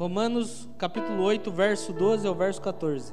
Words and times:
Romanos 0.00 0.66
capítulo 0.78 1.22
8, 1.24 1.50
verso 1.50 1.92
12 1.92 2.26
ao 2.26 2.34
verso 2.34 2.58
14. 2.62 3.12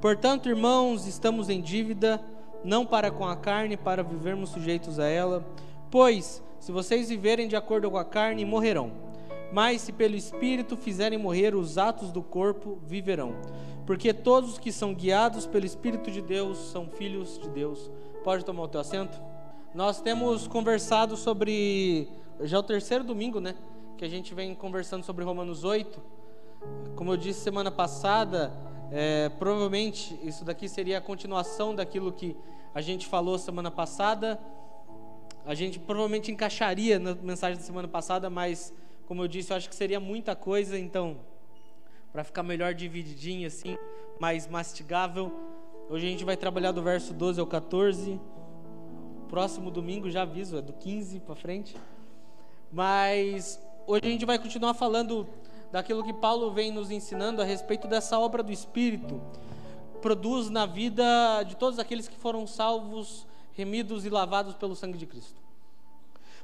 Portanto, 0.00 0.48
irmãos, 0.48 1.04
estamos 1.08 1.48
em 1.48 1.60
dívida, 1.60 2.24
não 2.62 2.86
para 2.86 3.10
com 3.10 3.26
a 3.26 3.34
carne, 3.34 3.76
para 3.76 4.04
vivermos 4.04 4.50
sujeitos 4.50 5.00
a 5.00 5.08
ela. 5.08 5.44
Pois, 5.90 6.44
se 6.60 6.70
vocês 6.70 7.08
viverem 7.08 7.48
de 7.48 7.56
acordo 7.56 7.90
com 7.90 7.96
a 7.96 8.04
carne, 8.04 8.44
morrerão. 8.44 8.92
Mas 9.52 9.80
se 9.80 9.92
pelo 9.92 10.14
Espírito 10.14 10.76
fizerem 10.76 11.18
morrer 11.18 11.56
os 11.56 11.76
atos 11.76 12.12
do 12.12 12.22
corpo, 12.22 12.78
viverão. 12.86 13.34
Porque 13.84 14.14
todos 14.14 14.52
os 14.52 14.58
que 14.60 14.70
são 14.70 14.94
guiados 14.94 15.44
pelo 15.44 15.66
Espírito 15.66 16.08
de 16.08 16.22
Deus 16.22 16.56
são 16.70 16.86
filhos 16.86 17.36
de 17.36 17.50
Deus. 17.50 17.90
Pode 18.22 18.44
tomar 18.44 18.62
o 18.62 18.68
teu 18.68 18.80
assento? 18.80 19.20
Nós 19.74 20.00
temos 20.00 20.46
conversado 20.46 21.16
sobre. 21.16 22.06
Já 22.42 22.58
é 22.58 22.60
o 22.60 22.62
terceiro 22.62 23.02
domingo, 23.02 23.40
né? 23.40 23.56
Que 24.00 24.04
a 24.06 24.08
gente 24.08 24.32
vem 24.32 24.54
conversando 24.54 25.04
sobre 25.04 25.22
Romanos 25.26 25.62
8. 25.62 26.02
Como 26.96 27.12
eu 27.12 27.18
disse 27.18 27.40
semana 27.40 27.70
passada, 27.70 28.50
é, 28.90 29.28
provavelmente 29.28 30.18
isso 30.22 30.42
daqui 30.42 30.70
seria 30.70 30.96
a 30.96 31.00
continuação 31.02 31.74
daquilo 31.74 32.10
que 32.10 32.34
a 32.74 32.80
gente 32.80 33.06
falou 33.06 33.36
semana 33.36 33.70
passada. 33.70 34.40
A 35.44 35.52
gente 35.52 35.78
provavelmente 35.78 36.32
encaixaria 36.32 36.98
na 36.98 37.14
mensagem 37.14 37.58
da 37.58 37.62
semana 37.62 37.86
passada, 37.86 38.30
mas 38.30 38.72
como 39.06 39.22
eu 39.22 39.28
disse, 39.28 39.52
eu 39.52 39.58
acho 39.58 39.68
que 39.68 39.74
seria 39.76 40.00
muita 40.00 40.34
coisa, 40.34 40.78
então, 40.78 41.18
para 42.10 42.24
ficar 42.24 42.42
melhor 42.42 42.72
divididinho 42.72 43.46
assim, 43.46 43.76
mais 44.18 44.46
mastigável, 44.46 45.30
hoje 45.90 46.06
a 46.06 46.08
gente 46.08 46.24
vai 46.24 46.38
trabalhar 46.38 46.72
do 46.72 46.82
verso 46.82 47.12
12 47.12 47.38
ao 47.38 47.46
14. 47.46 48.18
Próximo 49.28 49.70
domingo, 49.70 50.08
já 50.08 50.22
aviso, 50.22 50.56
é 50.56 50.62
do 50.62 50.72
15 50.72 51.20
para 51.20 51.34
frente. 51.34 51.76
Mas 52.72 53.60
hoje 53.86 54.02
a 54.04 54.08
gente 54.08 54.24
vai 54.24 54.38
continuar 54.38 54.74
falando 54.74 55.26
daquilo 55.70 56.04
que 56.04 56.12
Paulo 56.12 56.50
vem 56.50 56.70
nos 56.70 56.90
ensinando 56.90 57.40
a 57.40 57.44
respeito 57.44 57.86
dessa 57.86 58.18
obra 58.18 58.42
do 58.42 58.52
Espírito, 58.52 59.20
produz 60.00 60.50
na 60.50 60.66
vida 60.66 61.42
de 61.44 61.56
todos 61.56 61.78
aqueles 61.78 62.08
que 62.08 62.16
foram 62.16 62.46
salvos, 62.46 63.26
remidos 63.52 64.04
e 64.04 64.10
lavados 64.10 64.54
pelo 64.54 64.74
sangue 64.74 64.98
de 64.98 65.06
Cristo. 65.06 65.40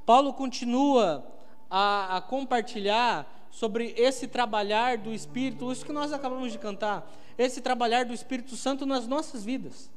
Paulo 0.05 0.33
continua 0.33 1.27
a, 1.70 2.19
a 2.19 2.20
compartilhar 2.20 3.48
sobre 3.50 3.94
esse 3.97 4.28
trabalhar 4.28 4.98
do 4.98 5.12
Espírito, 5.12 5.72
isso 5.72 5.84
que 5.84 5.92
nós 5.92 6.12
acabamos 6.12 6.53
de 6.53 6.58
cantar, 6.58 7.10
esse 7.36 7.60
trabalhar 7.60 8.05
do 8.05 8.12
Espírito 8.12 8.55
Santo 8.55 8.86
nas 8.86 9.06
nossas 9.06 9.44
vidas. 9.44 9.91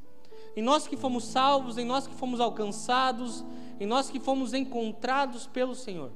Em 0.55 0.61
nós 0.61 0.87
que 0.87 0.97
fomos 0.97 1.25
salvos, 1.25 1.77
em 1.77 1.85
nós 1.85 2.07
que 2.07 2.15
fomos 2.15 2.39
alcançados, 2.39 3.43
em 3.79 3.85
nós 3.85 4.09
que 4.09 4.19
fomos 4.19 4.53
encontrados 4.53 5.45
pelo 5.45 5.75
Senhor. 5.75 6.11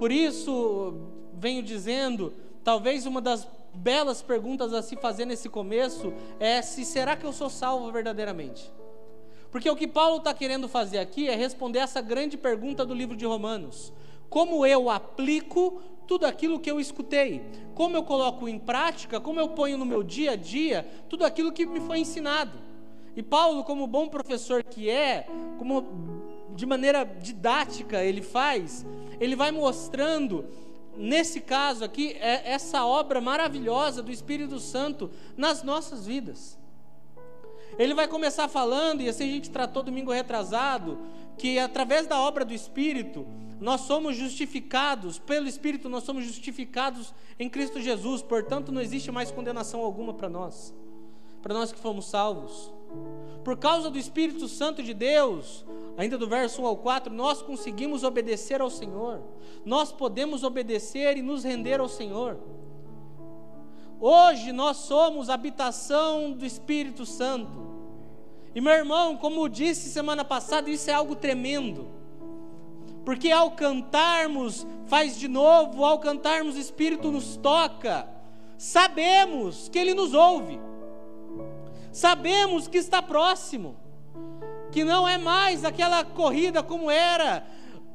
Por 0.00 0.10
isso, 0.10 0.94
venho 1.34 1.62
dizendo, 1.62 2.32
talvez 2.64 3.04
uma 3.04 3.20
das 3.20 3.46
belas 3.74 4.22
perguntas 4.22 4.72
a 4.72 4.80
se 4.80 4.96
fazer 4.96 5.26
nesse 5.26 5.46
começo 5.46 6.14
é 6.40 6.62
se 6.62 6.86
será 6.86 7.14
que 7.16 7.26
eu 7.26 7.34
sou 7.34 7.50
salvo 7.50 7.92
verdadeiramente? 7.92 8.72
Porque 9.50 9.68
o 9.68 9.76
que 9.76 9.86
Paulo 9.86 10.16
está 10.16 10.32
querendo 10.32 10.66
fazer 10.68 11.00
aqui 11.00 11.28
é 11.28 11.34
responder 11.36 11.80
essa 11.80 12.00
grande 12.00 12.38
pergunta 12.38 12.86
do 12.86 12.94
livro 12.94 13.14
de 13.14 13.26
Romanos: 13.26 13.92
como 14.30 14.64
eu 14.64 14.88
aplico 14.88 15.82
tudo 16.06 16.24
aquilo 16.24 16.58
que 16.58 16.70
eu 16.70 16.80
escutei? 16.80 17.42
Como 17.74 17.94
eu 17.94 18.02
coloco 18.02 18.48
em 18.48 18.58
prática? 18.58 19.20
Como 19.20 19.38
eu 19.38 19.50
ponho 19.50 19.76
no 19.76 19.84
meu 19.84 20.02
dia 20.02 20.30
a 20.30 20.36
dia 20.36 20.88
tudo 21.10 21.26
aquilo 21.26 21.52
que 21.52 21.66
me 21.66 21.78
foi 21.78 21.98
ensinado? 21.98 22.58
E 23.14 23.22
Paulo, 23.22 23.64
como 23.64 23.86
bom 23.86 24.08
professor 24.08 24.64
que 24.64 24.88
é, 24.88 25.26
como 25.58 25.84
de 26.54 26.64
maneira 26.64 27.04
didática 27.04 28.02
ele 28.02 28.22
faz, 28.22 28.86
ele 29.20 29.36
vai 29.36 29.50
mostrando, 29.50 30.46
nesse 30.96 31.40
caso 31.40 31.84
aqui, 31.84 32.16
é 32.18 32.50
essa 32.50 32.84
obra 32.84 33.20
maravilhosa 33.20 34.02
do 34.02 34.10
Espírito 34.10 34.58
Santo 34.58 35.10
nas 35.36 35.62
nossas 35.62 36.06
vidas. 36.06 36.58
Ele 37.78 37.94
vai 37.94 38.08
começar 38.08 38.48
falando, 38.48 39.02
e 39.02 39.08
assim 39.08 39.24
a 39.24 39.32
gente 39.34 39.50
tratou 39.50 39.82
domingo 39.82 40.10
retrasado, 40.10 40.98
que 41.38 41.58
através 41.58 42.06
da 42.06 42.18
obra 42.18 42.44
do 42.44 42.54
Espírito, 42.54 43.26
nós 43.60 43.82
somos 43.82 44.16
justificados, 44.16 45.18
pelo 45.18 45.46
Espírito 45.46 45.88
nós 45.88 46.04
somos 46.04 46.24
justificados 46.24 47.14
em 47.38 47.48
Cristo 47.48 47.80
Jesus, 47.80 48.22
portanto 48.22 48.72
não 48.72 48.80
existe 48.80 49.12
mais 49.12 49.30
condenação 49.30 49.80
alguma 49.80 50.14
para 50.14 50.30
nós, 50.30 50.74
para 51.42 51.52
nós 51.52 51.70
que 51.70 51.78
fomos 51.78 52.06
salvos. 52.06 52.72
Por 53.44 53.56
causa 53.56 53.90
do 53.90 53.98
Espírito 53.98 54.46
Santo 54.48 54.82
de 54.82 54.92
Deus, 54.92 55.64
ainda 55.96 56.18
do 56.18 56.28
verso 56.28 56.62
1 56.62 56.66
ao 56.66 56.76
4, 56.76 57.12
nós 57.12 57.40
conseguimos 57.40 58.04
obedecer 58.04 58.60
ao 58.60 58.70
Senhor. 58.70 59.22
Nós 59.64 59.90
podemos 59.90 60.42
obedecer 60.42 61.16
e 61.16 61.22
nos 61.22 61.44
render 61.44 61.80
ao 61.80 61.88
Senhor. 61.88 62.38
Hoje 64.00 64.50
nós 64.52 64.78
somos 64.78 65.28
habitação 65.28 66.32
do 66.32 66.44
Espírito 66.44 67.04
Santo. 67.04 67.68
E 68.54 68.60
meu 68.60 68.72
irmão, 68.72 69.16
como 69.16 69.48
disse 69.48 69.90
semana 69.90 70.24
passada, 70.24 70.70
isso 70.70 70.90
é 70.90 70.92
algo 70.92 71.14
tremendo. 71.14 71.88
Porque 73.04 73.30
ao 73.30 73.52
cantarmos, 73.52 74.66
faz 74.86 75.18
de 75.18 75.28
novo, 75.28 75.84
ao 75.84 75.98
cantarmos, 75.98 76.56
o 76.56 76.60
Espírito 76.60 77.10
nos 77.10 77.36
toca. 77.36 78.08
Sabemos 78.58 79.68
que 79.68 79.78
Ele 79.78 79.94
nos 79.94 80.12
ouve. 80.12 80.58
Sabemos 81.92 82.68
que 82.68 82.78
está 82.78 83.02
próximo 83.02 83.76
que 84.70 84.84
não 84.84 85.06
é 85.06 85.18
mais 85.18 85.64
aquela 85.64 86.04
corrida 86.04 86.62
como 86.62 86.90
era 86.90 87.44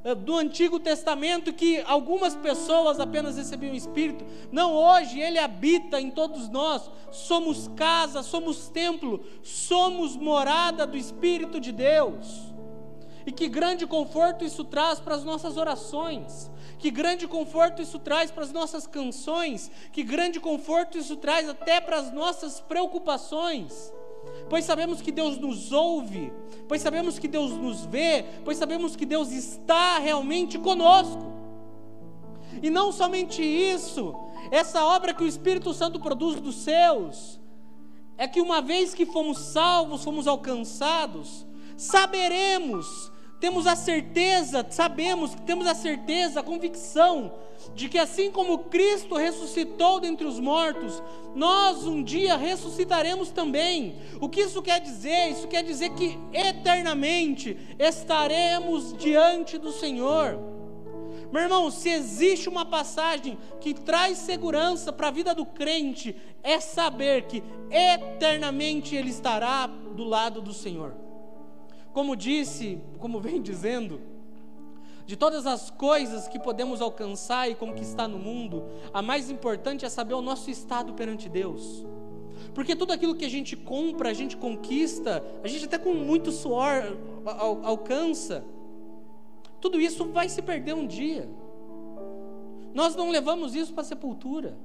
eh, 0.04 0.14
do 0.14 0.36
Antigo 0.36 0.80
Testamento 0.80 1.54
que 1.54 1.82
algumas 1.88 2.36
pessoas 2.36 3.00
apenas 3.00 3.38
recebiam 3.38 3.74
o 3.74 3.78
Espírito. 3.78 4.26
Não, 4.52 4.74
hoje 4.74 5.20
Ele 5.20 5.40
habita 5.40 6.00
em 6.00 6.12
todos 6.12 6.50
nós. 6.50 6.90
Somos 7.12 7.70
casa, 7.76 8.22
somos 8.22 8.68
templo, 8.68 9.24
somos 9.42 10.16
morada 10.16 10.86
do 10.86 10.98
Espírito 10.98 11.60
de 11.60 11.72
Deus. 11.72 12.54
E 13.26 13.32
que 13.32 13.48
grande 13.48 13.88
conforto 13.88 14.46
isso 14.46 14.64
traz 14.64 15.00
para 15.00 15.16
as 15.16 15.24
nossas 15.24 15.58
orações. 15.58 16.52
Que 16.78 16.92
grande 16.92 17.28
conforto 17.28 17.82
isso 17.82 18.00
traz 18.00 18.32
para 18.32 18.44
as 18.44 18.52
nossas 18.52 18.86
canções. 18.86 19.72
Que 19.92 20.04
grande 20.04 20.40
conforto 20.40 20.98
isso 20.98 21.16
traz 21.16 21.48
até 21.48 21.80
para 21.80 21.98
as 21.98 22.12
nossas 22.12 22.60
preocupações 22.60 23.94
pois 24.50 24.66
sabemos 24.66 25.02
que 25.02 25.12
Deus 25.12 25.38
nos 25.38 25.72
ouve, 25.72 26.32
pois 26.68 26.82
sabemos 26.82 27.18
que 27.18 27.28
Deus 27.28 27.52
nos 27.52 27.86
vê, 27.86 28.26
pois 28.44 28.58
sabemos 28.58 28.96
que 28.96 29.06
Deus 29.06 29.32
está 29.32 29.98
realmente 30.00 30.58
conosco. 30.58 31.34
E 32.62 32.70
não 32.70 32.92
somente 32.92 33.44
isso, 33.44 34.16
essa 34.52 34.84
obra 34.86 35.14
que 35.14 35.24
o 35.24 35.28
Espírito 35.28 35.74
Santo 35.74 36.00
produz 36.00 36.40
dos 36.40 36.56
céus, 36.56 37.40
é 38.18 38.28
que 38.28 38.40
uma 38.40 38.62
vez 38.62 38.94
que 38.94 39.06
fomos 39.06 39.38
salvos, 39.40 40.04
fomos 40.04 40.28
alcançados, 40.28 41.46
saberemos, 41.76 43.12
temos 43.40 43.68
a 43.68 43.76
certeza, 43.76 44.66
sabemos, 44.70 45.36
temos 45.46 45.68
a 45.68 45.76
certeza, 45.76 46.40
a 46.40 46.44
convicção 46.44 47.34
de 47.74 47.90
que 47.90 47.98
assim 47.98 48.32
como 48.32 48.60
Cristo 48.60 49.16
ressuscitou 49.16 50.00
dentre 50.00 50.26
os 50.26 50.40
mortos, 50.40 51.02
nós 51.36 51.86
um 51.86 52.04
dia 52.04 52.38
ressuscitaremos 52.38 53.32
também. 53.32 53.96
O 54.22 54.30
que 54.30 54.42
isso 54.42 54.62
quer 54.62 54.80
dizer? 54.80 55.32
Isso 55.32 55.48
quer 55.48 55.64
dizer 55.64 55.90
que 55.90 56.18
eternamente 56.34 57.58
estaremos 57.78 58.96
diante 58.98 59.58
do 59.58 59.72
Senhor. 59.72 60.40
Meu 61.32 61.42
irmão, 61.42 61.70
se 61.70 61.90
existe 61.90 62.48
uma 62.48 62.66
passagem 62.66 63.38
que 63.60 63.74
traz 63.74 64.20
segurança 64.20 64.94
para 64.94 65.10
a 65.10 65.12
vida 65.12 65.36
do 65.36 65.46
crente, 65.46 66.16
é 66.42 66.60
saber 66.60 67.24
que 67.24 67.44
eternamente 67.70 68.96
ele 68.96 69.10
estará 69.10 69.68
do 69.68 70.04
lado 70.04 70.42
do 70.42 70.54
Senhor. 70.54 70.96
Como 71.96 72.14
disse, 72.14 72.78
como 73.00 73.22
vem 73.22 73.42
dizendo, 73.42 74.02
de 75.06 75.16
todas 75.16 75.46
as 75.46 75.70
coisas 75.70 76.28
que 76.28 76.38
podemos 76.38 76.82
alcançar 76.82 77.50
e 77.50 77.56
conquistar 77.56 78.06
no 78.10 78.20
mundo, 78.20 78.66
a 78.94 79.02
mais 79.02 79.30
importante 79.30 79.86
é 79.86 79.90
saber 79.90 80.14
o 80.14 80.22
nosso 80.22 80.52
estado 80.52 80.94
perante 80.94 81.30
Deus. 81.30 81.86
Porque 82.54 82.76
tudo 82.76 82.92
aquilo 82.92 83.16
que 83.16 83.24
a 83.24 83.30
gente 83.30 83.56
compra, 83.56 84.10
a 84.10 84.14
gente 84.14 84.36
conquista, 84.36 85.24
a 85.42 85.48
gente 85.48 85.64
até 85.64 85.78
com 85.78 85.94
muito 85.94 86.34
suor 86.34 86.98
alcança, 87.64 88.44
tudo 89.62 89.80
isso 89.80 90.04
vai 90.12 90.28
se 90.28 90.42
perder 90.42 90.76
um 90.76 90.86
dia. 90.86 91.30
Nós 92.74 92.94
não 92.94 93.10
levamos 93.10 93.56
isso 93.56 93.72
para 93.72 93.84
a 93.84 93.86
sepultura. 93.86 94.58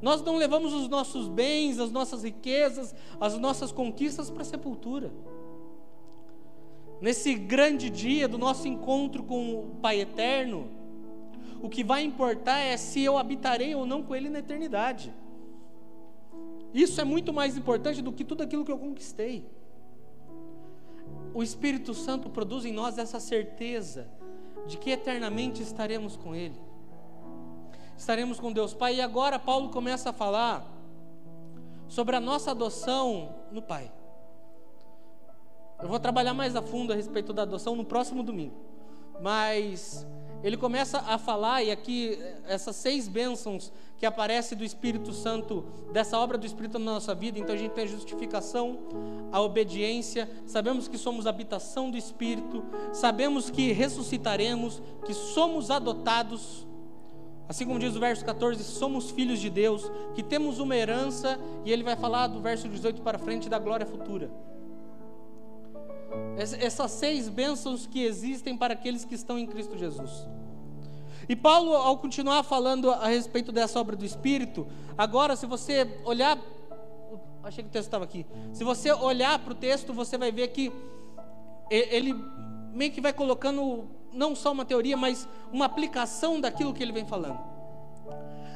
Nós 0.00 0.22
não 0.22 0.36
levamos 0.36 0.72
os 0.72 0.86
nossos 0.86 1.26
bens, 1.26 1.80
as 1.80 1.90
nossas 1.90 2.22
riquezas, 2.22 2.94
as 3.20 3.36
nossas 3.36 3.72
conquistas 3.72 4.30
para 4.30 4.42
a 4.42 4.44
sepultura 4.44 5.10
nesse 7.04 7.34
grande 7.34 7.90
dia 7.90 8.26
do 8.26 8.38
nosso 8.38 8.66
encontro 8.66 9.22
com 9.24 9.58
o 9.58 9.74
Pai 9.82 10.00
Eterno, 10.00 10.70
o 11.60 11.68
que 11.68 11.84
vai 11.84 12.02
importar 12.02 12.60
é 12.60 12.78
se 12.78 13.02
eu 13.02 13.18
habitarei 13.18 13.74
ou 13.74 13.84
não 13.84 14.02
com 14.02 14.16
Ele 14.16 14.30
na 14.30 14.38
eternidade. 14.38 15.12
Isso 16.72 16.98
é 17.02 17.04
muito 17.04 17.30
mais 17.30 17.58
importante 17.58 18.00
do 18.00 18.10
que 18.10 18.24
tudo 18.24 18.42
aquilo 18.42 18.64
que 18.64 18.72
eu 18.72 18.78
conquistei. 18.78 19.44
O 21.34 21.42
Espírito 21.42 21.92
Santo 21.92 22.30
produz 22.30 22.64
em 22.64 22.72
nós 22.72 22.96
essa 22.96 23.20
certeza 23.20 24.08
de 24.66 24.78
que 24.78 24.88
eternamente 24.88 25.60
estaremos 25.62 26.16
com 26.16 26.34
Ele. 26.34 26.58
estaremos 27.98 28.40
com 28.40 28.50
Deus 28.50 28.72
Pai. 28.72 28.94
E 28.94 29.02
agora 29.02 29.38
Paulo 29.38 29.68
começa 29.68 30.08
a 30.08 30.12
falar 30.14 30.66
sobre 31.86 32.16
a 32.16 32.20
nossa 32.20 32.52
adoção 32.52 33.34
no 33.52 33.60
Pai. 33.60 33.92
Eu 35.84 35.90
vou 35.90 36.00
trabalhar 36.00 36.32
mais 36.32 36.56
a 36.56 36.62
fundo 36.62 36.94
a 36.94 36.96
respeito 36.96 37.30
da 37.30 37.42
adoção 37.42 37.76
no 37.76 37.84
próximo 37.84 38.22
domingo. 38.22 38.54
Mas 39.20 40.06
ele 40.42 40.56
começa 40.56 40.96
a 40.98 41.18
falar, 41.18 41.62
e 41.62 41.70
aqui 41.70 42.18
essas 42.48 42.74
seis 42.74 43.06
bênçãos 43.06 43.70
que 43.98 44.06
aparecem 44.06 44.56
do 44.56 44.64
Espírito 44.64 45.12
Santo, 45.12 45.62
dessa 45.92 46.18
obra 46.18 46.38
do 46.38 46.46
Espírito 46.46 46.78
na 46.78 46.94
nossa 46.94 47.14
vida, 47.14 47.38
então 47.38 47.54
a 47.54 47.58
gente 47.58 47.72
tem 47.72 47.84
a 47.84 47.86
justificação, 47.86 48.78
a 49.30 49.42
obediência, 49.42 50.26
sabemos 50.46 50.88
que 50.88 50.96
somos 50.96 51.26
habitação 51.26 51.90
do 51.90 51.98
Espírito, 51.98 52.64
sabemos 52.90 53.50
que 53.50 53.70
ressuscitaremos, 53.70 54.80
que 55.04 55.12
somos 55.12 55.70
adotados, 55.70 56.66
assim 57.46 57.66
como 57.66 57.78
diz 57.78 57.94
o 57.94 58.00
verso 58.00 58.24
14, 58.24 58.64
somos 58.64 59.10
filhos 59.10 59.38
de 59.38 59.50
Deus, 59.50 59.92
que 60.14 60.22
temos 60.22 60.58
uma 60.60 60.74
herança, 60.74 61.38
e 61.62 61.70
ele 61.70 61.82
vai 61.82 61.94
falar 61.94 62.28
do 62.28 62.40
verso 62.40 62.66
18 62.70 63.02
para 63.02 63.18
frente 63.18 63.50
da 63.50 63.58
glória 63.58 63.84
futura. 63.84 64.30
Essas 66.36 66.90
seis 66.90 67.28
bênçãos 67.28 67.86
que 67.86 68.02
existem 68.02 68.56
para 68.56 68.74
aqueles 68.74 69.04
que 69.04 69.14
estão 69.14 69.38
em 69.38 69.46
Cristo 69.46 69.78
Jesus. 69.78 70.26
E 71.28 71.34
Paulo, 71.34 71.74
ao 71.74 71.96
continuar 71.98 72.42
falando 72.42 72.90
a 72.90 73.06
respeito 73.06 73.50
dessa 73.50 73.80
obra 73.80 73.96
do 73.96 74.04
Espírito, 74.04 74.66
agora, 74.96 75.36
se 75.36 75.46
você 75.46 76.00
olhar. 76.04 76.38
Achei 77.42 77.62
que 77.62 77.68
o 77.68 77.72
texto 77.72 77.86
estava 77.86 78.04
aqui. 78.04 78.26
Se 78.52 78.64
você 78.64 78.90
olhar 78.92 79.38
para 79.38 79.52
o 79.52 79.54
texto, 79.54 79.92
você 79.92 80.16
vai 80.16 80.32
ver 80.32 80.48
que 80.48 80.72
ele 81.70 82.14
meio 82.72 82.90
que 82.90 83.00
vai 83.00 83.12
colocando 83.12 83.84
não 84.12 84.34
só 84.34 84.52
uma 84.52 84.64
teoria, 84.64 84.96
mas 84.96 85.28
uma 85.52 85.66
aplicação 85.66 86.40
daquilo 86.40 86.72
que 86.72 86.82
ele 86.82 86.92
vem 86.92 87.04
falando. 87.04 87.38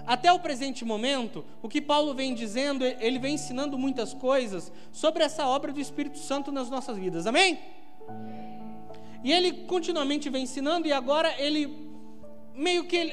Até 0.08 0.32
o 0.32 0.38
presente 0.38 0.86
momento, 0.86 1.44
o 1.60 1.68
que 1.68 1.82
Paulo 1.82 2.14
vem 2.14 2.32
dizendo, 2.32 2.82
ele 2.82 3.18
vem 3.18 3.34
ensinando 3.34 3.76
muitas 3.76 4.14
coisas 4.14 4.72
sobre 4.90 5.22
essa 5.22 5.46
obra 5.46 5.70
do 5.70 5.78
Espírito 5.78 6.16
Santo 6.16 6.50
nas 6.50 6.70
nossas 6.70 6.96
vidas. 6.96 7.26
Amém? 7.26 7.58
E 9.22 9.30
ele 9.30 9.52
continuamente 9.66 10.30
vem 10.30 10.44
ensinando 10.44 10.88
e 10.88 10.92
agora 10.92 11.38
ele 11.38 11.90
meio 12.54 12.84
que 12.84 12.96
ele, 12.96 13.12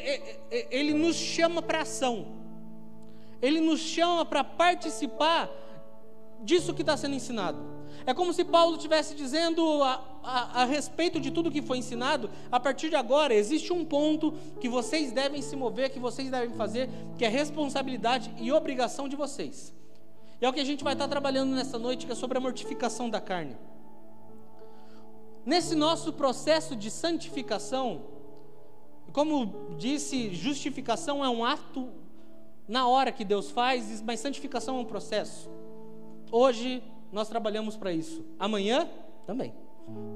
ele 0.72 0.94
nos 0.94 1.18
chama 1.18 1.62
para 1.62 1.82
ação. 1.82 2.28
Ele 3.42 3.60
nos 3.60 3.82
chama 3.82 4.24
para 4.24 4.42
participar 4.42 5.50
disso 6.44 6.74
que 6.74 6.82
está 6.82 6.96
sendo 6.96 7.16
ensinado. 7.16 7.75
É 8.06 8.14
como 8.14 8.32
se 8.32 8.44
Paulo 8.46 8.76
estivesse 8.76 9.16
dizendo 9.16 9.82
a, 9.82 10.04
a, 10.24 10.62
a, 10.62 10.66
respeito 10.66 11.20
de 11.20 11.32
tudo 11.32 11.50
que 11.50 11.62
foi 11.62 11.80
ensinado, 11.80 12.30
a 12.52 12.60
partir 12.60 12.90
de 12.90 12.96
agora 12.96 13.34
existe 13.34 13.74
um 13.74 13.84
ponto 13.84 14.34
que 14.60 14.70
vocês 14.70 15.12
devem 15.12 15.42
se 15.42 15.56
mover, 15.56 15.90
que 15.90 16.00
vocês 16.00 16.30
devem 16.30 16.56
fazer, 16.56 16.88
que 17.18 17.26
é 17.26 17.28
responsabilidade 17.28 18.32
e 18.38 18.52
obrigação 18.52 19.10
de 19.10 19.16
vocês. 19.16 19.74
E 20.40 20.46
é 20.46 20.50
o 20.50 20.54
que 20.54 20.60
a 20.60 20.66
gente 20.66 20.84
vai 20.84 20.94
estar 20.94 21.08
trabalhando 21.08 21.56
nessa 21.56 21.80
noite, 21.80 22.06
que 22.06 22.12
é 22.12 22.16
sobre 22.16 22.38
a 22.38 22.42
mortificação 22.42 23.10
da 23.10 23.20
carne. 23.20 23.58
Nesse 25.44 25.76
nosso 25.76 26.14
processo 26.14 26.76
de 26.76 26.92
santificação, 26.92 28.04
como 29.14 29.76
disse, 29.78 30.34
justificação 30.34 31.24
é 31.24 31.30
um 31.30 31.44
ato 31.44 31.90
na 32.68 32.88
hora 32.88 33.12
que 33.12 33.24
Deus 33.24 33.50
faz, 33.50 34.02
mas 34.02 34.20
santificação 34.20 34.78
é 34.78 34.80
um 34.82 34.86
processo. 34.86 35.50
Hoje 36.32 36.84
nós 37.12 37.28
trabalhamos 37.28 37.76
para 37.78 37.92
isso. 37.92 38.26
Amanhã 38.40 38.90
também. 39.26 39.54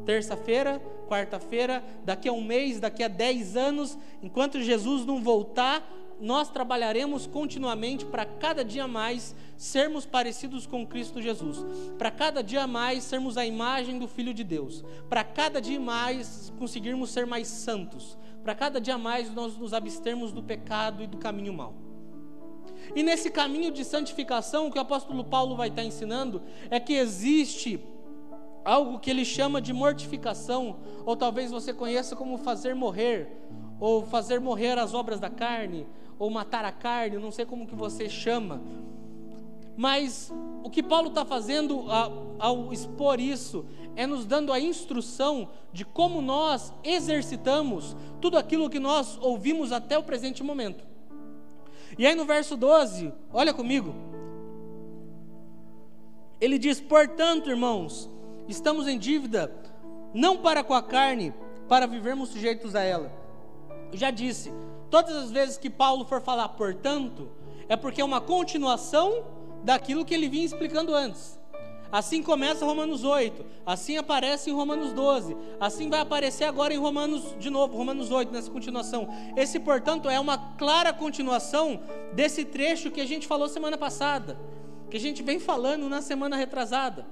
Terça-feira, 0.06 0.82
quarta-feira, 1.08 1.84
daqui 2.04 2.28
a 2.28 2.34
um 2.34 2.44
mês, 2.44 2.80
daqui 2.80 3.04
a 3.04 3.08
dez 3.08 3.56
anos, 3.56 3.98
enquanto 4.22 4.62
Jesus 4.62 5.06
não 5.06 5.22
voltar, 5.22 5.88
nós 6.20 6.50
trabalharemos 6.50 7.26
continuamente 7.26 8.06
para 8.06 8.26
cada 8.26 8.64
dia 8.64 8.88
mais 8.88 9.36
sermos 9.58 10.06
parecidos 10.06 10.66
com 10.66 10.86
Cristo 10.86 11.22
Jesus, 11.22 11.66
para 11.98 12.12
cada 12.12 12.44
dia 12.44 12.68
mais 12.68 13.04
sermos 13.04 13.38
a 13.38 13.46
imagem 13.46 13.98
do 14.00 14.08
Filho 14.08 14.34
de 14.34 14.44
Deus, 14.44 14.84
para 15.10 15.24
cada 15.24 15.62
dia 15.62 15.80
mais 15.80 16.52
conseguirmos 16.60 17.12
ser 17.12 17.26
mais 17.26 17.48
santos, 17.48 18.18
para 18.44 18.56
cada 18.56 18.82
dia 18.82 18.98
mais 18.98 19.34
nós 19.34 19.58
nos 19.58 19.74
abstermos 19.74 20.32
do 20.32 20.44
pecado 20.44 21.04
e 21.04 21.08
do 21.08 21.18
caminho 21.18 21.54
mau. 21.54 21.89
E 22.96 23.04
nesse 23.04 23.30
caminho 23.30 23.72
de 23.72 23.84
santificação, 23.86 24.68
o 24.68 24.72
que 24.72 24.78
o 24.78 24.82
apóstolo 24.82 25.24
Paulo 25.24 25.56
vai 25.56 25.70
estar 25.70 25.84
ensinando 25.84 26.42
é 26.70 26.80
que 26.80 26.94
existe 26.94 27.80
algo 28.64 29.00
que 29.00 29.10
ele 29.10 29.26
chama 29.26 29.62
de 29.62 29.74
mortificação, 29.74 30.78
ou 31.06 31.16
talvez 31.16 31.52
você 31.52 31.74
conheça 31.74 32.16
como 32.16 32.38
fazer 32.38 32.76
morrer, 32.76 33.28
ou 33.80 34.06
fazer 34.06 34.40
morrer 34.40 34.78
as 34.78 34.94
obras 34.94 35.20
da 35.20 35.30
carne, 35.30 35.88
ou 36.18 36.30
matar 36.30 36.66
a 36.66 36.72
carne, 36.72 37.18
não 37.18 37.32
sei 37.32 37.46
como 37.46 37.68
que 37.68 37.76
você 37.76 38.10
chama. 38.10 38.62
Mas 39.78 40.30
o 40.62 40.70
que 40.70 40.84
Paulo 40.84 41.08
está 41.08 41.24
fazendo 41.24 41.86
ao 42.38 42.74
expor 42.74 43.20
isso 43.20 43.66
é 43.96 44.06
nos 44.06 44.26
dando 44.26 44.52
a 44.52 44.60
instrução 44.60 45.48
de 45.72 45.86
como 45.86 46.22
nós 46.22 46.74
exercitamos 46.84 47.96
tudo 48.20 48.38
aquilo 48.38 48.70
que 48.70 48.80
nós 48.80 49.18
ouvimos 49.22 49.72
até 49.72 49.98
o 49.98 50.04
presente 50.04 50.44
momento. 50.44 50.84
E 51.98 52.06
aí 52.06 52.16
no 52.16 52.26
verso 52.26 52.56
12, 52.56 53.14
olha 53.34 53.54
comigo. 53.54 53.94
Ele 56.40 56.58
diz: 56.58 56.80
Portanto, 56.80 57.50
irmãos, 57.50 58.10
estamos 58.48 58.88
em 58.88 58.98
dívida, 58.98 59.52
não 60.14 60.38
para 60.38 60.64
com 60.64 60.74
a 60.74 60.82
carne, 60.82 61.34
para 61.68 61.86
vivermos 61.86 62.30
sujeitos 62.30 62.76
a 62.76 62.82
ela. 62.82 63.12
Já 63.94 64.12
disse, 64.12 64.52
todas 64.90 65.16
as 65.16 65.32
vezes 65.32 65.58
que 65.58 65.70
Paulo 65.70 66.06
for 66.06 66.22
falar 66.22 66.50
portanto, 66.50 67.30
é 67.68 67.76
porque 67.76 68.02
é 68.02 68.06
uma 68.06 68.20
continuação 68.20 69.24
daquilo 69.64 70.06
que 70.06 70.14
ele 70.14 70.30
vinha 70.30 70.46
explicando 70.46 70.96
antes. 70.96 71.39
Assim 71.92 72.22
começa 72.22 72.66
Romanos 72.66 73.04
8, 73.04 73.44
assim 73.66 73.98
aparece 73.98 74.52
em 74.52 74.54
Romanos 74.54 74.94
12, 74.94 75.36
assim 75.60 75.90
vai 75.90 76.00
aparecer 76.00 76.44
agora 76.44 76.72
em 76.72 76.78
Romanos, 76.78 77.36
de 77.40 77.50
novo, 77.50 77.76
Romanos 77.76 78.12
8, 78.12 78.32
nessa 78.32 78.52
continuação. 78.52 79.10
Esse, 79.36 79.60
portanto, 79.60 80.08
é 80.08 80.20
uma 80.20 80.38
clara 80.56 80.94
continuação 80.94 81.82
desse 82.14 82.46
trecho 82.46 82.92
que 82.92 83.02
a 83.02 83.08
gente 83.08 83.26
falou 83.26 83.50
semana 83.50 83.76
passada, 83.76 84.40
que 84.92 84.98
a 84.98 85.00
gente 85.00 85.24
vem 85.24 85.40
falando 85.40 85.90
na 85.90 86.00
semana 86.00 86.36
retrasada. 86.36 87.08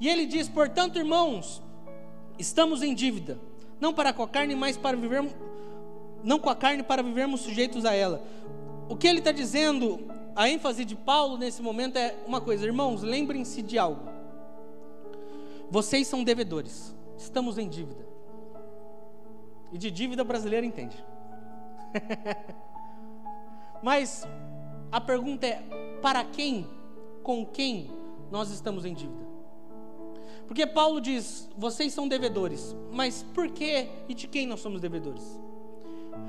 E 0.00 0.08
ele 0.08 0.26
diz: 0.26 0.48
portanto, 0.48 0.98
irmãos, 0.98 1.62
estamos 2.38 2.82
em 2.82 2.94
dívida, 2.94 3.38
não 3.80 3.94
para 3.94 4.12
com 4.12 4.24
a 4.24 4.28
carne, 4.28 4.56
mas 4.56 4.76
para 4.76 4.96
vivermos, 4.96 5.32
não 6.24 6.40
com 6.40 6.50
a 6.50 6.56
carne, 6.56 6.82
para 6.82 7.04
vivermos 7.04 7.42
sujeitos 7.42 7.84
a 7.84 7.94
ela. 7.94 8.20
O 8.88 8.96
que 8.96 9.06
ele 9.06 9.20
está 9.20 9.30
dizendo 9.30 10.00
a 10.38 10.48
ênfase 10.48 10.84
de 10.84 10.94
Paulo 10.94 11.36
nesse 11.36 11.60
momento 11.60 11.96
é 11.96 12.14
uma 12.24 12.40
coisa, 12.40 12.64
irmãos, 12.64 13.02
lembrem-se 13.02 13.60
de 13.60 13.76
algo. 13.76 14.08
Vocês 15.68 16.06
são 16.06 16.22
devedores, 16.22 16.94
estamos 17.16 17.58
em 17.58 17.68
dívida. 17.68 18.06
E 19.72 19.78
de 19.78 19.90
dívida 19.90 20.22
brasileira 20.22 20.64
entende. 20.64 21.04
Mas 23.82 24.28
a 24.92 25.00
pergunta 25.00 25.44
é: 25.44 25.60
para 26.00 26.24
quem, 26.24 26.70
com 27.24 27.44
quem 27.44 27.90
nós 28.30 28.50
estamos 28.50 28.84
em 28.84 28.94
dívida? 28.94 29.26
Porque 30.46 30.68
Paulo 30.68 31.00
diz: 31.00 31.50
vocês 31.58 31.92
são 31.92 32.06
devedores, 32.06 32.76
mas 32.92 33.24
por 33.34 33.50
que 33.50 33.88
e 34.08 34.14
de 34.14 34.28
quem 34.28 34.46
nós 34.46 34.60
somos 34.60 34.80
devedores? 34.80 35.47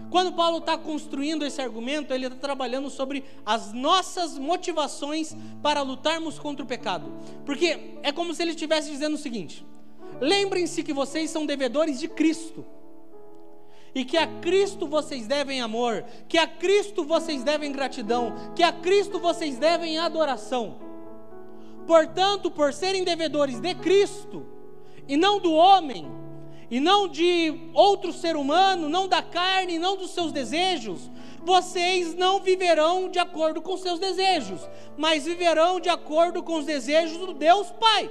Quando 0.10 0.34
Paulo 0.34 0.58
está 0.58 0.78
construindo 0.78 1.46
esse 1.46 1.62
argumento, 1.62 2.14
ele 2.14 2.26
está 2.26 2.38
trabalhando 2.38 2.90
sobre 2.90 3.24
as 3.46 3.72
nossas 3.72 4.38
motivações 4.40 5.36
para 5.62 5.82
lutarmos 5.82 6.40
contra 6.40 6.64
o 6.64 6.68
pecado. 6.68 7.12
Porque 7.46 7.98
é 8.02 8.12
como 8.12 8.34
se 8.34 8.42
ele 8.42 8.52
estivesse 8.52 8.90
dizendo 8.90 9.14
o 9.14 9.20
seguinte: 9.20 9.66
lembrem-se 10.20 10.84
que 10.84 10.94
vocês 10.94 11.30
são 11.30 11.46
devedores 11.46 12.00
de 12.00 12.08
Cristo. 12.08 12.66
E 13.94 14.06
que 14.06 14.18
a 14.18 14.28
Cristo 14.28 14.88
vocês 14.88 15.26
devem 15.26 15.62
amor, 15.62 16.06
que 16.28 16.38
a 16.38 16.46
Cristo 16.46 17.04
vocês 17.04 17.44
devem 17.44 17.72
gratidão, 17.72 18.34
que 18.56 18.62
a 18.62 18.72
Cristo 18.72 19.20
vocês 19.20 19.58
devem 19.58 19.98
adoração. 19.98 20.78
Portanto, 21.88 22.52
por 22.52 22.72
serem 22.72 23.04
devedores 23.04 23.60
de 23.60 23.74
Cristo 23.74 24.46
e 25.08 25.18
não 25.18 25.40
do 25.40 25.52
homem, 25.52 26.08
e 26.70 26.80
não 26.80 27.08
de 27.08 27.70
outro 27.74 28.14
ser 28.14 28.36
humano, 28.36 28.88
não 28.88 29.08
da 29.08 29.22
carne, 29.24 29.80
não 29.80 29.98
dos 29.98 30.12
seus 30.12 30.32
desejos, 30.32 31.10
vocês 31.44 32.14
não 32.14 32.40
viverão 32.40 33.10
de 33.10 33.18
acordo 33.18 33.62
com 33.62 33.76
seus 33.76 34.00
desejos, 34.00 34.62
mas 34.96 35.26
viverão 35.26 35.80
de 35.80 35.90
acordo 35.90 36.44
com 36.44 36.58
os 36.58 36.66
desejos 36.66 37.18
do 37.18 37.34
Deus 37.34 37.72
Pai. 37.72 38.10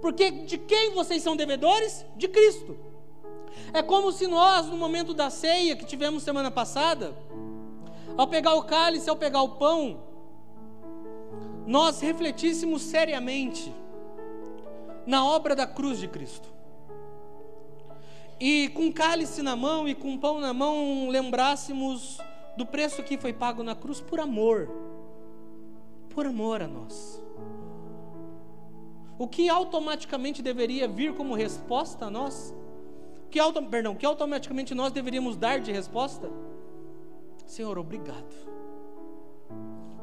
Porque 0.00 0.30
de 0.30 0.58
quem 0.58 0.92
vocês 0.92 1.22
são 1.22 1.34
devedores? 1.34 2.04
De 2.16 2.28
Cristo. 2.28 2.76
É 3.72 3.82
como 3.82 4.12
se 4.12 4.26
nós, 4.26 4.66
no 4.66 4.76
momento 4.76 5.12
da 5.12 5.30
ceia 5.30 5.74
que 5.74 5.84
tivemos 5.84 6.22
semana 6.22 6.50
passada, 6.50 7.16
ao 8.16 8.28
pegar 8.28 8.54
o 8.54 8.62
cálice, 8.62 9.10
ao 9.10 9.16
pegar 9.16 9.42
o 9.42 9.56
pão, 9.56 10.00
nós 11.66 12.00
refletíssemos 12.00 12.82
seriamente 12.82 13.74
na 15.06 15.24
obra 15.26 15.56
da 15.56 15.66
cruz 15.66 15.98
de 15.98 16.06
Cristo 16.06 16.54
e 18.44 18.68
com 18.68 18.92
cálice 18.92 19.40
na 19.40 19.56
mão 19.56 19.88
e 19.88 19.94
com 19.94 20.18
pão 20.18 20.38
na 20.38 20.52
mão 20.52 21.08
lembrássemos 21.08 22.18
do 22.58 22.66
preço 22.66 23.02
que 23.02 23.16
foi 23.16 23.32
pago 23.32 23.62
na 23.62 23.74
cruz 23.74 24.02
por 24.02 24.20
amor. 24.20 24.68
Por 26.10 26.26
amor 26.26 26.60
a 26.60 26.68
nós. 26.68 27.24
O 29.18 29.26
que 29.26 29.48
automaticamente 29.48 30.42
deveria 30.42 30.86
vir 30.86 31.14
como 31.14 31.34
resposta 31.34 32.04
a 32.04 32.10
nós? 32.10 32.54
Que 33.30 33.38
auto, 33.38 33.62
perdão, 33.62 33.94
que 33.94 34.04
automaticamente 34.04 34.74
nós 34.74 34.92
deveríamos 34.92 35.38
dar 35.38 35.58
de 35.58 35.72
resposta? 35.72 36.30
Senhor, 37.46 37.78
obrigado. 37.78 38.34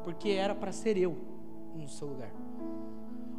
Porque 0.02 0.30
era 0.30 0.52
para 0.52 0.72
ser 0.72 0.96
eu 0.96 1.16
no 1.76 1.88
seu 1.88 2.08
lugar. 2.08 2.32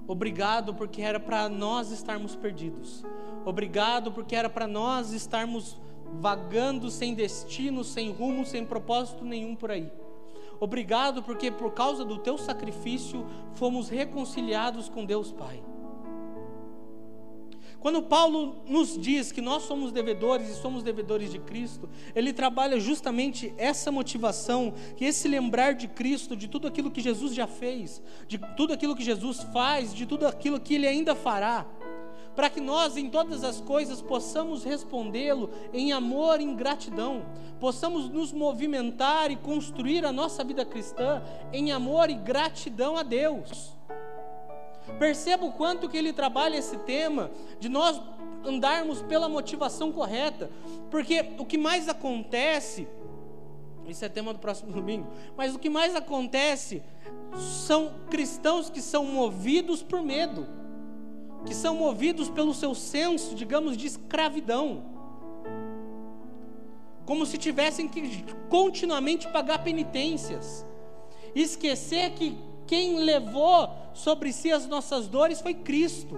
Obrigado 0.08 0.74
porque 0.74 1.02
era 1.02 1.20
para 1.20 1.50
nós 1.50 1.92
estarmos 1.92 2.38
perdidos. 2.38 3.04
Obrigado 3.46 4.12
porque 4.12 4.36
era 4.36 4.50
para 4.50 4.68
nós 4.68 5.12
estarmos 5.12 5.78
vagando 6.20 6.90
sem 6.90 7.14
destino, 7.14 7.84
sem 7.84 8.12
rumo, 8.12 8.46
sem 8.46 8.66
propósito 8.66 9.26
nenhum 9.26 9.56
por 9.56 9.72
aí. 9.72 9.92
Obrigado 10.60 11.24
porque 11.24 11.52
por 11.52 11.72
causa 11.74 12.06
do 12.06 12.18
teu 12.20 12.38
sacrifício 12.38 13.26
fomos 13.54 13.90
reconciliados 13.90 14.88
com 14.88 15.06
Deus 15.06 15.32
Pai. 15.32 15.62
Quando 17.84 18.02
Paulo 18.02 18.64
nos 18.66 18.98
diz 18.98 19.30
que 19.30 19.42
nós 19.42 19.64
somos 19.64 19.92
devedores 19.92 20.48
e 20.48 20.54
somos 20.54 20.84
devedores 20.84 21.30
de 21.30 21.38
Cristo, 21.38 21.90
ele 22.16 22.32
trabalha 22.32 22.80
justamente 22.80 23.54
essa 23.58 23.92
motivação, 23.92 24.74
que 24.96 25.04
esse 25.04 25.28
lembrar 25.28 25.74
de 25.74 25.90
Cristo, 25.90 26.34
de 26.34 26.48
tudo 26.48 26.66
aquilo 26.66 26.90
que 26.90 27.02
Jesus 27.02 27.36
já 27.36 27.46
fez, 27.46 28.02
de 28.26 28.38
tudo 28.56 28.72
aquilo 28.72 28.96
que 28.96 29.04
Jesus 29.04 29.44
faz, 29.52 29.94
de 29.94 30.06
tudo 30.06 30.26
aquilo 30.26 30.62
que 30.62 30.76
ele 30.76 30.88
ainda 30.88 31.14
fará, 31.14 31.66
para 32.36 32.50
que 32.50 32.60
nós 32.60 32.98
em 32.98 33.10
todas 33.10 33.44
as 33.44 33.62
coisas 33.62 34.02
possamos 34.02 34.64
respondê-lo 34.64 35.50
em 35.72 35.92
amor 35.92 36.42
e 36.42 36.44
em 36.44 36.56
gratidão, 36.56 37.24
possamos 37.60 38.10
nos 38.10 38.32
movimentar 38.32 39.32
e 39.32 39.36
construir 39.36 40.06
a 40.06 40.12
nossa 40.12 40.44
vida 40.44 40.66
cristã 40.66 41.22
em 41.52 41.72
amor 41.72 42.10
e 42.10 42.16
gratidão 42.16 42.98
a 42.98 43.04
Deus. 43.04 43.74
Perceba 45.00 45.46
o 45.46 45.52
quanto 45.52 45.88
que 45.88 45.98
ele 45.98 46.12
trabalha 46.12 46.58
esse 46.58 46.78
tema 46.78 47.32
de 47.60 47.70
nós 47.70 48.02
andarmos 48.46 49.02
pela 49.02 49.30
motivação 49.30 49.92
correta, 49.92 50.50
porque 50.92 51.34
o 51.38 51.46
que 51.46 51.58
mais 51.58 51.88
acontece, 51.88 52.88
isso 53.88 54.04
é 54.04 54.10
tema 54.10 54.34
do 54.34 54.40
próximo 54.40 54.72
domingo, 54.74 55.08
mas 55.38 55.56
o 55.56 55.60
que 55.60 55.70
mais 55.70 55.96
acontece 55.96 56.84
são 57.66 57.94
cristãos 58.10 58.70
que 58.70 58.82
são 58.82 59.06
movidos 59.06 59.82
por 59.82 60.02
medo, 60.02 60.48
que 61.46 61.54
são 61.54 61.76
movidos 61.76 62.30
pelo 62.30 62.54
seu 62.54 62.74
senso, 62.74 63.36
digamos, 63.36 63.76
de 63.76 63.88
escravidão, 63.88 64.84
como 67.06 67.26
se 67.26 67.38
tivessem 67.38 67.88
que 67.88 68.24
continuamente 68.50 69.28
pagar 69.28 69.64
penitências, 69.64 70.66
esquecer 71.36 72.12
que 72.12 72.38
quem 72.66 73.00
levou 73.00 73.70
sobre 73.94 74.32
si 74.32 74.52
as 74.52 74.66
nossas 74.68 75.08
dores 75.08 75.42
foi 75.42 75.54
Cristo. 75.54 76.18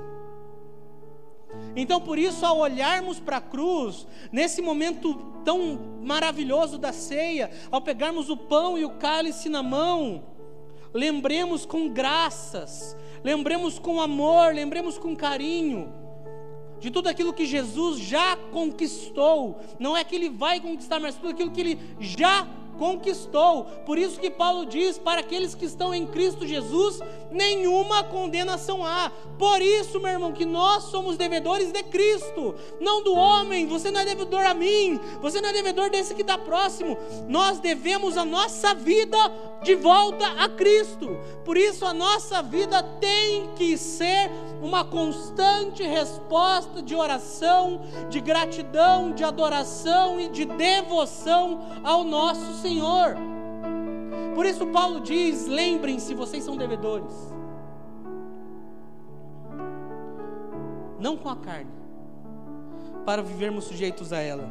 Então, 1.76 2.00
por 2.00 2.18
isso, 2.18 2.46
ao 2.46 2.60
olharmos 2.60 3.20
para 3.20 3.38
a 3.38 3.42
cruz, 3.42 4.06
nesse 4.32 4.62
momento 4.62 5.16
tão 5.44 5.80
maravilhoso 6.02 6.78
da 6.78 6.92
ceia, 6.92 7.52
ao 7.72 7.82
pegarmos 7.82 8.30
o 8.30 8.38
pão 8.38 8.78
e 8.78 8.86
o 8.86 8.92
cálice 8.92 9.50
na 9.50 9.64
mão, 9.64 10.24
lembremos 10.94 11.66
com 11.66 11.90
graças, 11.90 12.96
lembremos 13.26 13.80
com 13.80 14.00
amor, 14.00 14.54
lembremos 14.54 15.00
com 15.00 15.16
carinho 15.16 15.92
de 16.80 16.92
tudo 16.92 17.10
aquilo 17.10 17.34
que 17.34 17.44
Jesus 17.44 17.98
já 17.98 18.38
conquistou. 18.52 19.60
Não 19.80 19.98
é 19.98 20.04
que 20.04 20.16
ele 20.16 20.30
vai 20.30 20.60
conquistar, 20.60 21.00
mas 21.00 21.16
tudo 21.16 21.30
aquilo 21.30 21.50
que 21.50 21.60
ele 21.60 21.80
já. 22.00 22.48
Por 23.86 23.98
isso 23.98 24.20
que 24.20 24.30
Paulo 24.30 24.66
diz: 24.66 24.98
para 24.98 25.22
aqueles 25.22 25.56
que 25.56 25.66
estão 25.66 25.94
em 25.94 26.06
Cristo 26.06 26.46
Jesus, 26.46 27.00
nenhuma 27.32 28.04
condenação 28.04 28.86
há. 28.86 29.12
Por 29.38 29.62
isso, 29.62 30.00
meu 30.00 30.12
irmão, 30.12 30.32
que 30.32 30.46
nós 30.46 30.86
somos 30.86 31.18
devedores 31.18 31.72
de 31.72 31.84
Cristo, 31.84 32.56
não 32.80 33.04
do 33.04 33.14
homem. 33.14 33.68
Você 33.68 33.92
não 33.92 34.00
é 34.00 34.06
devedor 34.06 34.46
a 34.46 34.54
mim, 34.54 35.00
você 35.22 35.42
não 35.42 35.50
é 35.50 35.54
devedor 35.54 35.90
desse 35.90 36.14
que 36.14 36.22
está 36.22 36.38
próximo. 36.38 36.98
Nós 37.28 37.60
devemos 37.60 38.18
a 38.18 38.26
nossa 38.26 38.74
vida 38.74 39.18
de 39.64 39.76
volta 39.76 40.28
a 40.38 40.48
Cristo. 40.48 41.18
Por 41.44 41.58
isso, 41.58 41.86
a 41.86 41.94
nossa 41.94 42.42
vida 42.42 42.82
tem 43.00 43.50
que 43.56 43.78
ser 43.78 44.30
uma 44.62 44.86
constante 44.86 45.84
resposta 45.84 46.82
de 46.82 46.96
oração, 46.96 47.82
de 48.10 48.20
gratidão, 48.20 49.12
de 49.12 49.24
adoração 49.24 50.20
e 50.20 50.30
de 50.30 50.46
devoção 50.46 51.60
ao 51.84 52.04
nosso 52.04 52.62
Senhor. 52.66 53.16
Por 54.34 54.46
isso, 54.46 54.66
Paulo 54.68 55.00
diz: 55.00 55.46
lembrem-se, 55.46 56.14
vocês 56.16 56.44
são 56.44 56.58
devedores. 56.58 57.14
Não 61.00 61.16
com 61.16 61.30
a 61.30 61.36
carne, 61.36 61.72
para 63.06 63.22
vivermos 63.22 63.66
sujeitos 63.66 64.12
a 64.12 64.20
ela. 64.20 64.50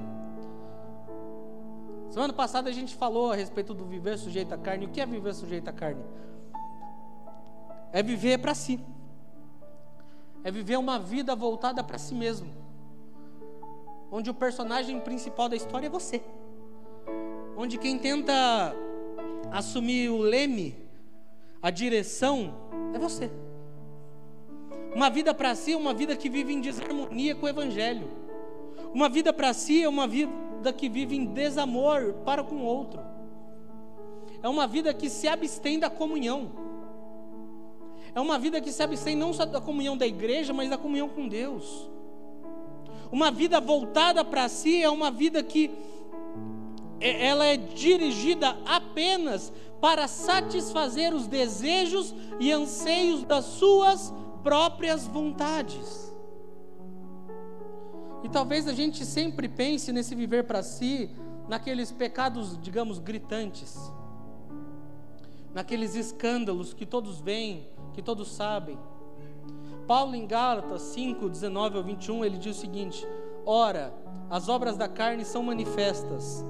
Semana 2.11 2.33
passada 2.33 2.71
a 2.71 2.73
gente 2.73 2.95
falou 2.95 3.33
a 3.33 3.35
respeito 3.35 3.75
do 3.75 3.85
viver 3.85 4.17
sujeito 4.17 4.55
à 4.55 4.59
carne. 4.59 4.87
O 4.87 4.91
que 4.91 5.01
é 5.01 5.07
viver 5.07 5.35
sujeito 5.35 5.69
à 5.69 5.73
carne? 5.73 6.05
É 7.93 8.03
viver 8.03 8.39
para 8.39 8.55
si 8.55 8.81
é 10.45 10.51
viver 10.51 10.77
uma 10.77 10.99
vida 10.99 11.35
voltada 11.35 11.83
para 11.83 11.97
si 11.97 12.15
mesmo, 12.15 12.55
onde 14.13 14.29
o 14.29 14.35
personagem 14.35 15.01
principal 15.01 15.49
da 15.49 15.57
história 15.57 15.87
é 15.87 15.91
você, 15.91 16.23
onde 17.57 17.79
quem 17.79 17.99
tenta 17.99 18.75
assumir 19.51 20.11
o 20.11 20.19
leme, 20.19 20.75
a 21.63 21.71
direção, 21.71 22.55
é 22.93 22.99
você. 22.99 23.31
Uma 24.95 25.11
vida 25.11 25.35
para 25.35 25.55
si 25.55 25.73
é 25.73 25.77
uma 25.77 25.95
vida 25.95 26.17
que 26.17 26.29
vive 26.29 26.53
em 26.53 26.61
desarmonia 26.61 27.35
com 27.35 27.47
o 27.47 27.49
Evangelho. 27.49 28.09
Uma 28.93 29.09
vida 29.09 29.33
para 29.33 29.53
si 29.53 29.83
é 29.83 29.89
uma 29.89 30.07
vida 30.07 30.73
que 30.77 30.89
vive 30.89 31.17
em 31.17 31.25
desamor 31.25 32.15
para 32.25 32.45
com 32.45 32.57
o 32.57 32.65
outro. 32.65 33.01
É 34.43 34.49
uma 34.49 34.67
vida 34.67 34.93
que 34.95 35.09
se 35.09 35.27
abstém 35.27 35.79
da 35.79 35.91
comunhão. 35.91 36.53
É 38.15 38.21
uma 38.21 38.39
vida 38.39 38.61
que 38.61 38.71
se 38.71 38.83
abstém 38.83 39.17
não 39.17 39.33
só 39.33 39.45
da 39.45 39.61
comunhão 39.61 39.97
da 39.97 40.07
igreja, 40.07 40.53
mas 40.53 40.71
da 40.71 40.79
comunhão 40.79 41.09
com 41.09 41.27
Deus. 41.27 41.91
Uma 43.11 43.31
vida 43.31 43.61
voltada 43.61 44.25
para 44.25 44.49
si 44.49 44.83
é 44.83 44.89
uma 44.89 45.11
vida 45.11 45.43
que 45.43 45.71
ela 47.05 47.45
é 47.45 47.57
dirigida 47.57 48.57
apenas 48.65 49.53
para 49.81 50.09
satisfazer 50.09 51.13
os 51.13 51.27
desejos 51.27 52.15
e 52.41 52.51
anseios 52.51 53.23
das 53.25 53.45
suas 53.45 54.13
próprias 54.43 55.07
vontades. 55.07 56.15
E 58.23 58.29
talvez 58.31 58.67
a 58.67 58.73
gente 58.73 59.05
sempre 59.05 59.47
pense 59.49 59.93
nesse 59.93 60.15
viver 60.15 60.45
para 60.45 60.63
si, 60.63 61.11
naqueles 61.47 61.93
pecados, 61.93 62.59
digamos, 62.59 62.99
gritantes, 62.99 63.77
naqueles 65.53 65.95
escândalos 65.95 66.73
que 66.73 66.87
todos 66.87 67.21
veem, 67.21 67.69
que 67.93 68.01
todos 68.01 68.33
sabem. 68.33 68.79
Paulo 69.87 70.15
em 70.15 70.27
Gálatas 70.27 70.81
5, 70.81 71.29
19 71.29 71.77
ao 71.77 71.85
21, 71.85 72.25
ele 72.25 72.39
diz 72.39 72.57
o 72.57 72.61
seguinte: 72.61 73.07
Ora, 73.45 73.93
as 74.31 74.49
obras 74.49 74.79
da 74.79 74.89
carne 74.89 75.27
são 75.27 75.43
manifestas 75.43 76.43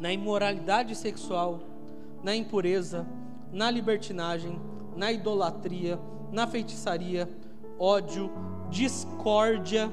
na 0.00 0.12
imoralidade 0.12 0.94
sexual, 0.94 1.60
na 2.22 2.34
impureza, 2.34 3.06
na 3.52 3.70
libertinagem, 3.70 4.60
na 4.96 5.12
idolatria, 5.12 5.98
na 6.32 6.46
feitiçaria, 6.46 7.28
ódio, 7.78 8.30
discórdia, 8.70 9.90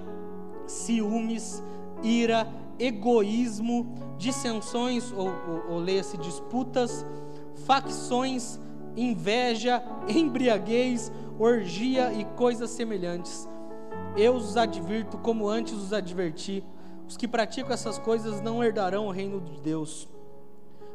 ciúmes, 0.65 1.61
ira, 2.01 2.47
egoísmo, 2.79 3.95
dissensões, 4.17 5.11
ou, 5.11 5.27
ou, 5.27 5.71
ou 5.73 5.79
leia-se 5.79 6.17
disputas, 6.17 7.05
facções, 7.65 8.59
inveja, 8.95 9.83
embriaguez, 10.07 11.11
orgia 11.39 12.11
e 12.13 12.25
coisas 12.35 12.69
semelhantes. 12.71 13.47
Eu 14.15 14.35
os 14.35 14.57
advirto 14.57 15.17
como 15.17 15.47
antes 15.47 15.73
os 15.73 15.93
adverti: 15.93 16.63
os 17.11 17.17
que 17.17 17.27
praticam 17.27 17.73
essas 17.73 17.99
coisas 17.99 18.39
não 18.39 18.63
herdarão 18.63 19.07
o 19.07 19.11
reino 19.11 19.41
de 19.41 19.59
Deus. 19.59 20.07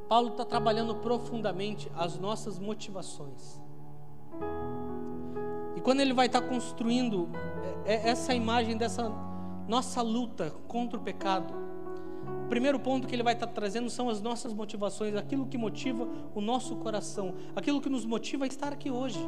Paulo 0.08 0.28
está 0.28 0.46
trabalhando 0.46 0.94
profundamente 0.94 1.92
as 1.94 2.18
nossas 2.18 2.58
motivações. 2.58 3.61
E 5.76 5.80
quando 5.82 6.00
ele 6.00 6.14
vai 6.14 6.25
estar 6.25 6.40
tá 6.40 6.49
construindo 6.49 7.28
é, 7.85 7.96
é, 7.96 8.08
essa 8.08 8.35
imagem 8.35 8.78
dessa 8.78 9.12
nossa 9.68 10.00
luta 10.00 10.54
contra 10.66 10.99
o 10.99 11.02
pecado, 11.02 11.52
o 12.46 12.49
primeiro 12.49 12.80
ponto 12.80 13.06
que 13.06 13.14
ele 13.14 13.23
vai 13.23 13.35
estar 13.35 13.49
trazendo 13.49 13.90
são 13.90 14.08
as 14.08 14.23
nossas 14.23 14.54
motivações, 14.54 15.14
aquilo 15.14 15.44
que 15.44 15.58
motiva 15.58 16.08
o 16.35 16.40
nosso 16.40 16.76
coração, 16.76 17.35
aquilo 17.54 17.78
que 17.78 17.90
nos 17.90 18.06
motiva 18.06 18.46
a 18.46 18.49
estar 18.49 18.73
aqui 18.73 18.90
hoje. 18.90 19.20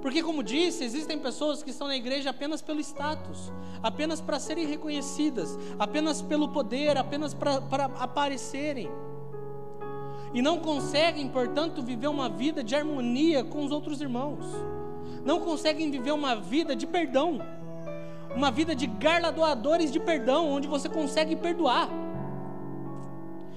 Porque, 0.00 0.22
como 0.22 0.42
disse, 0.42 0.84
existem 0.84 1.18
pessoas 1.18 1.62
que 1.62 1.70
estão 1.70 1.88
na 1.88 1.96
igreja 1.96 2.30
apenas 2.30 2.62
pelo 2.62 2.80
status, 2.80 3.52
apenas 3.82 4.20
para 4.20 4.38
serem 4.38 4.66
reconhecidas, 4.66 5.58
apenas 5.78 6.22
pelo 6.22 6.48
poder, 6.48 6.96
apenas 6.96 7.34
para 7.34 7.86
aparecerem. 7.98 8.88
E 10.32 10.40
não 10.40 10.58
conseguem, 10.58 11.28
portanto, 11.28 11.82
viver 11.82 12.08
uma 12.08 12.28
vida 12.28 12.62
de 12.62 12.76
harmonia 12.76 13.42
com 13.42 13.64
os 13.64 13.72
outros 13.72 14.00
irmãos. 14.00 14.44
Não 15.24 15.40
conseguem 15.40 15.90
viver 15.90 16.12
uma 16.12 16.36
vida 16.36 16.76
de 16.76 16.86
perdão, 16.86 17.40
uma 18.36 18.50
vida 18.50 18.74
de 18.74 18.86
garladoadores 18.86 19.90
de 19.90 19.98
perdão, 19.98 20.48
onde 20.48 20.68
você 20.68 20.88
consegue 20.88 21.34
perdoar. 21.34 21.88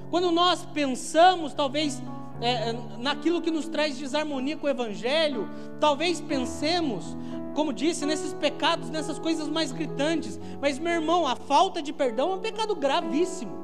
Quando 0.10 0.31
nós 0.31 0.65
pensamos, 0.65 1.53
talvez 1.53 2.01
é, 2.41 2.69
é, 2.69 2.75
naquilo 2.98 3.39
que 3.39 3.51
nos 3.51 3.67
traz 3.67 3.98
desarmonia 3.98 4.57
com 4.57 4.65
o 4.65 4.69
Evangelho, 4.69 5.48
talvez 5.79 6.19
pensemos, 6.19 7.15
como 7.53 7.71
disse, 7.71 8.03
nesses 8.05 8.33
pecados, 8.33 8.89
nessas 8.89 9.19
coisas 9.19 9.48
mais 9.48 9.71
gritantes. 9.71 10.39
Mas, 10.60 10.79
meu 10.79 10.91
irmão, 10.91 11.27
a 11.27 11.36
falta 11.36 11.81
de 11.81 11.93
perdão 11.93 12.31
é 12.31 12.36
um 12.36 12.39
pecado 12.39 12.75
gravíssimo. 12.75 13.62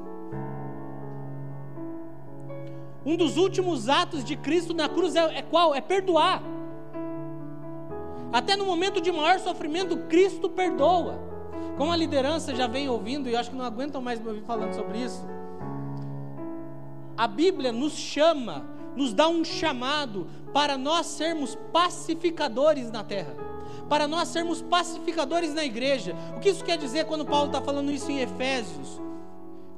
Um 3.04 3.16
dos 3.16 3.36
últimos 3.36 3.88
atos 3.88 4.24
de 4.24 4.36
Cristo 4.36 4.72
na 4.72 4.88
cruz 4.88 5.16
é, 5.16 5.38
é 5.38 5.42
qual? 5.42 5.74
É 5.74 5.80
perdoar. 5.80 6.40
Até 8.32 8.54
no 8.54 8.64
momento 8.64 9.00
de 9.00 9.10
maior 9.10 9.40
sofrimento, 9.40 9.96
Cristo 10.08 10.48
perdoa. 10.48 11.18
Como 11.76 11.90
a 11.90 11.96
liderança 11.96 12.54
já 12.54 12.66
vem 12.66 12.88
ouvindo, 12.88 13.28
e 13.28 13.32
eu 13.32 13.40
acho 13.40 13.50
que 13.50 13.56
não 13.56 13.64
aguentam 13.64 14.00
mais 14.00 14.20
me 14.20 14.28
ouvir 14.28 14.42
falando 14.42 14.74
sobre 14.74 14.98
isso 14.98 15.37
a 17.18 17.26
Bíblia 17.26 17.72
nos 17.72 17.94
chama, 17.94 18.64
nos 18.94 19.12
dá 19.12 19.26
um 19.26 19.44
chamado 19.44 20.28
para 20.54 20.78
nós 20.78 21.04
sermos 21.06 21.58
pacificadores 21.72 22.92
na 22.92 23.02
terra, 23.02 23.34
para 23.88 24.06
nós 24.06 24.28
sermos 24.28 24.62
pacificadores 24.62 25.52
na 25.52 25.64
igreja. 25.64 26.14
O 26.36 26.38
que 26.38 26.48
isso 26.48 26.64
quer 26.64 26.78
dizer 26.78 27.06
quando 27.06 27.26
Paulo 27.26 27.46
está 27.46 27.60
falando 27.60 27.90
isso 27.90 28.08
em 28.08 28.20
Efésios? 28.20 29.00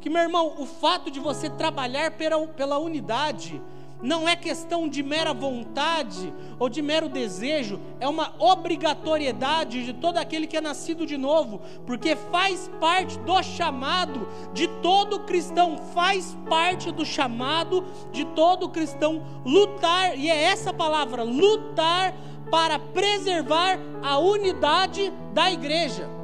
Que, 0.02 0.10
meu 0.10 0.20
irmão, 0.20 0.54
o 0.58 0.66
fato 0.66 1.10
de 1.10 1.18
você 1.18 1.48
trabalhar 1.48 2.10
pela, 2.10 2.46
pela 2.46 2.78
unidade, 2.78 3.60
não 4.02 4.28
é 4.28 4.36
questão 4.36 4.88
de 4.88 5.02
mera 5.02 5.32
vontade 5.32 6.32
ou 6.58 6.68
de 6.68 6.82
mero 6.82 7.08
desejo, 7.08 7.80
é 7.98 8.08
uma 8.08 8.34
obrigatoriedade 8.38 9.84
de 9.84 9.92
todo 9.92 10.18
aquele 10.18 10.46
que 10.46 10.56
é 10.56 10.60
nascido 10.60 11.06
de 11.06 11.16
novo, 11.16 11.60
porque 11.86 12.16
faz 12.16 12.70
parte 12.80 13.18
do 13.20 13.42
chamado 13.42 14.28
de 14.52 14.68
todo 14.82 15.20
cristão, 15.20 15.78
faz 15.94 16.36
parte 16.48 16.90
do 16.92 17.04
chamado 17.04 17.84
de 18.12 18.24
todo 18.26 18.68
cristão 18.68 19.22
lutar, 19.44 20.18
e 20.18 20.28
é 20.28 20.44
essa 20.44 20.72
palavra, 20.72 21.22
lutar 21.22 22.14
para 22.50 22.78
preservar 22.78 23.78
a 24.02 24.18
unidade 24.18 25.12
da 25.32 25.50
igreja. 25.50 26.19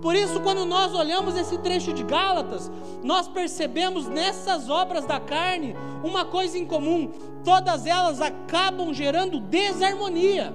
Por 0.00 0.14
isso, 0.14 0.40
quando 0.40 0.64
nós 0.64 0.94
olhamos 0.94 1.36
esse 1.36 1.58
trecho 1.58 1.92
de 1.92 2.02
Gálatas, 2.02 2.70
nós 3.02 3.28
percebemos 3.28 4.08
nessas 4.08 4.70
obras 4.70 5.04
da 5.04 5.20
carne 5.20 5.76
uma 6.02 6.24
coisa 6.24 6.56
em 6.56 6.64
comum: 6.64 7.10
todas 7.44 7.86
elas 7.86 8.20
acabam 8.20 8.94
gerando 8.94 9.40
desarmonia. 9.40 10.54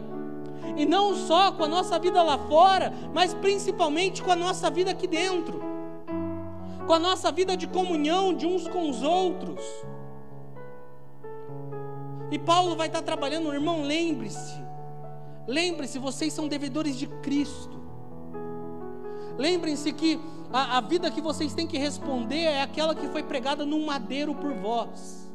E 0.76 0.86
não 0.86 1.16
só 1.16 1.52
com 1.52 1.64
a 1.64 1.68
nossa 1.68 2.00
vida 2.00 2.22
lá 2.24 2.38
fora, 2.38 2.92
mas 3.14 3.34
principalmente 3.36 4.24
com 4.24 4.32
a 4.32 4.36
nossa 4.36 4.70
vida 4.70 4.92
aqui 4.92 5.08
dentro, 5.08 5.62
com 6.88 6.94
a 6.94 7.00
nossa 7.00 7.32
vida 7.32 7.56
de 7.56 7.68
comunhão 7.68 8.34
de 8.34 8.48
uns 8.48 8.68
com 8.68 8.90
os 8.90 9.04
outros. 9.04 9.64
E 12.32 12.40
Paulo 12.40 12.76
vai 12.76 12.88
estar 12.88 13.04
trabalhando, 13.04 13.54
irmão, 13.54 13.84
lembre-se, 13.84 14.60
lembre-se, 15.48 16.00
vocês 16.00 16.34
são 16.34 16.48
devedores 16.48 16.98
de 16.98 17.06
Cristo. 17.06 17.85
Lembrem-se 19.38 19.92
que 19.92 20.20
a, 20.52 20.78
a, 20.78 20.82
vida 20.82 21.12
que 21.12 21.22
vocês 21.22 21.54
têm 21.54 21.68
que 21.68 21.78
responder 21.78 22.44
é 22.44 22.62
aquela 22.62 22.96
que 22.96 23.08
foi 23.08 23.24
pregada 23.24 23.66
num 23.66 23.86
madeiro 23.86 24.34
por 24.34 24.54
vós. 24.54 25.30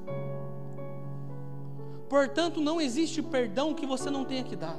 Portanto, 2.08 2.60
não 2.60 2.80
existe 2.80 3.22
perdão 3.22 3.74
que 3.74 3.86
você 3.86 4.10
não 4.10 4.24
tenha 4.24 4.42
que 4.42 4.56
dar. 4.56 4.78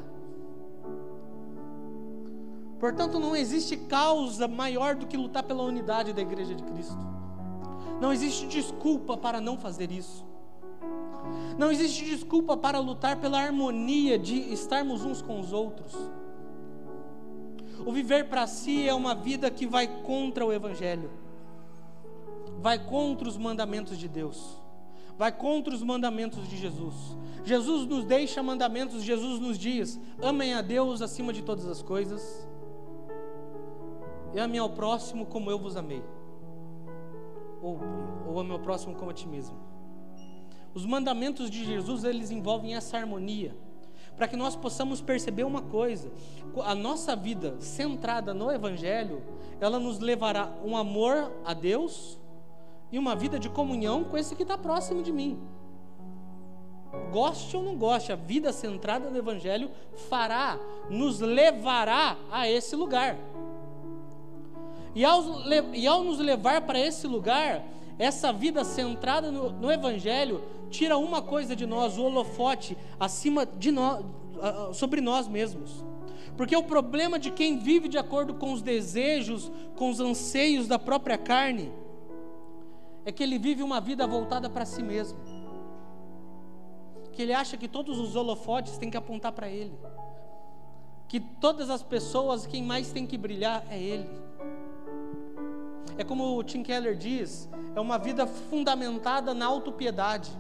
Portanto, 2.80 3.20
não 3.20 3.36
existe 3.36 3.78
causa 3.78 4.48
maior 4.48 4.96
do 4.96 5.06
que 5.06 5.16
lutar 5.16 5.44
pela 5.44 5.64
unidade 5.64 6.14
da 6.14 6.22
igreja 6.22 6.56
de 6.56 6.64
Cristo. 6.64 6.98
Não 8.02 8.12
existe 8.12 8.48
desculpa 8.48 9.16
para 9.16 9.40
não 9.40 9.58
fazer 9.58 9.92
isso. 9.92 10.26
Não 11.58 11.72
existe 11.72 12.04
desculpa 12.06 12.58
para 12.58 12.80
lutar 12.80 13.18
pela 13.18 13.40
harmonia 13.40 14.18
de 14.18 14.52
estarmos 14.52 15.06
uns 15.06 15.22
com 15.22 15.40
os 15.40 15.54
outros. 15.54 15.96
O 17.86 17.92
viver 17.92 18.30
para 18.30 18.46
si 18.48 18.88
é 18.88 18.94
uma 18.94 19.16
vida 19.16 19.50
que 19.50 19.66
vai 19.66 19.88
contra 20.04 20.46
o 20.46 20.54
Evangelho, 20.54 21.10
vai 22.60 22.78
contra 22.78 23.28
os 23.28 23.38
mandamentos 23.38 23.98
de 23.98 24.08
Deus, 24.08 24.62
vai 25.18 25.32
contra 25.32 25.74
os 25.74 25.82
mandamentos 25.82 26.48
de 26.48 26.58
Jesus. 26.58 26.96
Jesus 27.44 27.88
nos 27.88 28.06
deixa 28.06 28.44
mandamentos, 28.44 29.04
Jesus 29.04 29.40
nos 29.40 29.58
diz: 29.58 30.00
amem 30.22 30.54
a 30.54 30.62
Deus 30.62 31.02
acima 31.02 31.34
de 31.34 31.42
todas 31.42 31.68
as 31.68 31.82
coisas, 31.82 32.48
e 34.34 34.40
amem 34.40 34.60
ao 34.60 34.70
próximo 34.70 35.26
como 35.26 35.50
eu 35.50 35.58
vos 35.58 35.76
amei, 35.76 36.04
ou, 37.62 37.80
ou 38.28 38.40
ame 38.40 38.52
ao 38.52 38.60
próximo 38.60 38.96
como 38.96 39.10
a 39.10 39.14
ti 39.14 39.28
mesmo. 39.28 39.56
Os 40.74 40.86
mandamentos 40.86 41.50
de 41.50 41.66
Jesus, 41.66 42.04
eles 42.04 42.32
envolvem 42.32 42.76
essa 42.76 42.98
harmonia 42.98 43.56
para 44.22 44.28
que 44.28 44.38
nós 44.38 44.56
possamos 44.56 45.02
perceber 45.02 45.44
uma 45.46 45.64
coisa: 45.64 46.12
a 46.64 46.76
nossa 46.76 47.16
vida 47.16 47.56
centrada 47.60 48.36
no 48.36 48.52
Evangelho, 48.52 49.24
ela 49.60 49.80
nos 49.80 49.98
levará 49.98 50.48
um 50.64 50.78
amor 50.78 51.32
a 51.44 51.56
Deus 51.56 52.20
e 52.92 53.00
uma 53.00 53.16
vida 53.16 53.40
de 53.40 53.50
comunhão 53.50 54.04
com 54.04 54.16
esse 54.16 54.36
que 54.36 54.44
está 54.44 54.56
próximo 54.60 55.02
de 55.02 55.12
mim. 55.12 55.40
Goste 57.12 57.58
ou 57.58 57.64
não 57.64 57.76
goste, 57.76 58.12
a 58.12 58.16
vida 58.16 58.54
centrada 58.54 59.10
no 59.10 59.18
Evangelho 59.18 59.72
fará, 60.08 60.60
nos 60.88 61.20
levará 61.20 62.16
a 62.32 62.48
esse 62.48 62.76
lugar. 62.76 63.18
E 64.94 65.04
ao, 65.04 65.24
e 65.74 65.88
ao 65.88 66.04
nos 66.04 66.20
levar 66.20 66.62
para 66.62 66.78
esse 66.78 67.08
lugar, 67.08 67.64
essa 67.98 68.32
vida 68.32 68.64
centrada 68.64 69.32
no, 69.32 69.52
no 69.52 69.72
Evangelho 69.72 70.44
tira 70.70 70.98
uma 70.98 71.22
coisa 71.22 71.56
de 71.56 71.66
nós, 71.66 71.98
o 71.98 72.04
holofote 72.04 72.78
acima 73.00 73.46
de 73.46 73.72
nós, 73.72 74.04
sobre 74.74 75.02
nós 75.02 75.28
mesmos. 75.28 75.84
Porque 76.38 76.56
o 76.56 76.64
problema 76.64 77.20
de 77.20 77.30
quem 77.30 77.60
vive 77.60 77.88
de 77.88 77.98
acordo 77.98 78.34
com 78.34 78.54
os 78.54 78.62
desejos, 78.62 79.52
com 79.76 79.90
os 79.90 80.00
anseios 80.00 80.68
da 80.68 80.80
própria 80.80 81.18
carne, 81.18 81.72
é 83.06 83.12
que 83.12 83.22
ele 83.22 83.38
vive 83.38 83.62
uma 83.62 83.82
vida 83.82 84.08
voltada 84.08 84.50
para 84.50 84.66
si 84.66 84.82
mesmo. 84.82 85.20
Que 87.12 87.22
ele 87.22 87.34
acha 87.34 87.58
que 87.58 87.68
todos 87.68 88.00
os 88.00 88.16
holofotes 88.16 88.78
têm 88.78 88.90
que 88.90 88.98
apontar 88.98 89.34
para 89.34 89.50
ele. 89.50 89.74
Que 91.08 91.20
todas 91.20 91.70
as 91.70 91.84
pessoas, 91.84 92.46
quem 92.48 92.64
mais 92.64 92.92
tem 92.92 93.06
que 93.06 93.18
brilhar 93.18 93.66
é 93.70 93.78
ele. 93.78 94.10
É 95.98 96.04
como 96.04 96.38
o 96.38 96.44
Tim 96.44 96.64
Keller 96.64 96.96
diz, 96.96 97.50
é 97.76 97.80
uma 97.80 97.98
vida 97.98 98.26
fundamentada 98.26 99.34
na 99.34 99.46
autopiedade 99.46 100.32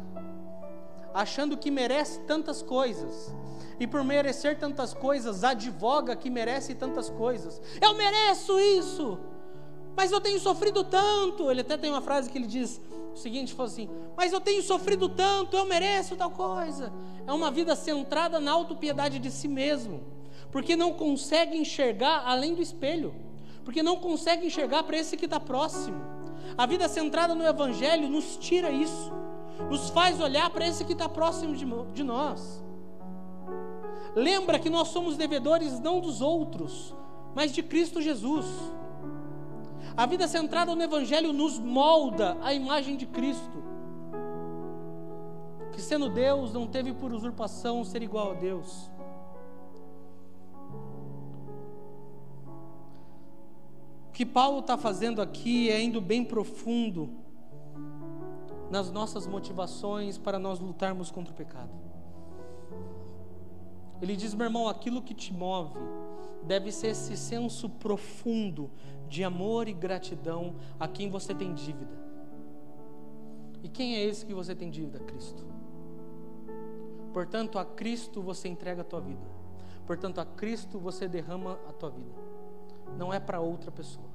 achando 1.13 1.57
que 1.57 1.69
merece 1.69 2.19
tantas 2.21 2.61
coisas, 2.61 3.33
e 3.79 3.87
por 3.87 4.03
merecer 4.03 4.57
tantas 4.57 4.93
coisas, 4.93 5.43
advoga 5.43 6.15
que 6.15 6.29
merece 6.29 6.75
tantas 6.75 7.09
coisas. 7.09 7.61
Eu 7.81 7.95
mereço 7.95 8.59
isso, 8.59 9.19
mas 9.95 10.11
eu 10.11 10.21
tenho 10.21 10.39
sofrido 10.39 10.83
tanto. 10.83 11.49
Ele 11.49 11.61
até 11.61 11.77
tem 11.77 11.89
uma 11.89 12.01
frase 12.01 12.29
que 12.29 12.37
ele 12.37 12.45
diz 12.45 12.79
o 13.13 13.17
seguinte: 13.17 13.53
foi 13.53 13.65
assim, 13.65 13.89
mas 14.15 14.31
eu 14.31 14.39
tenho 14.39 14.61
sofrido 14.61 15.09
tanto, 15.09 15.57
eu 15.57 15.65
mereço 15.65 16.15
tal 16.15 16.29
coisa. 16.29 16.93
É 17.25 17.33
uma 17.33 17.49
vida 17.49 17.75
centrada 17.75 18.39
na 18.39 18.51
autopiedade 18.51 19.17
de 19.17 19.31
si 19.31 19.47
mesmo, 19.47 20.03
porque 20.51 20.75
não 20.75 20.93
consegue 20.93 21.57
enxergar 21.57 22.23
além 22.25 22.53
do 22.53 22.61
espelho, 22.61 23.15
porque 23.63 23.83
não 23.83 23.97
consegue 23.97 24.45
enxergar 24.45 24.83
para 24.83 24.97
esse 24.97 25.17
que 25.17 25.25
está 25.25 25.39
próximo. 25.39 26.01
A 26.57 26.65
vida 26.65 26.87
centrada 26.89 27.33
no 27.35 27.45
Evangelho 27.45 28.09
nos 28.09 28.37
tira 28.37 28.69
isso 28.69 29.11
nos 29.69 29.89
faz 29.89 30.19
olhar 30.19 30.49
para 30.49 30.67
esse 30.67 30.83
que 30.85 30.93
está 30.93 31.07
próximo 31.07 31.55
de, 31.55 31.65
de 31.93 32.03
nós. 32.03 32.63
Lembra 34.15 34.59
que 34.59 34.69
nós 34.69 34.89
somos 34.89 35.15
devedores 35.15 35.79
não 35.79 35.99
dos 35.99 36.21
outros, 36.21 36.95
mas 37.33 37.51
de 37.51 37.63
Cristo 37.63 38.01
Jesus. 38.01 38.45
A 39.95 40.05
vida 40.05 40.27
centrada 40.27 40.73
no 40.75 40.81
Evangelho 40.81 41.33
nos 41.33 41.59
molda 41.59 42.37
a 42.41 42.53
imagem 42.53 42.95
de 42.95 43.05
Cristo. 43.05 43.63
Que 45.71 45.81
sendo 45.81 46.09
Deus, 46.09 46.53
não 46.53 46.67
teve 46.67 46.93
por 46.93 47.13
usurpação 47.13 47.83
ser 47.83 48.01
igual 48.03 48.31
a 48.31 48.35
Deus. 48.35 48.91
O 54.11 54.13
que 54.13 54.25
Paulo 54.25 54.59
está 54.59 54.77
fazendo 54.77 55.21
aqui 55.21 55.69
é 55.69 55.81
indo 55.81 56.01
bem 56.01 56.21
profundo 56.21 57.09
nas 58.69 58.91
nossas 58.91 59.25
motivações 59.25 60.17
para 60.17 60.37
nós 60.37 60.59
lutarmos 60.59 61.09
contra 61.09 61.31
o 61.31 61.35
pecado. 61.35 61.71
Ele 64.01 64.17
diz, 64.17 64.33
meu 64.33 64.47
irmão, 64.47 64.67
aquilo 64.67 65.01
que 65.01 65.13
te 65.13 65.33
move 65.33 65.79
deve 66.43 66.73
ser 66.73 66.87
esse 66.87 67.15
senso 67.15 67.69
profundo 67.69 68.69
de 69.07 69.23
amor 69.23 69.69
e 69.69 69.73
gratidão 69.73 70.57
a 70.77 70.89
quem 70.89 71.09
você 71.09 71.33
tem 71.33 71.53
dívida. 71.53 71.97
E 73.63 73.69
quem 73.69 73.95
é 73.95 74.03
esse 74.03 74.25
que 74.25 74.33
você 74.33 74.53
tem 74.53 74.69
dívida? 74.69 74.99
Cristo. 74.99 75.45
Portanto, 77.13 77.57
a 77.57 77.63
Cristo 77.63 78.21
você 78.21 78.49
entrega 78.49 78.81
a 78.81 78.85
tua 78.85 78.99
vida. 78.99 79.25
Portanto, 79.87 80.19
a 80.19 80.25
Cristo 80.25 80.77
você 80.77 81.07
derrama 81.07 81.57
a 81.69 81.71
tua 81.71 81.91
vida. 81.91 82.20
Não 82.97 83.13
é 83.13 83.19
para 83.19 83.39
outra 83.39 83.71
pessoa. 83.71 84.09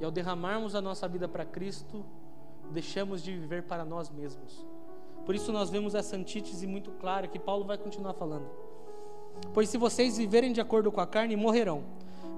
E 0.00 0.04
ao 0.04 0.10
derramarmos 0.10 0.74
a 0.74 0.80
nossa 0.80 1.08
vida 1.08 1.28
para 1.28 1.44
Cristo, 1.44 2.04
deixamos 2.70 3.22
de 3.22 3.32
viver 3.32 3.64
para 3.64 3.84
nós 3.84 4.10
mesmos. 4.10 4.66
Por 5.24 5.34
isso 5.34 5.52
nós 5.52 5.70
vemos 5.70 5.94
essa 5.94 6.16
antítese 6.16 6.66
muito 6.66 6.90
clara 6.92 7.26
que 7.26 7.38
Paulo 7.38 7.64
vai 7.64 7.76
continuar 7.76 8.14
falando. 8.14 8.48
Pois 9.52 9.68
se 9.68 9.76
vocês 9.76 10.16
viverem 10.16 10.52
de 10.52 10.60
acordo 10.60 10.90
com 10.90 11.00
a 11.00 11.06
carne, 11.06 11.36
morrerão. 11.36 11.84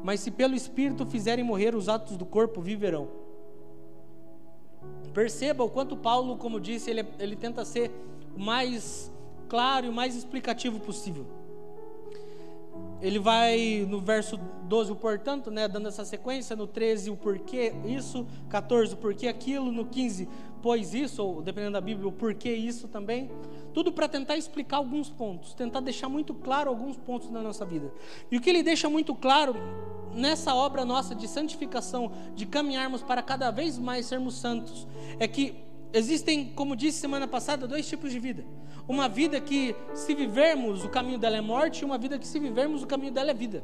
Mas 0.02 0.20
se 0.20 0.30
pelo 0.30 0.54
Espírito 0.54 1.06
fizerem 1.06 1.44
morrer 1.44 1.74
os 1.74 1.88
atos 1.88 2.16
do 2.16 2.24
corpo, 2.24 2.60
viverão. 2.60 3.08
Perceba 5.12 5.62
o 5.64 5.70
quanto 5.70 5.96
Paulo, 5.96 6.36
como 6.36 6.60
disse, 6.60 6.90
ele, 6.90 7.06
ele 7.18 7.36
tenta 7.36 7.64
ser 7.64 7.90
o 8.34 8.40
mais 8.40 9.12
claro 9.48 9.86
e 9.86 9.88
o 9.88 9.92
mais 9.92 10.14
explicativo 10.14 10.80
possível. 10.80 11.26
Ele 13.02 13.18
vai 13.18 13.86
no 13.88 14.00
verso 14.00 14.36
12, 14.64 14.92
o 14.92 14.96
portanto, 14.96 15.50
né, 15.50 15.66
dando 15.66 15.88
essa 15.88 16.04
sequência, 16.04 16.54
no 16.54 16.66
13, 16.66 17.10
o 17.10 17.16
porquê 17.16 17.72
isso, 17.84 18.26
14, 18.48 18.94
o 18.94 18.96
porquê 18.96 19.28
aquilo, 19.28 19.72
no 19.72 19.86
15, 19.86 20.28
pois 20.62 20.92
isso, 20.94 21.22
ou 21.22 21.42
dependendo 21.42 21.72
da 21.72 21.80
Bíblia, 21.80 22.08
o 22.08 22.12
porquê 22.12 22.52
isso 22.52 22.88
também. 22.88 23.30
Tudo 23.72 23.92
para 23.92 24.08
tentar 24.08 24.36
explicar 24.36 24.76
alguns 24.76 25.08
pontos, 25.08 25.54
tentar 25.54 25.80
deixar 25.80 26.08
muito 26.08 26.34
claro 26.34 26.68
alguns 26.68 26.96
pontos 26.96 27.30
da 27.30 27.40
nossa 27.40 27.64
vida. 27.64 27.92
E 28.30 28.36
o 28.36 28.40
que 28.40 28.50
ele 28.50 28.62
deixa 28.62 28.88
muito 28.88 29.14
claro 29.14 29.54
nessa 30.14 30.54
obra 30.54 30.84
nossa 30.84 31.14
de 31.14 31.26
santificação, 31.28 32.12
de 32.34 32.46
caminharmos 32.46 33.02
para 33.02 33.22
cada 33.22 33.50
vez 33.50 33.78
mais 33.78 34.06
sermos 34.06 34.34
santos, 34.34 34.86
é 35.18 35.26
que 35.26 35.69
existem, 35.92 36.52
como 36.54 36.76
disse 36.76 36.98
semana 36.98 37.26
passada, 37.26 37.66
dois 37.66 37.88
tipos 37.88 38.12
de 38.12 38.18
vida. 38.18 38.44
Uma 38.88 39.08
vida 39.08 39.40
que, 39.40 39.74
se 39.94 40.14
vivermos, 40.14 40.84
o 40.84 40.88
caminho 40.88 41.18
dela 41.18 41.36
é 41.36 41.40
morte, 41.40 41.80
e 41.80 41.84
uma 41.84 41.98
vida 41.98 42.18
que, 42.18 42.26
se 42.26 42.38
vivermos, 42.38 42.82
o 42.82 42.86
caminho 42.86 43.12
dela 43.12 43.30
é 43.30 43.34
vida. 43.34 43.62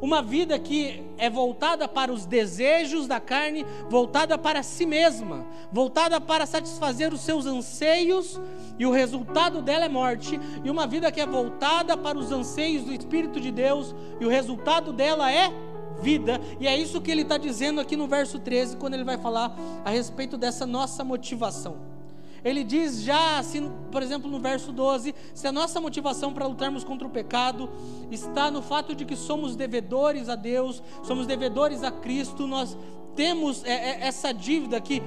Uma 0.00 0.20
vida 0.20 0.58
que 0.58 1.02
é 1.16 1.30
voltada 1.30 1.86
para 1.86 2.12
os 2.12 2.26
desejos 2.26 3.06
da 3.06 3.20
carne, 3.20 3.64
voltada 3.88 4.36
para 4.36 4.62
si 4.62 4.84
mesma, 4.84 5.46
voltada 5.70 6.20
para 6.20 6.44
satisfazer 6.44 7.12
os 7.12 7.20
seus 7.20 7.46
anseios, 7.46 8.40
e 8.78 8.84
o 8.84 8.90
resultado 8.90 9.62
dela 9.62 9.84
é 9.84 9.88
morte. 9.88 10.40
E 10.64 10.70
uma 10.70 10.86
vida 10.88 11.12
que 11.12 11.20
é 11.20 11.26
voltada 11.26 11.96
para 11.96 12.18
os 12.18 12.32
anseios 12.32 12.84
do 12.84 12.92
Espírito 12.92 13.40
de 13.40 13.52
Deus, 13.52 13.94
e 14.20 14.24
o 14.24 14.28
resultado 14.28 14.92
dela 14.92 15.30
é 15.30 15.52
vida. 16.00 16.40
E 16.60 16.66
é 16.66 16.76
isso 16.76 17.00
que 17.00 17.10
ele 17.10 17.22
está 17.22 17.36
dizendo 17.36 17.80
aqui 17.80 17.96
no 17.96 18.06
verso 18.06 18.38
13, 18.38 18.76
quando 18.76 18.94
ele 18.94 19.04
vai 19.04 19.18
falar 19.18 19.56
a 19.84 19.90
respeito 19.90 20.36
dessa 20.36 20.66
nossa 20.66 21.04
motivação. 21.04 21.92
Ele 22.44 22.64
diz 22.64 23.02
já, 23.02 23.38
assim, 23.38 23.70
por 23.90 24.02
exemplo, 24.02 24.28
no 24.30 24.40
verso 24.40 24.72
12: 24.72 25.14
se 25.32 25.46
a 25.46 25.52
nossa 25.52 25.80
motivação 25.80 26.32
para 26.32 26.46
lutarmos 26.46 26.82
contra 26.82 27.06
o 27.06 27.10
pecado 27.10 27.70
está 28.10 28.50
no 28.50 28.60
fato 28.60 28.94
de 28.94 29.04
que 29.04 29.14
somos 29.14 29.54
devedores 29.54 30.28
a 30.28 30.34
Deus, 30.34 30.82
somos 31.04 31.26
devedores 31.26 31.84
a 31.84 31.90
Cristo, 31.90 32.46
nós 32.46 32.76
temos 33.14 33.64
é, 33.64 33.70
é, 33.72 34.06
essa 34.06 34.32
dívida 34.32 34.80
que 34.80 35.02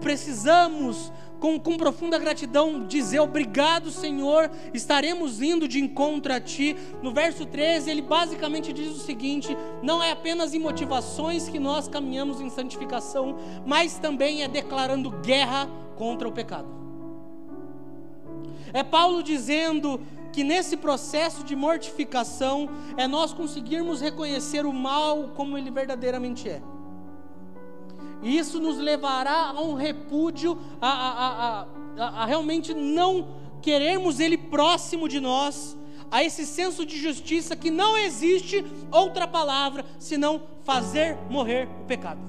precisamos, 0.00 1.12
com, 1.42 1.58
com 1.58 1.76
profunda 1.76 2.16
gratidão, 2.20 2.86
dizer 2.86 3.18
obrigado, 3.18 3.90
Senhor, 3.90 4.48
estaremos 4.72 5.42
indo 5.42 5.66
de 5.66 5.80
encontro 5.80 6.32
a 6.32 6.40
Ti. 6.40 6.76
No 7.02 7.12
verso 7.12 7.44
13, 7.44 7.90
ele 7.90 8.00
basicamente 8.00 8.72
diz 8.72 8.94
o 8.94 9.00
seguinte: 9.00 9.56
não 9.82 10.00
é 10.00 10.12
apenas 10.12 10.54
em 10.54 10.60
motivações 10.60 11.48
que 11.48 11.58
nós 11.58 11.88
caminhamos 11.88 12.40
em 12.40 12.48
santificação, 12.48 13.36
mas 13.66 13.98
também 13.98 14.44
é 14.44 14.48
declarando 14.48 15.10
guerra 15.10 15.68
contra 15.96 16.28
o 16.28 16.32
pecado. 16.32 16.68
É 18.72 18.84
Paulo 18.84 19.20
dizendo 19.20 20.00
que 20.32 20.44
nesse 20.44 20.76
processo 20.76 21.42
de 21.42 21.56
mortificação 21.56 22.70
é 22.96 23.08
nós 23.08 23.34
conseguirmos 23.34 24.00
reconhecer 24.00 24.64
o 24.64 24.72
mal 24.72 25.32
como 25.34 25.58
ele 25.58 25.72
verdadeiramente 25.72 26.48
é. 26.48 26.62
E 28.22 28.38
isso 28.38 28.60
nos 28.60 28.78
levará 28.78 29.48
a 29.48 29.60
um 29.60 29.74
repúdio, 29.74 30.56
a, 30.80 30.88
a, 30.88 31.66
a, 31.98 32.22
a, 32.22 32.24
realmente 32.24 32.72
não 32.72 33.28
querermos 33.60 34.20
ele 34.20 34.38
próximo 34.38 35.08
de 35.08 35.18
nós, 35.18 35.76
a 36.10 36.22
esse 36.22 36.46
senso 36.46 36.86
de 36.86 36.96
justiça 36.98 37.56
que 37.56 37.70
não 37.70 37.96
existe 37.96 38.64
outra 38.92 39.26
palavra 39.26 39.84
senão 39.98 40.42
fazer 40.62 41.16
morrer 41.28 41.68
o 41.80 41.84
pecado. 41.84 42.20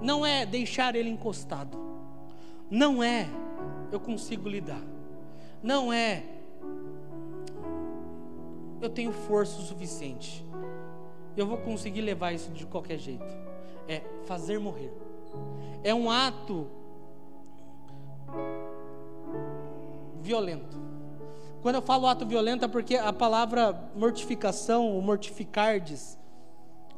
Não 0.00 0.24
é 0.24 0.44
deixar 0.44 0.94
ele 0.94 1.08
encostado, 1.08 1.78
não 2.70 3.02
é 3.02 3.26
eu 3.90 3.98
consigo 3.98 4.48
lidar, 4.48 4.82
não 5.62 5.92
é 5.92 6.22
eu 8.82 8.90
tenho 8.90 9.12
força 9.12 9.58
o 9.58 9.62
suficiente, 9.62 10.43
eu 11.36 11.46
vou 11.46 11.58
conseguir 11.58 12.00
levar 12.00 12.32
isso 12.32 12.50
de 12.50 12.66
qualquer 12.66 12.98
jeito. 12.98 13.24
É 13.88 14.00
fazer 14.24 14.58
morrer, 14.58 14.92
é 15.82 15.94
um 15.94 16.10
ato 16.10 16.66
violento. 20.20 20.82
Quando 21.60 21.76
eu 21.76 21.82
falo 21.82 22.06
ato 22.06 22.26
violento 22.26 22.64
é 22.64 22.68
porque 22.68 22.96
a 22.96 23.12
palavra 23.12 23.90
mortificação, 23.94 24.92
ou 24.92 25.00
mortificardes, 25.02 26.18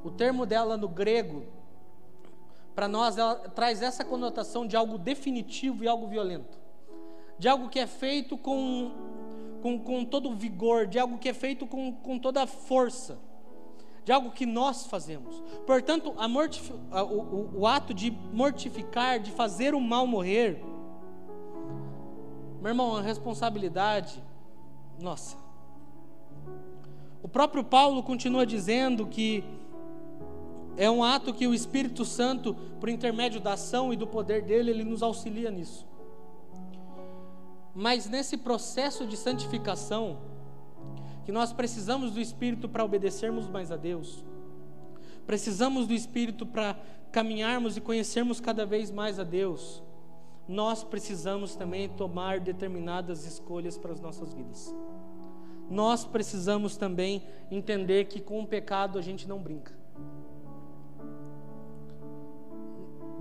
o 0.03 0.11
termo 0.11 0.47
dela 0.47 0.77
no 0.77 0.89
grego 0.89 1.45
para 2.77 2.87
nós 2.87 3.17
ela 3.17 3.37
traz 3.37 3.81
essa 3.81 4.05
conotação 4.05 4.67
de 4.67 4.77
algo 4.77 4.99
definitivo 4.99 5.83
e 5.83 5.89
algo 5.89 6.07
violento, 6.07 6.59
de 7.39 7.49
algo 7.49 7.71
que 7.71 7.79
é 7.79 7.87
feito 7.87 8.37
com, 8.37 8.93
com, 9.63 9.79
com 9.79 10.05
todo 10.05 10.29
o 10.29 10.35
vigor, 10.37 10.87
de 10.87 10.99
algo 10.99 11.17
que 11.17 11.29
é 11.29 11.33
feito 11.33 11.67
com, 11.67 11.93
com 11.93 12.19
toda 12.19 12.43
a 12.43 12.47
força, 12.47 13.19
de 14.07 14.13
algo 14.13 14.31
que 14.31 14.47
nós 14.47 14.87
fazemos. 14.87 15.43
Portanto, 15.67 16.15
a 16.17 16.27
a, 16.93 17.03
o, 17.03 17.59
o 17.59 17.67
ato 17.67 17.93
de 17.93 18.13
mortificar, 18.33 19.19
de 19.19 19.33
fazer 19.33 19.75
o 19.75 19.81
mal 19.81 20.07
morrer, 20.07 20.63
meu 22.61 22.69
irmão, 22.69 22.97
a 22.97 23.03
responsabilidade, 23.03 24.23
nossa. 25.01 25.37
O 27.21 27.27
próprio 27.27 27.65
Paulo 27.65 28.01
continua 28.01 28.47
dizendo 28.47 29.09
que 29.09 29.43
é 30.77 30.89
um 30.89 31.03
ato 31.03 31.35
que 31.35 31.49
o 31.49 31.53
Espírito 31.53 32.05
Santo, 32.05 32.55
por 32.79 32.89
intermédio 32.89 33.41
da 33.41 33.55
ação 33.55 33.93
e 33.93 33.97
do 33.97 34.07
poder 34.07 34.43
dele, 34.43 34.71
ele 34.71 34.85
nos 34.85 35.03
auxilia 35.03 35.51
nisso. 35.51 35.85
Mas 37.75 38.09
nesse 38.09 38.37
processo 38.37 39.05
de 39.05 39.17
santificação, 39.17 40.36
que 41.27 41.33
nós 41.33 41.53
precisamos 41.53 42.13
do 42.13 42.21
Espírito 42.21 42.69
para 42.69 42.85
obedecermos 42.85 43.49
mais 43.49 43.73
a 43.73 43.77
Deus, 43.77 44.25
precisamos 45.27 45.85
do 45.85 45.93
Espírito 45.93 46.47
para 46.47 46.79
caminharmos 47.11 47.77
e 47.77 47.81
conhecermos 47.81 48.39
cada 48.39 48.65
vez 48.65 48.93
mais 48.93 49.19
a 49.19 49.25
Deus, 49.25 49.83
nós 50.47 50.85
precisamos 50.85 51.57
também 51.57 51.89
tomar 51.89 52.39
determinadas 52.39 53.27
escolhas 53.27 53.77
para 53.77 53.91
as 53.91 54.01
nossas 54.01 54.33
vidas. 54.33 54.73
Nós 55.69 56.05
precisamos 56.05 56.77
também 56.77 57.25
entender 57.51 58.05
que 58.05 58.21
com 58.21 58.41
o 58.41 58.47
pecado 58.47 58.97
a 58.97 59.03
gente 59.03 59.27
não 59.27 59.41
brinca. 59.41 59.77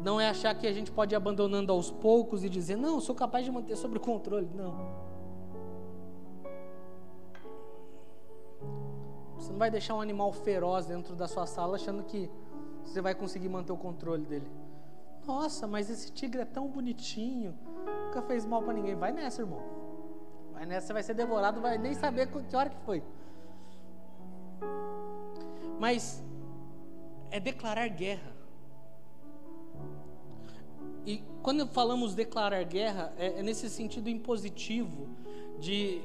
Não 0.04 0.22
é 0.22 0.30
achar 0.30 0.54
que 0.54 0.68
a 0.68 0.74
gente 0.74 0.92
pode 0.92 1.16
ir 1.16 1.18
abandonando 1.18 1.72
aos 1.72 1.90
poucos 1.90 2.44
e 2.44 2.50
dizer, 2.50 2.76
não, 2.76 3.02
sou 3.02 3.16
capaz 3.16 3.44
de 3.44 3.52
manter 3.52 3.76
sob 3.76 3.98
controle. 3.98 4.48
Não. 4.54 5.15
Não 9.56 9.60
vai 9.60 9.72
deixar 9.72 9.96
um 9.96 10.02
animal 10.02 10.34
feroz 10.34 10.86
dentro 10.86 11.16
da 11.16 11.30
sua 11.30 11.46
sala 11.46 11.78
achando 11.78 12.04
que 12.04 12.30
você 12.84 13.00
vai 13.00 13.16
conseguir 13.16 13.48
manter 13.48 13.72
o 13.72 13.78
controle 13.78 14.26
dele. 14.26 14.46
Nossa, 15.26 15.66
mas 15.66 15.90
esse 15.90 16.12
tigre 16.12 16.42
é 16.42 16.46
tão 16.46 16.68
bonitinho, 16.68 17.58
nunca 18.06 18.22
fez 18.24 18.46
mal 18.46 18.62
para 18.62 18.74
ninguém. 18.74 18.96
Vai 18.96 19.14
nessa, 19.14 19.44
irmão. 19.44 19.64
Vai 20.52 20.66
nessa, 20.66 20.88
você 20.88 20.94
vai 20.94 21.04
ser 21.04 21.14
devorado, 21.14 21.62
vai 21.62 21.78
nem 21.78 21.94
saber 21.94 22.28
que 22.28 22.54
hora 22.56 22.70
que 22.70 22.82
foi. 22.82 23.02
Mas 25.80 26.22
é 27.32 27.40
declarar 27.40 27.88
guerra. 27.88 28.36
E 31.06 31.24
quando 31.42 31.66
falamos 31.68 32.14
declarar 32.14 32.62
guerra, 32.66 33.14
é, 33.18 33.40
é 33.40 33.42
nesse 33.42 33.70
sentido 33.70 34.10
impositivo, 34.10 35.08
de 35.60 36.02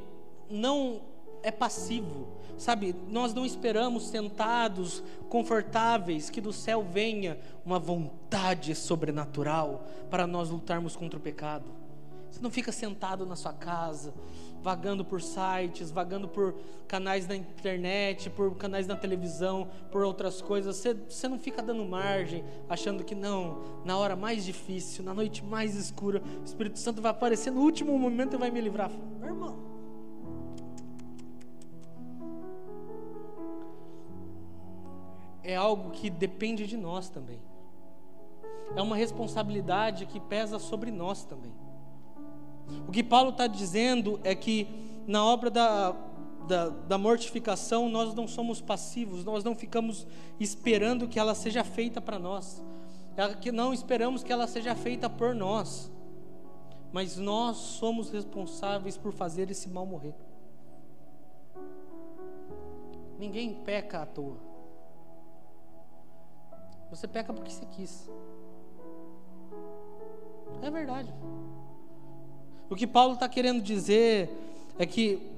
não 0.48 1.09
é 1.42 1.50
passivo, 1.50 2.28
sabe? 2.56 2.94
Nós 3.08 3.32
não 3.34 3.44
esperamos 3.44 4.08
sentados, 4.08 5.02
confortáveis, 5.28 6.30
que 6.30 6.40
do 6.40 6.52
céu 6.52 6.82
venha 6.82 7.38
uma 7.64 7.78
vontade 7.78 8.74
sobrenatural 8.74 9.86
para 10.10 10.26
nós 10.26 10.50
lutarmos 10.50 10.96
contra 10.96 11.18
o 11.18 11.22
pecado. 11.22 11.80
Você 12.30 12.40
não 12.40 12.50
fica 12.50 12.70
sentado 12.70 13.26
na 13.26 13.34
sua 13.34 13.52
casa, 13.52 14.14
vagando 14.62 15.04
por 15.04 15.20
sites, 15.20 15.90
vagando 15.90 16.28
por 16.28 16.54
canais 16.86 17.26
na 17.26 17.34
internet, 17.34 18.30
por 18.30 18.54
canais 18.56 18.86
na 18.86 18.96
televisão, 18.96 19.68
por 19.90 20.02
outras 20.02 20.40
coisas. 20.40 20.76
Você, 20.76 20.94
você 20.94 21.28
não 21.28 21.38
fica 21.38 21.62
dando 21.62 21.84
margem, 21.84 22.44
achando 22.68 23.02
que 23.02 23.14
não, 23.14 23.62
na 23.84 23.96
hora 23.96 24.14
mais 24.14 24.44
difícil, 24.44 25.02
na 25.04 25.14
noite 25.14 25.44
mais 25.44 25.74
escura, 25.74 26.22
o 26.40 26.44
Espírito 26.44 26.78
Santo 26.78 27.02
vai 27.02 27.10
aparecer 27.10 27.50
no 27.50 27.62
último 27.62 27.98
momento 27.98 28.34
e 28.34 28.38
vai 28.38 28.50
me 28.50 28.60
livrar. 28.60 28.90
Meu 29.18 29.28
irmão. 29.28 29.69
É 35.50 35.56
algo 35.56 35.90
que 35.90 36.08
depende 36.08 36.64
de 36.64 36.76
nós 36.76 37.08
também. 37.08 37.40
É 38.76 38.80
uma 38.80 38.94
responsabilidade 38.94 40.06
que 40.06 40.20
pesa 40.20 40.60
sobre 40.60 40.92
nós 40.92 41.24
também. 41.24 41.52
O 42.86 42.92
que 42.92 43.02
Paulo 43.02 43.30
está 43.30 43.48
dizendo 43.48 44.20
é 44.22 44.32
que 44.32 44.68
na 45.08 45.24
obra 45.24 45.50
da, 45.50 45.90
da, 46.46 46.68
da, 46.68 46.96
mortificação 46.96 47.88
nós 47.88 48.14
não 48.14 48.28
somos 48.28 48.60
passivos, 48.60 49.24
nós 49.24 49.42
não 49.42 49.56
ficamos 49.56 50.06
esperando 50.38 51.08
que 51.08 51.18
ela 51.18 51.34
seja 51.34 51.64
feita 51.64 52.00
para 52.00 52.16
nós, 52.16 52.62
é 53.16 53.34
que 53.34 53.50
não 53.50 53.74
esperamos 53.74 54.22
que 54.22 54.32
ela 54.32 54.46
seja 54.46 54.76
feita 54.76 55.10
por 55.10 55.34
nós, 55.34 55.90
mas 56.92 57.16
nós 57.16 57.56
somos 57.56 58.08
responsáveis 58.08 58.96
por 58.96 59.12
fazer 59.12 59.50
esse 59.50 59.68
mal 59.68 59.84
morrer. 59.84 60.14
Ninguém 63.18 63.52
peca 63.52 64.02
à 64.02 64.06
toa. 64.06 64.49
Você 66.90 67.06
peca 67.06 67.32
porque 67.32 67.50
você 67.50 67.64
quis. 67.66 68.10
É 70.62 70.70
verdade. 70.70 71.12
O 72.68 72.76
que 72.76 72.86
Paulo 72.86 73.14
está 73.14 73.28
querendo 73.28 73.62
dizer 73.62 74.30
é 74.78 74.84
que 74.84 75.30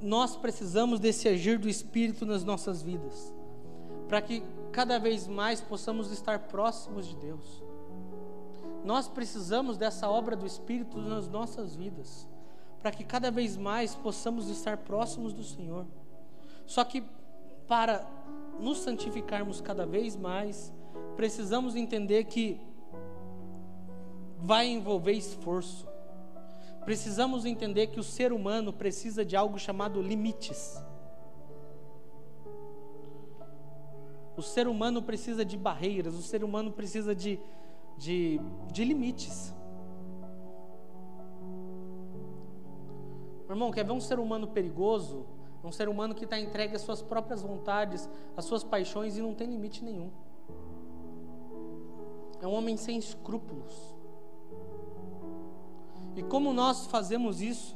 nós 0.00 0.36
precisamos 0.36 1.00
desse 1.00 1.28
agir 1.28 1.58
do 1.58 1.68
Espírito 1.68 2.26
nas 2.26 2.44
nossas 2.44 2.82
vidas, 2.82 3.32
para 4.08 4.20
que 4.20 4.42
cada 4.70 4.98
vez 4.98 5.26
mais 5.26 5.60
possamos 5.60 6.10
estar 6.10 6.38
próximos 6.40 7.06
de 7.06 7.16
Deus. 7.16 7.62
Nós 8.84 9.08
precisamos 9.08 9.78
dessa 9.78 10.10
obra 10.10 10.36
do 10.36 10.46
Espírito 10.46 10.98
nas 10.98 11.26
nossas 11.26 11.74
vidas, 11.74 12.28
para 12.82 12.90
que 12.90 13.02
cada 13.02 13.30
vez 13.30 13.56
mais 13.56 13.94
possamos 13.94 14.50
estar 14.50 14.76
próximos 14.76 15.32
do 15.32 15.42
Senhor. 15.42 15.86
Só 16.66 16.84
que 16.84 17.02
para 17.66 18.06
nos 18.60 18.78
santificarmos 18.78 19.60
cada 19.60 19.84
vez 19.84 20.16
mais, 20.16 20.72
precisamos 21.16 21.76
entender 21.76 22.24
que 22.24 22.60
vai 24.38 24.66
envolver 24.66 25.12
esforço. 25.12 25.86
Precisamos 26.84 27.46
entender 27.46 27.86
que 27.86 27.98
o 27.98 28.02
ser 28.02 28.32
humano 28.32 28.72
precisa 28.72 29.24
de 29.24 29.34
algo 29.36 29.58
chamado 29.58 30.02
limites. 30.02 30.82
O 34.36 34.42
ser 34.42 34.68
humano 34.68 35.02
precisa 35.02 35.44
de 35.44 35.56
barreiras, 35.56 36.14
o 36.14 36.22
ser 36.22 36.44
humano 36.44 36.72
precisa 36.72 37.14
de, 37.14 37.40
de, 37.96 38.40
de 38.70 38.84
limites. 38.84 39.54
Irmão, 43.48 43.70
quer 43.70 43.84
ver 43.84 43.92
um 43.92 44.00
ser 44.00 44.18
humano 44.18 44.48
perigoso? 44.48 45.24
Um 45.64 45.72
ser 45.72 45.88
humano 45.88 46.14
que 46.14 46.24
está 46.24 46.38
entregue 46.38 46.76
às 46.76 46.82
suas 46.82 47.00
próprias 47.00 47.40
vontades, 47.40 48.08
às 48.36 48.44
suas 48.44 48.62
paixões 48.62 49.16
e 49.16 49.22
não 49.22 49.34
tem 49.34 49.48
limite 49.48 49.82
nenhum. 49.82 50.10
É 52.42 52.46
um 52.46 52.52
homem 52.52 52.76
sem 52.76 52.98
escrúpulos. 52.98 53.72
E 56.14 56.22
como 56.22 56.52
nós 56.52 56.86
fazemos 56.86 57.40
isso? 57.40 57.74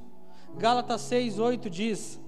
Gálatas 0.59 1.01
6, 1.01 1.39
8 1.39 1.71
diz: 1.71 2.21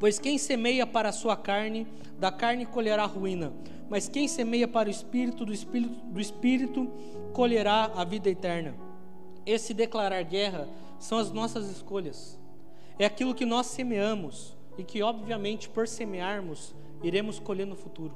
Pois 0.00 0.18
quem 0.18 0.36
semeia 0.36 0.84
para 0.86 1.10
a 1.10 1.12
sua 1.12 1.36
carne, 1.36 1.86
da 2.18 2.32
carne 2.32 2.66
colherá 2.66 3.06
ruína, 3.06 3.52
mas 3.88 4.08
quem 4.08 4.26
semeia 4.26 4.66
para 4.66 4.88
o 4.88 4.90
espírito, 4.90 5.44
do 5.44 5.52
espírito, 5.52 5.94
do 6.06 6.20
espírito 6.20 6.90
colherá 7.32 7.92
a 7.94 8.04
vida 8.04 8.28
eterna. 8.28 8.74
Esse 9.46 9.72
declarar 9.72 10.24
guerra 10.24 10.68
são 10.98 11.18
as 11.18 11.30
nossas 11.30 11.70
escolhas. 11.70 12.38
É 12.98 13.04
aquilo 13.04 13.34
que 13.34 13.44
nós 13.44 13.66
semeamos 13.66 14.56
e 14.78 14.84
que, 14.84 15.02
obviamente, 15.02 15.68
por 15.68 15.86
semearmos, 15.86 16.74
iremos 17.02 17.38
colher 17.38 17.66
no 17.66 17.76
futuro. 17.76 18.14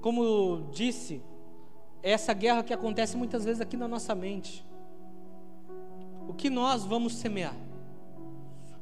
Como 0.00 0.68
disse 0.70 1.22
é 2.02 2.12
essa 2.12 2.32
guerra 2.32 2.62
que 2.62 2.72
acontece 2.72 3.16
muitas 3.16 3.44
vezes 3.44 3.60
aqui 3.60 3.76
na 3.76 3.88
nossa 3.88 4.14
mente. 4.14 4.64
O 6.28 6.32
que 6.32 6.48
nós 6.48 6.84
vamos 6.84 7.14
semear? 7.16 7.56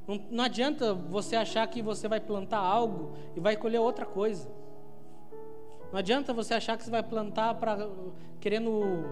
Não, 0.06 0.20
não 0.30 0.44
adianta 0.44 0.94
você 0.94 1.34
achar 1.34 1.66
que 1.66 1.80
você 1.82 2.06
vai 2.06 2.20
plantar 2.20 2.58
algo 2.58 3.12
e 3.34 3.40
vai 3.40 3.56
colher 3.56 3.80
outra 3.80 4.04
coisa. 4.04 4.48
Não 5.90 5.98
adianta 5.98 6.32
você 6.32 6.54
achar 6.54 6.76
que 6.76 6.84
você 6.84 6.90
vai 6.90 7.02
plantar 7.02 7.54
para 7.54 7.88
querendo 8.40 9.04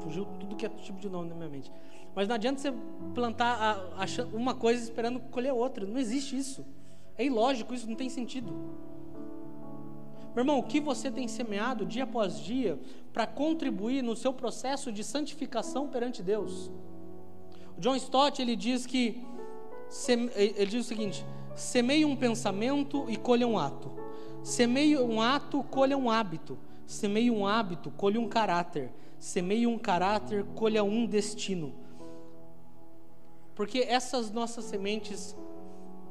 fugiu 0.00 0.24
tudo 0.40 0.56
que 0.56 0.66
é 0.66 0.68
tipo 0.68 0.98
de 0.98 1.08
nome 1.08 1.28
na 1.28 1.34
minha 1.34 1.48
mente. 1.48 1.70
Mas 2.14 2.26
não 2.28 2.34
adianta 2.34 2.60
você 2.60 2.72
plantar 3.14 3.94
uma 4.32 4.54
coisa 4.54 4.82
esperando 4.82 5.20
colher 5.20 5.52
outra. 5.52 5.86
Não 5.86 5.98
existe 5.98 6.36
isso. 6.36 6.64
É 7.16 7.24
ilógico, 7.24 7.74
isso 7.74 7.88
não 7.88 7.96
tem 7.96 8.08
sentido. 8.08 8.52
Meu 10.34 10.42
irmão, 10.42 10.58
o 10.58 10.62
que 10.62 10.80
você 10.80 11.10
tem 11.10 11.26
semeado 11.26 11.84
dia 11.84 12.04
após 12.04 12.38
dia 12.38 12.78
para 13.12 13.26
contribuir 13.26 14.02
no 14.02 14.14
seu 14.14 14.32
processo 14.32 14.92
de 14.92 15.02
santificação 15.02 15.88
perante 15.88 16.22
Deus? 16.22 16.70
O 17.76 17.80
John 17.80 17.96
Stott 17.96 18.40
ele 18.40 18.54
diz 18.54 18.86
que 18.86 19.22
ele 20.36 20.66
diz 20.66 20.86
o 20.86 20.88
seguinte: 20.88 21.24
semeie 21.54 22.04
um 22.04 22.14
pensamento 22.14 23.06
e 23.08 23.16
colha 23.16 23.46
um 23.46 23.58
ato. 23.58 23.90
Semeie 24.42 24.96
um 24.98 25.20
ato, 25.20 25.62
colha 25.64 25.98
um 25.98 26.10
hábito. 26.10 26.56
Semeie 26.86 27.30
um 27.30 27.46
hábito, 27.46 27.90
colha 27.90 28.20
um 28.20 28.28
caráter. 28.28 28.90
Semeie 29.18 29.66
um 29.66 29.78
caráter, 29.78 30.44
colha 30.54 30.82
um 30.82 31.06
destino. 31.06 31.74
Porque 33.60 33.80
essas 33.80 34.30
nossas 34.30 34.64
sementes 34.64 35.36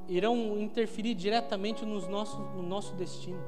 irão 0.08 0.60
interferir 0.60 1.16
diretamente 1.16 1.84
nos 1.84 2.08
nossos, 2.08 2.38
no 2.56 2.62
nosso 2.62 2.94
destino. 2.94 3.44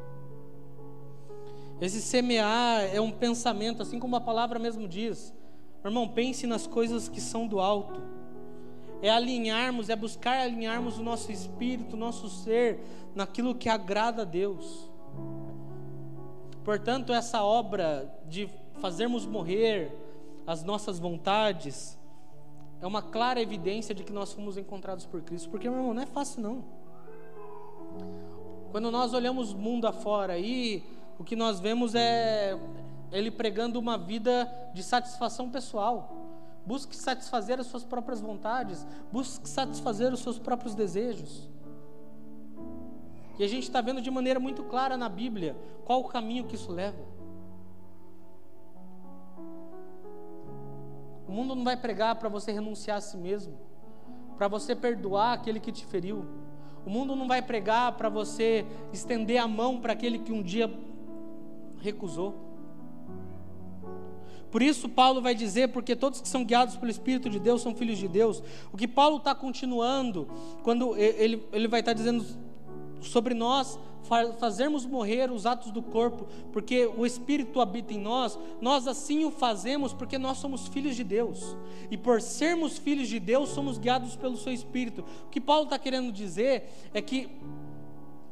Esse 1.80 2.02
semear 2.02 2.82
é 2.92 3.00
um 3.00 3.12
pensamento, 3.12 3.84
assim 3.84 4.00
como 4.00 4.16
a 4.16 4.20
palavra 4.20 4.58
mesmo 4.58 4.88
diz. 4.88 5.32
irmão, 5.86 6.08
pense 6.08 6.48
nas 6.48 6.66
coisas 6.66 7.08
que 7.08 7.22
são 7.22 7.46
do 7.46 7.60
alto. 7.60 8.02
É 9.04 9.10
alinharmos, 9.12 9.88
é 9.88 9.96
buscar 9.96 10.40
alinharmos 10.40 10.98
o 10.98 11.04
nosso 11.04 11.32
espírito, 11.32 11.96
o 11.96 12.00
nosso 12.00 12.28
ser, 12.28 12.80
naquilo 13.14 13.54
que 13.54 13.70
agrada 13.70 14.24
a 14.24 14.26
Deus. 14.26 14.90
Portanto, 16.64 17.14
essa 17.14 17.44
obra 17.44 18.12
de 18.28 18.50
fazermos 18.80 19.28
morrer 19.28 19.96
as 20.48 20.64
nossas 20.64 20.98
vontades 20.98 22.01
é 22.82 22.88
uma 22.88 23.02
clara 23.02 23.40
evidência 23.40 23.94
de 23.94 24.04
que 24.04 24.12
nós 24.12 24.34
fomos 24.34 24.58
encontrados 24.58 25.06
por 25.06 25.22
Cristo. 25.22 25.50
Porque, 25.50 25.70
meu 25.70 25.80
irmão, 25.80 25.94
não 25.94 26.02
é 26.02 26.08
fácil 26.08 26.42
não. 26.42 26.64
Quando 28.72 28.90
nós 28.90 29.14
olhamos 29.14 29.54
o 29.54 29.58
mundo 29.58 29.86
afora 29.86 30.34
aí, 30.34 30.84
o 31.20 31.24
que 31.24 31.36
nós 31.36 31.60
vemos 31.60 31.94
é 31.94 32.58
ele 33.12 33.30
pregando 33.30 33.78
uma 33.78 33.98
vida 33.98 34.52
de 34.74 34.82
satisfação 34.82 35.50
pessoal. 35.50 36.18
Busque 36.66 36.96
satisfazer 36.96 37.60
as 37.60 37.68
suas 37.68 37.84
próprias 37.84 38.22
vontades, 38.22 38.86
busque 39.12 39.48
satisfazer 39.48 40.12
os 40.14 40.22
seus 40.22 40.40
próprios 40.40 40.74
desejos. 40.74 41.50
E 43.38 43.44
a 43.44 43.48
gente 43.48 43.64
está 43.64 43.82
vendo 43.82 44.02
de 44.02 44.10
maneira 44.10 44.40
muito 44.40 44.64
clara 44.64 44.96
na 44.96 45.10
Bíblia 45.10 45.56
qual 45.86 46.00
o 46.00 46.08
caminho 46.08 46.46
que 46.46 46.56
isso 46.56 46.72
leva. 46.72 47.11
O 51.32 51.34
mundo 51.34 51.56
não 51.56 51.64
vai 51.64 51.78
pregar 51.78 52.16
para 52.16 52.28
você 52.28 52.52
renunciar 52.52 52.98
a 52.98 53.02
si 53.02 53.16
mesmo, 53.16 53.58
para 54.38 54.50
você 54.50 54.76
perdoar 54.76 55.32
aquele 55.32 55.62
que 55.62 55.72
te 55.72 55.86
feriu. 55.86 56.26
O 56.86 56.90
mundo 56.90 57.16
não 57.16 57.26
vai 57.26 57.42
pregar 57.42 57.94
para 57.94 58.10
você 58.10 58.66
estender 58.92 59.38
a 59.38 59.48
mão 59.48 59.80
para 59.80 59.94
aquele 59.94 60.20
que 60.20 60.34
um 60.34 60.44
dia 60.44 60.70
recusou. 61.80 62.36
Por 64.52 64.62
isso, 64.62 64.90
Paulo 64.90 65.22
vai 65.22 65.34
dizer: 65.34 65.70
porque 65.70 65.96
todos 65.96 66.20
que 66.20 66.28
são 66.28 66.44
guiados 66.44 66.76
pelo 66.76 66.92
Espírito 66.92 67.30
de 67.30 67.40
Deus 67.40 67.62
são 67.62 67.74
filhos 67.74 67.98
de 67.98 68.10
Deus. 68.10 68.44
O 68.74 68.76
que 68.76 68.86
Paulo 68.86 69.16
está 69.16 69.34
continuando, 69.34 70.28
quando 70.64 70.98
ele, 70.98 71.48
ele 71.54 71.70
vai 71.70 71.80
estar 71.80 71.92
tá 71.92 71.98
dizendo 71.98 72.26
sobre 73.02 73.34
nós 73.34 73.80
fazermos 74.40 74.86
morrer 74.86 75.32
os 75.32 75.46
atos 75.46 75.72
do 75.72 75.82
corpo, 75.82 76.28
porque 76.52 76.86
o 76.98 77.06
Espírito 77.06 77.62
habita 77.62 77.94
em 77.94 78.00
nós, 78.00 78.38
nós 78.60 78.88
assim 78.88 79.24
o 79.24 79.32
fazemos 79.32 79.94
porque 79.94 80.18
nós 80.18 80.38
somos 80.38 80.68
filhos 80.68 80.96
de 80.96 81.04
Deus, 81.04 81.56
e 81.90 81.98
por 81.98 82.22
sermos 82.22 82.78
filhos 82.78 83.08
de 83.08 83.20
Deus, 83.20 83.50
somos 83.50 83.78
guiados 83.78 84.16
pelo 84.16 84.36
Seu 84.38 84.52
Espírito. 84.52 85.06
O 85.28 85.30
que 85.30 85.40
Paulo 85.40 85.64
está 85.64 85.80
querendo 85.80 86.12
dizer 86.12 86.70
é 86.94 87.02
que, 87.02 87.30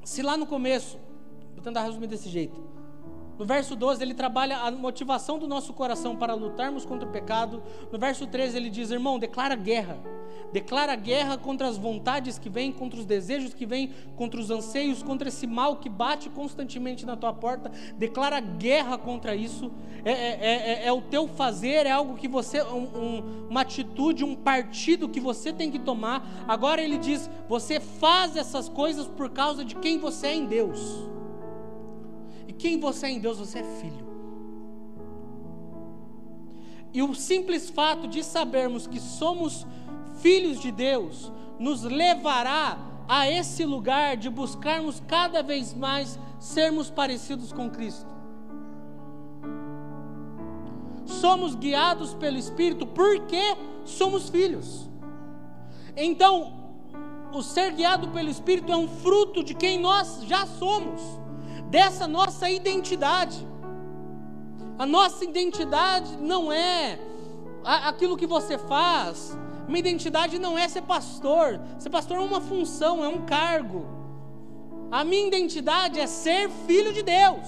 se 0.03 0.21
lá 0.21 0.35
no 0.35 0.45
começo, 0.45 0.97
vou 1.53 1.63
tentar 1.63 1.83
resumir 1.83 2.07
desse 2.07 2.29
jeito, 2.29 2.59
No 3.39 3.45
verso 3.45 3.73
12, 3.73 4.03
ele 4.03 4.13
trabalha 4.13 4.57
a 4.57 4.69
motivação 4.69 5.39
do 5.39 5.47
nosso 5.47 5.71
coração 5.71 6.13
para 6.13 6.33
lutarmos 6.33 6.85
contra 6.85 7.07
o 7.07 7.11
pecado. 7.11 7.63
No 7.89 7.97
verso 7.97 8.27
13, 8.27 8.57
ele 8.57 8.69
diz: 8.69 8.91
Irmão, 8.91 9.17
declara 9.17 9.55
guerra. 9.55 9.97
Declara 10.51 10.93
guerra 10.93 11.37
contra 11.37 11.65
as 11.65 11.77
vontades 11.77 12.37
que 12.37 12.49
vêm, 12.49 12.69
contra 12.69 12.99
os 12.99 13.05
desejos 13.05 13.53
que 13.53 13.65
vêm, 13.65 13.93
contra 14.17 14.37
os 14.37 14.51
anseios, 14.51 15.01
contra 15.01 15.29
esse 15.29 15.47
mal 15.47 15.77
que 15.77 15.87
bate 15.87 16.29
constantemente 16.29 17.05
na 17.05 17.15
tua 17.15 17.31
porta. 17.31 17.71
Declara 17.97 18.41
guerra 18.41 18.97
contra 18.97 19.33
isso. 19.33 19.71
É, 20.03 20.11
é, 20.11 20.83
é, 20.83 20.87
é 20.87 20.91
o 20.91 21.01
teu 21.01 21.25
fazer, 21.25 21.85
é 21.85 21.91
algo 21.91 22.15
que 22.15 22.27
você, 22.27 22.61
um, 22.61 22.83
um, 22.83 23.47
uma 23.49 23.61
atitude, 23.61 24.25
um 24.25 24.35
partido 24.35 25.07
que 25.07 25.21
você 25.21 25.53
tem 25.53 25.71
que 25.71 25.79
tomar. 25.79 26.27
Agora 26.45 26.81
ele 26.81 26.97
diz: 26.97 27.29
Você 27.47 27.79
faz 27.79 28.35
essas 28.35 28.67
coisas 28.67 29.07
por 29.07 29.29
causa 29.29 29.63
de 29.63 29.75
quem 29.75 29.97
você 29.97 30.27
é 30.27 30.35
em 30.35 30.45
Deus. 30.45 31.07
Quem 32.59 32.77
você 32.77 33.05
é 33.05 33.11
em 33.11 33.19
Deus, 33.19 33.39
você 33.39 33.59
é 33.59 33.63
filho. 33.63 34.05
E 36.93 37.01
o 37.01 37.15
simples 37.15 37.69
fato 37.69 38.05
de 38.05 38.21
sabermos 38.21 38.85
que 38.85 38.99
somos 38.99 39.65
filhos 40.21 40.59
de 40.59 40.69
Deus 40.69 41.31
nos 41.57 41.83
levará 41.83 42.77
a 43.07 43.29
esse 43.29 43.63
lugar 43.63 44.17
de 44.17 44.29
buscarmos 44.29 45.01
cada 45.07 45.41
vez 45.41 45.73
mais 45.73 46.19
sermos 46.37 46.89
parecidos 46.89 47.53
com 47.53 47.69
Cristo. 47.69 48.13
Somos 51.05 51.55
guiados 51.55 52.13
pelo 52.13 52.37
Espírito 52.37 52.85
porque 52.85 53.55
somos 53.85 54.29
filhos. 54.29 54.89
Então, 55.95 56.53
o 57.33 57.41
ser 57.41 57.71
guiado 57.71 58.09
pelo 58.09 58.29
Espírito 58.29 58.69
é 58.71 58.75
um 58.75 58.87
fruto 58.87 59.43
de 59.43 59.53
quem 59.53 59.79
nós 59.79 60.23
já 60.25 60.45
somos 60.45 61.19
dessa 61.69 62.07
nossa 62.07 62.49
identidade. 62.49 63.47
A 64.77 64.85
nossa 64.85 65.23
identidade 65.23 66.17
não 66.17 66.51
é 66.51 66.99
aquilo 67.63 68.17
que 68.17 68.25
você 68.25 68.57
faz. 68.57 69.37
Minha 69.67 69.79
identidade 69.79 70.39
não 70.39 70.57
é 70.57 70.67
ser 70.67 70.81
pastor. 70.81 71.59
Ser 71.77 71.89
pastor 71.89 72.17
é 72.17 72.21
uma 72.21 72.41
função, 72.41 73.03
é 73.03 73.07
um 73.07 73.25
cargo. 73.25 73.85
A 74.91 75.03
minha 75.03 75.27
identidade 75.27 75.99
é 75.99 76.07
ser 76.07 76.49
filho 76.65 76.91
de 76.91 77.03
Deus. 77.03 77.47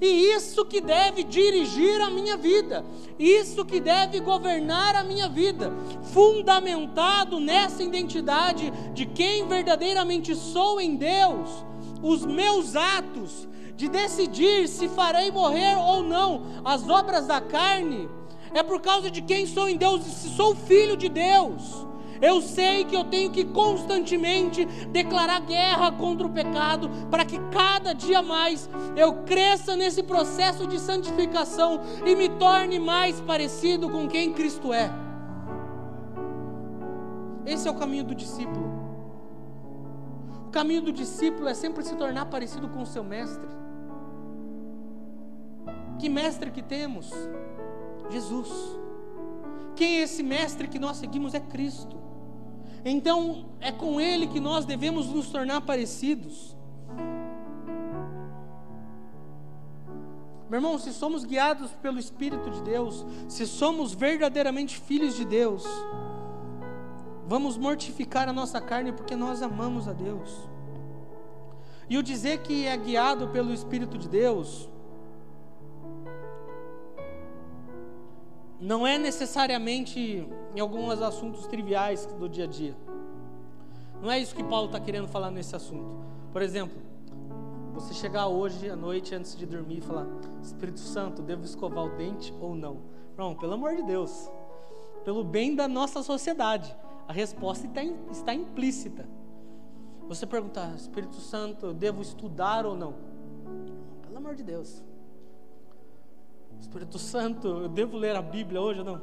E 0.00 0.34
isso 0.34 0.64
que 0.64 0.80
deve 0.80 1.22
dirigir 1.22 2.00
a 2.00 2.10
minha 2.10 2.36
vida, 2.36 2.84
isso 3.18 3.64
que 3.64 3.78
deve 3.78 4.20
governar 4.20 4.96
a 4.96 5.04
minha 5.04 5.28
vida, 5.28 5.72
fundamentado 6.12 7.38
nessa 7.38 7.82
identidade 7.82 8.70
de 8.92 9.06
quem 9.06 9.46
verdadeiramente 9.46 10.34
sou 10.34 10.80
em 10.80 10.96
Deus, 10.96 11.64
os 12.04 12.26
meus 12.26 12.76
atos 12.76 13.48
de 13.74 13.88
decidir 13.88 14.68
se 14.68 14.88
farei 14.88 15.30
morrer 15.30 15.74
ou 15.76 16.02
não 16.02 16.42
as 16.62 16.86
obras 16.86 17.26
da 17.26 17.40
carne, 17.40 18.08
é 18.52 18.62
por 18.62 18.80
causa 18.80 19.10
de 19.10 19.22
quem 19.22 19.46
sou 19.46 19.68
em 19.68 19.76
Deus, 19.76 20.04
se 20.04 20.28
sou 20.28 20.54
filho 20.54 20.96
de 20.96 21.08
Deus. 21.08 21.84
Eu 22.20 22.40
sei 22.40 22.84
que 22.84 22.94
eu 22.94 23.04
tenho 23.04 23.30
que 23.30 23.44
constantemente 23.44 24.64
declarar 24.92 25.40
guerra 25.40 25.90
contra 25.92 26.26
o 26.26 26.30
pecado, 26.30 26.88
para 27.10 27.24
que 27.24 27.38
cada 27.50 27.92
dia 27.92 28.22
mais 28.22 28.68
eu 28.96 29.24
cresça 29.24 29.74
nesse 29.74 30.02
processo 30.02 30.66
de 30.66 30.78
santificação 30.78 31.80
e 32.06 32.14
me 32.14 32.28
torne 32.28 32.78
mais 32.78 33.20
parecido 33.20 33.90
com 33.90 34.06
quem 34.06 34.32
Cristo 34.32 34.72
é. 34.72 34.90
Esse 37.44 37.66
é 37.66 37.70
o 37.70 37.74
caminho 37.74 38.04
do 38.04 38.14
discípulo 38.14 38.73
caminho 40.54 40.82
do 40.82 40.92
discípulo 40.92 41.48
é 41.48 41.54
sempre 41.54 41.82
se 41.82 41.96
tornar 41.96 42.26
parecido 42.26 42.68
com 42.68 42.80
o 42.80 42.86
seu 42.86 43.02
mestre. 43.02 43.48
Que 45.98 46.08
mestre 46.08 46.52
que 46.52 46.62
temos? 46.62 47.10
Jesus. 48.08 48.48
Quem 49.74 49.98
é 49.98 50.02
esse 50.02 50.22
mestre 50.22 50.68
que 50.68 50.78
nós 50.78 50.98
seguimos? 50.98 51.34
É 51.34 51.40
Cristo. 51.40 51.98
Então, 52.84 53.46
é 53.60 53.72
com 53.72 54.00
Ele 54.00 54.28
que 54.28 54.38
nós 54.38 54.64
devemos 54.64 55.08
nos 55.08 55.28
tornar 55.28 55.60
parecidos. 55.62 56.56
Meu 60.48 60.58
irmão, 60.58 60.78
se 60.78 60.92
somos 60.92 61.24
guiados 61.24 61.72
pelo 61.82 61.98
Espírito 61.98 62.48
de 62.50 62.62
Deus, 62.62 63.04
se 63.26 63.44
somos 63.44 63.92
verdadeiramente 63.92 64.78
filhos 64.78 65.16
de 65.16 65.24
Deus, 65.24 65.66
Vamos 67.26 67.56
mortificar 67.56 68.28
a 68.28 68.32
nossa 68.32 68.60
carne 68.60 68.92
porque 68.92 69.16
nós 69.16 69.40
amamos 69.40 69.88
a 69.88 69.92
Deus. 69.92 70.48
E 71.88 71.96
o 71.96 72.02
dizer 72.02 72.38
que 72.42 72.66
é 72.66 72.76
guiado 72.76 73.28
pelo 73.28 73.52
Espírito 73.52 73.96
de 73.96 74.08
Deus 74.08 74.68
não 78.60 78.86
é 78.86 78.98
necessariamente 78.98 80.26
em 80.54 80.60
alguns 80.60 81.00
assuntos 81.00 81.46
triviais 81.46 82.06
do 82.06 82.28
dia 82.28 82.44
a 82.44 82.46
dia. 82.46 82.76
Não 84.02 84.10
é 84.10 84.18
isso 84.18 84.34
que 84.34 84.44
Paulo 84.44 84.66
está 84.66 84.80
querendo 84.80 85.08
falar 85.08 85.30
nesse 85.30 85.56
assunto. 85.56 86.04
Por 86.30 86.42
exemplo, 86.42 86.76
você 87.72 87.94
chegar 87.94 88.26
hoje 88.26 88.68
à 88.68 88.76
noite 88.76 89.14
antes 89.14 89.34
de 89.34 89.46
dormir 89.46 89.78
e 89.78 89.80
falar: 89.80 90.06
Espírito 90.42 90.80
Santo, 90.80 91.22
devo 91.22 91.44
escovar 91.44 91.84
o 91.84 91.96
dente 91.96 92.34
ou 92.40 92.54
não? 92.54 92.82
Não, 93.16 93.34
pelo 93.34 93.54
amor 93.54 93.76
de 93.76 93.82
Deus, 93.82 94.30
pelo 95.04 95.24
bem 95.24 95.54
da 95.54 95.66
nossa 95.66 96.02
sociedade 96.02 96.74
a 97.06 97.12
resposta 97.12 97.66
está, 98.10 98.34
implícita. 98.34 99.06
Você 100.08 100.26
perguntar, 100.26 100.74
Espírito 100.74 101.16
Santo, 101.16 101.66
eu 101.66 101.74
devo 101.74 102.02
estudar 102.02 102.66
ou 102.66 102.76
não? 102.76 102.94
Pelo 104.02 104.16
amor 104.16 104.34
de 104.34 104.42
Deus. 104.42 104.82
Espírito 106.60 106.98
Santo, 106.98 107.48
eu 107.48 107.68
devo 107.68 107.96
ler 107.96 108.16
a 108.16 108.22
Bíblia 108.22 108.60
hoje 108.60 108.80
ou 108.80 108.86
não? 108.86 109.00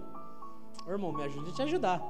Ô, 0.88 0.92
irmão, 0.92 1.12
me 1.12 1.24
ajude 1.24 1.52
a 1.52 1.54
te 1.54 1.62
ajudar. 1.62 2.02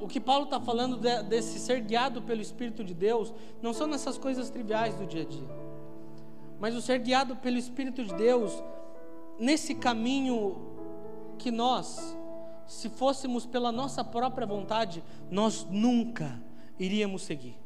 O 0.00 0.08
que 0.08 0.20
Paulo 0.20 0.44
está 0.44 0.60
falando 0.60 0.96
de, 0.96 1.22
desse 1.22 1.58
ser 1.58 1.80
guiado 1.80 2.22
pelo 2.22 2.40
Espírito 2.40 2.82
de 2.82 2.92
Deus, 2.92 3.32
não 3.62 3.72
são 3.72 3.86
nessas 3.86 4.18
coisas 4.18 4.50
triviais 4.50 4.94
do 4.96 5.06
dia 5.06 5.22
a 5.22 5.24
dia, 5.24 5.48
mas 6.58 6.74
o 6.74 6.82
ser 6.82 6.98
guiado 6.98 7.36
pelo 7.36 7.56
Espírito 7.56 8.04
de 8.04 8.12
Deus 8.14 8.62
nesse 9.38 9.74
caminho 9.74 10.56
que 11.38 11.50
nós 11.50 12.16
se 12.66 12.88
fôssemos 12.88 13.46
pela 13.46 13.72
nossa 13.72 14.04
própria 14.04 14.46
vontade, 14.46 15.02
nós 15.30 15.66
nunca 15.70 16.40
iríamos 16.78 17.22
seguir. 17.22 17.62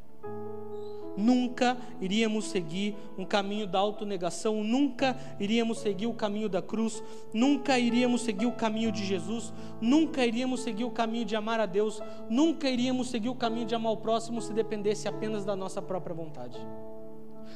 Nunca 1.16 1.78
iríamos 1.98 2.44
seguir 2.46 2.94
um 3.16 3.24
caminho 3.24 3.66
da 3.66 3.78
autonegação, 3.78 4.62
nunca 4.62 5.16
iríamos 5.40 5.78
seguir 5.78 6.06
o 6.06 6.12
caminho 6.12 6.46
da 6.46 6.61
cruz, 6.61 7.02
nunca 7.32 7.78
iríamos 7.78 8.20
seguir 8.20 8.44
o 8.44 8.52
caminho 8.52 8.92
de 8.92 9.02
Jesus, 9.02 9.52
nunca 9.80 10.26
iríamos 10.26 10.61
seguir 10.61 10.85
o 10.85 10.90
caminho 10.90 11.24
de 11.24 11.35
amar 11.35 11.59
a 11.59 11.64
Deus, 11.64 12.02
nunca 12.28 12.68
iríamos 12.68 13.09
seguir 13.09 13.30
o 13.30 13.35
caminho 13.35 13.66
de 13.66 13.74
amar 13.74 13.92
o 13.92 13.96
próximo 13.96 14.42
se 14.42 14.52
dependesse 14.52 15.09
apenas 15.09 15.42
da 15.42 15.56
nossa 15.56 15.80
própria 15.80 16.14
vontade. 16.14 16.59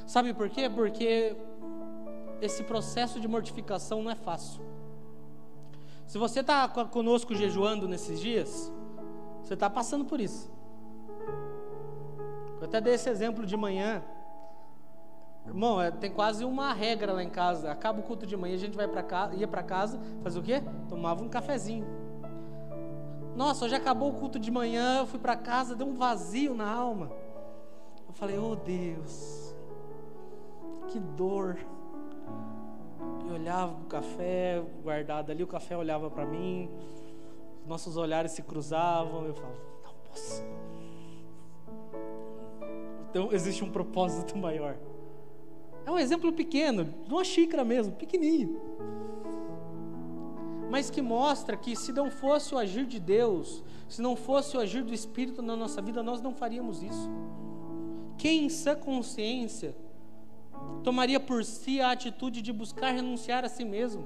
Sabe 0.06 0.32
por 0.32 0.48
quê? 0.48 0.70
Porque 0.70 1.36
esse 2.40 2.62
processo 2.62 3.20
de 3.20 3.28
mortificação 3.28 4.02
não 4.02 4.10
é 4.10 4.14
fácil. 4.14 4.69
Se 6.10 6.18
você 6.18 6.40
está 6.40 6.66
conosco 6.66 7.36
jejuando 7.36 7.86
nesses 7.86 8.18
dias, 8.18 8.72
você 9.40 9.54
está 9.54 9.70
passando 9.70 10.04
por 10.04 10.20
isso. 10.20 10.50
Eu 12.58 12.64
até 12.64 12.80
dei 12.80 12.94
esse 12.94 13.08
exemplo 13.08 13.46
de 13.46 13.56
manhã. 13.56 14.02
Irmão, 15.46 15.80
é, 15.80 15.92
tem 15.92 16.10
quase 16.10 16.44
uma 16.44 16.72
regra 16.72 17.12
lá 17.12 17.22
em 17.22 17.30
casa. 17.30 17.70
Acaba 17.70 18.00
o 18.00 18.02
culto 18.02 18.26
de 18.26 18.36
manhã, 18.36 18.56
a 18.56 18.58
gente 18.58 18.76
vai 18.76 18.88
para 18.88 19.04
casa, 19.04 19.36
ia 19.36 19.46
para 19.46 19.62
casa, 19.62 20.00
fazer 20.20 20.40
o 20.40 20.42
quê? 20.42 20.60
Tomava 20.88 21.22
um 21.22 21.28
cafezinho. 21.28 21.86
Nossa, 23.36 23.64
hoje 23.64 23.76
acabou 23.76 24.10
o 24.10 24.14
culto 24.14 24.36
de 24.36 24.50
manhã, 24.50 24.98
eu 24.98 25.06
fui 25.06 25.20
para 25.20 25.36
casa, 25.36 25.76
deu 25.76 25.86
um 25.86 25.94
vazio 25.94 26.54
na 26.54 26.68
alma. 26.68 27.08
Eu 28.08 28.12
falei, 28.14 28.36
oh 28.36 28.56
Deus, 28.56 29.54
que 30.88 30.98
dor 30.98 31.56
e 33.30 33.34
olhava 33.34 33.80
o 33.80 33.86
café 33.86 34.62
guardado 34.82 35.30
ali, 35.30 35.42
o 35.42 35.46
café 35.46 35.76
olhava 35.76 36.10
para 36.10 36.26
mim, 36.26 36.70
nossos 37.66 37.96
olhares 37.96 38.32
se 38.32 38.42
cruzavam, 38.42 39.26
eu 39.26 39.34
falava, 39.34 39.58
não 39.84 39.94
posso. 40.08 40.44
Então 43.10 43.32
existe 43.32 43.64
um 43.64 43.70
propósito 43.70 44.36
maior. 44.38 44.76
É 45.86 45.90
um 45.90 45.98
exemplo 45.98 46.32
pequeno, 46.32 46.84
de 46.84 47.12
uma 47.12 47.24
xícara 47.24 47.64
mesmo, 47.64 47.94
pequenininho. 47.94 48.60
Mas 50.70 50.88
que 50.88 51.02
mostra 51.02 51.56
que 51.56 51.74
se 51.74 51.92
não 51.92 52.10
fosse 52.10 52.54
o 52.54 52.58
agir 52.58 52.86
de 52.86 53.00
Deus, 53.00 53.62
se 53.88 54.00
não 54.00 54.14
fosse 54.14 54.56
o 54.56 54.60
agir 54.60 54.84
do 54.84 54.94
Espírito 54.94 55.42
na 55.42 55.56
nossa 55.56 55.82
vida, 55.82 56.02
nós 56.02 56.20
não 56.20 56.32
faríamos 56.32 56.82
isso. 56.82 57.10
Quem 58.16 58.44
em 58.44 58.48
sã 58.48 58.76
consciência 58.76 59.74
tomaria 60.82 61.20
por 61.20 61.44
si 61.44 61.80
a 61.80 61.90
atitude 61.90 62.42
de 62.42 62.52
buscar 62.52 62.92
renunciar 62.92 63.44
a 63.44 63.48
si 63.48 63.64
mesmo? 63.64 64.04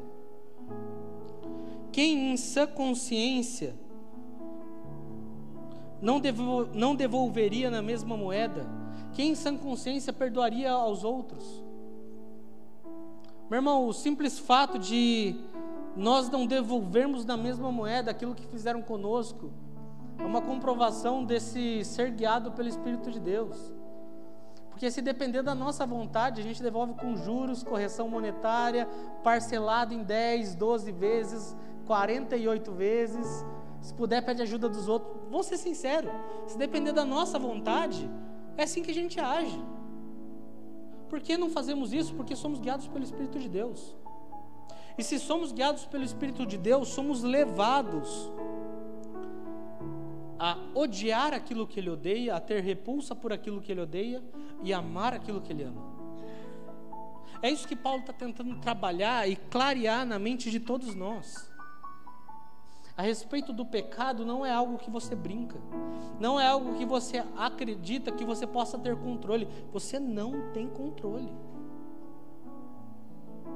Quem 1.92 2.32
em 2.32 2.36
sã 2.36 2.66
consciência 2.66 3.74
não, 6.02 6.20
devo, 6.20 6.66
não 6.74 6.94
devolveria 6.94 7.70
na 7.70 7.80
mesma 7.80 8.16
moeda? 8.16 8.66
Quem 9.12 9.30
em 9.30 9.34
sã 9.34 9.56
consciência 9.56 10.12
perdoaria 10.12 10.70
aos 10.70 11.04
outros? 11.04 11.62
Meu 13.48 13.58
irmão, 13.58 13.86
o 13.86 13.92
simples 13.92 14.38
fato 14.38 14.78
de 14.78 15.36
nós 15.96 16.28
não 16.28 16.46
devolvermos 16.46 17.24
na 17.24 17.36
mesma 17.36 17.70
moeda 17.70 18.10
aquilo 18.10 18.34
que 18.34 18.46
fizeram 18.46 18.82
conosco 18.82 19.52
é 20.18 20.24
uma 20.24 20.40
comprovação 20.40 21.24
desse 21.24 21.84
ser 21.84 22.10
guiado 22.10 22.52
pelo 22.52 22.68
Espírito 22.68 23.10
de 23.10 23.20
Deus. 23.20 23.73
Porque 24.74 24.90
se 24.90 25.00
depender 25.00 25.40
da 25.40 25.54
nossa 25.54 25.86
vontade, 25.86 26.40
a 26.40 26.42
gente 26.42 26.60
devolve 26.60 26.94
com 26.94 27.16
juros, 27.16 27.62
correção 27.62 28.08
monetária, 28.08 28.88
parcelado 29.22 29.94
em 29.94 30.02
10, 30.02 30.56
12 30.56 30.90
vezes, 30.90 31.56
48 31.86 32.72
vezes. 32.72 33.46
Se 33.80 33.94
puder, 33.94 34.20
pede 34.24 34.42
ajuda 34.42 34.68
dos 34.68 34.88
outros. 34.88 35.16
Vou 35.30 35.44
ser 35.44 35.58
sincero, 35.58 36.10
se 36.48 36.58
depender 36.58 36.90
da 36.90 37.04
nossa 37.04 37.38
vontade, 37.38 38.10
é 38.56 38.64
assim 38.64 38.82
que 38.82 38.90
a 38.90 38.94
gente 38.94 39.20
age. 39.20 39.62
Por 41.08 41.20
que 41.20 41.36
não 41.36 41.50
fazemos 41.50 41.92
isso? 41.92 42.12
Porque 42.12 42.34
somos 42.34 42.58
guiados 42.58 42.88
pelo 42.88 43.04
Espírito 43.04 43.38
de 43.38 43.48
Deus. 43.48 43.94
E 44.98 45.04
se 45.04 45.20
somos 45.20 45.52
guiados 45.52 45.86
pelo 45.86 46.02
Espírito 46.02 46.44
de 46.44 46.58
Deus, 46.58 46.88
somos 46.88 47.22
levados 47.22 48.28
a 50.36 50.58
odiar 50.74 51.32
aquilo 51.32 51.64
que 51.64 51.78
ele 51.78 51.90
odeia, 51.90 52.34
a 52.34 52.40
ter 52.40 52.60
repulsa 52.60 53.14
por 53.14 53.32
aquilo 53.32 53.60
que 53.60 53.70
ele 53.70 53.82
odeia 53.82 54.20
e 54.64 54.72
amar 54.72 55.14
aquilo 55.14 55.40
que 55.40 55.52
ele 55.52 55.62
ama. 55.62 55.82
É 57.42 57.50
isso 57.50 57.68
que 57.68 57.76
Paulo 57.76 58.00
está 58.00 58.12
tentando 58.12 58.56
trabalhar 58.56 59.28
e 59.28 59.36
clarear 59.36 60.06
na 60.06 60.18
mente 60.18 60.50
de 60.50 60.58
todos 60.58 60.94
nós. 60.94 61.52
A 62.96 63.02
respeito 63.02 63.52
do 63.52 63.66
pecado, 63.66 64.24
não 64.24 64.46
é 64.46 64.52
algo 64.52 64.78
que 64.78 64.90
você 64.90 65.14
brinca, 65.14 65.58
não 66.18 66.40
é 66.40 66.46
algo 66.46 66.74
que 66.74 66.86
você 66.86 67.22
acredita 67.36 68.10
que 68.10 68.24
você 68.24 68.46
possa 68.46 68.78
ter 68.78 68.96
controle. 68.96 69.46
Você 69.72 69.98
não 70.00 70.52
tem 70.52 70.68
controle. 70.68 71.30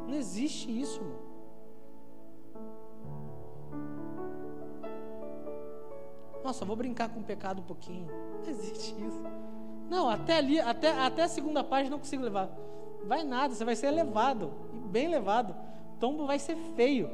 Não 0.06 0.14
existe 0.14 0.68
isso, 0.68 1.00
irmão. 1.00 1.28
Nossa, 6.44 6.64
vou 6.64 6.76
brincar 6.76 7.08
com 7.08 7.20
o 7.20 7.24
pecado 7.24 7.60
um 7.60 7.64
pouquinho. 7.64 8.06
Não 8.42 8.50
existe 8.50 8.92
isso. 8.92 9.22
Não, 9.88 10.08
até 10.08 10.36
ali, 10.36 10.60
até, 10.60 10.90
até 10.90 11.22
a 11.22 11.28
segunda 11.28 11.64
página 11.64 11.90
não 11.90 11.98
consigo 11.98 12.22
levar. 12.22 12.50
Vai 13.06 13.24
nada, 13.24 13.54
você 13.54 13.64
vai 13.64 13.74
ser 13.74 13.90
levado, 13.90 14.52
bem 14.90 15.08
levado. 15.08 15.54
Tombo 15.98 16.26
vai 16.26 16.38
ser 16.38 16.56
feio. 16.76 17.10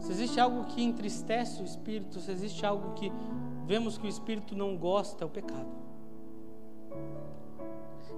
Se 0.00 0.10
existe 0.10 0.40
algo 0.40 0.64
que 0.64 0.82
entristece 0.82 1.62
o 1.62 1.64
espírito, 1.64 2.18
se 2.20 2.30
existe 2.30 2.64
algo 2.66 2.94
que 2.94 3.12
vemos 3.66 3.96
que 3.96 4.06
o 4.06 4.08
espírito 4.08 4.56
não 4.56 4.76
gosta, 4.76 5.24
é 5.24 5.26
o 5.26 5.30
pecado. 5.30 5.68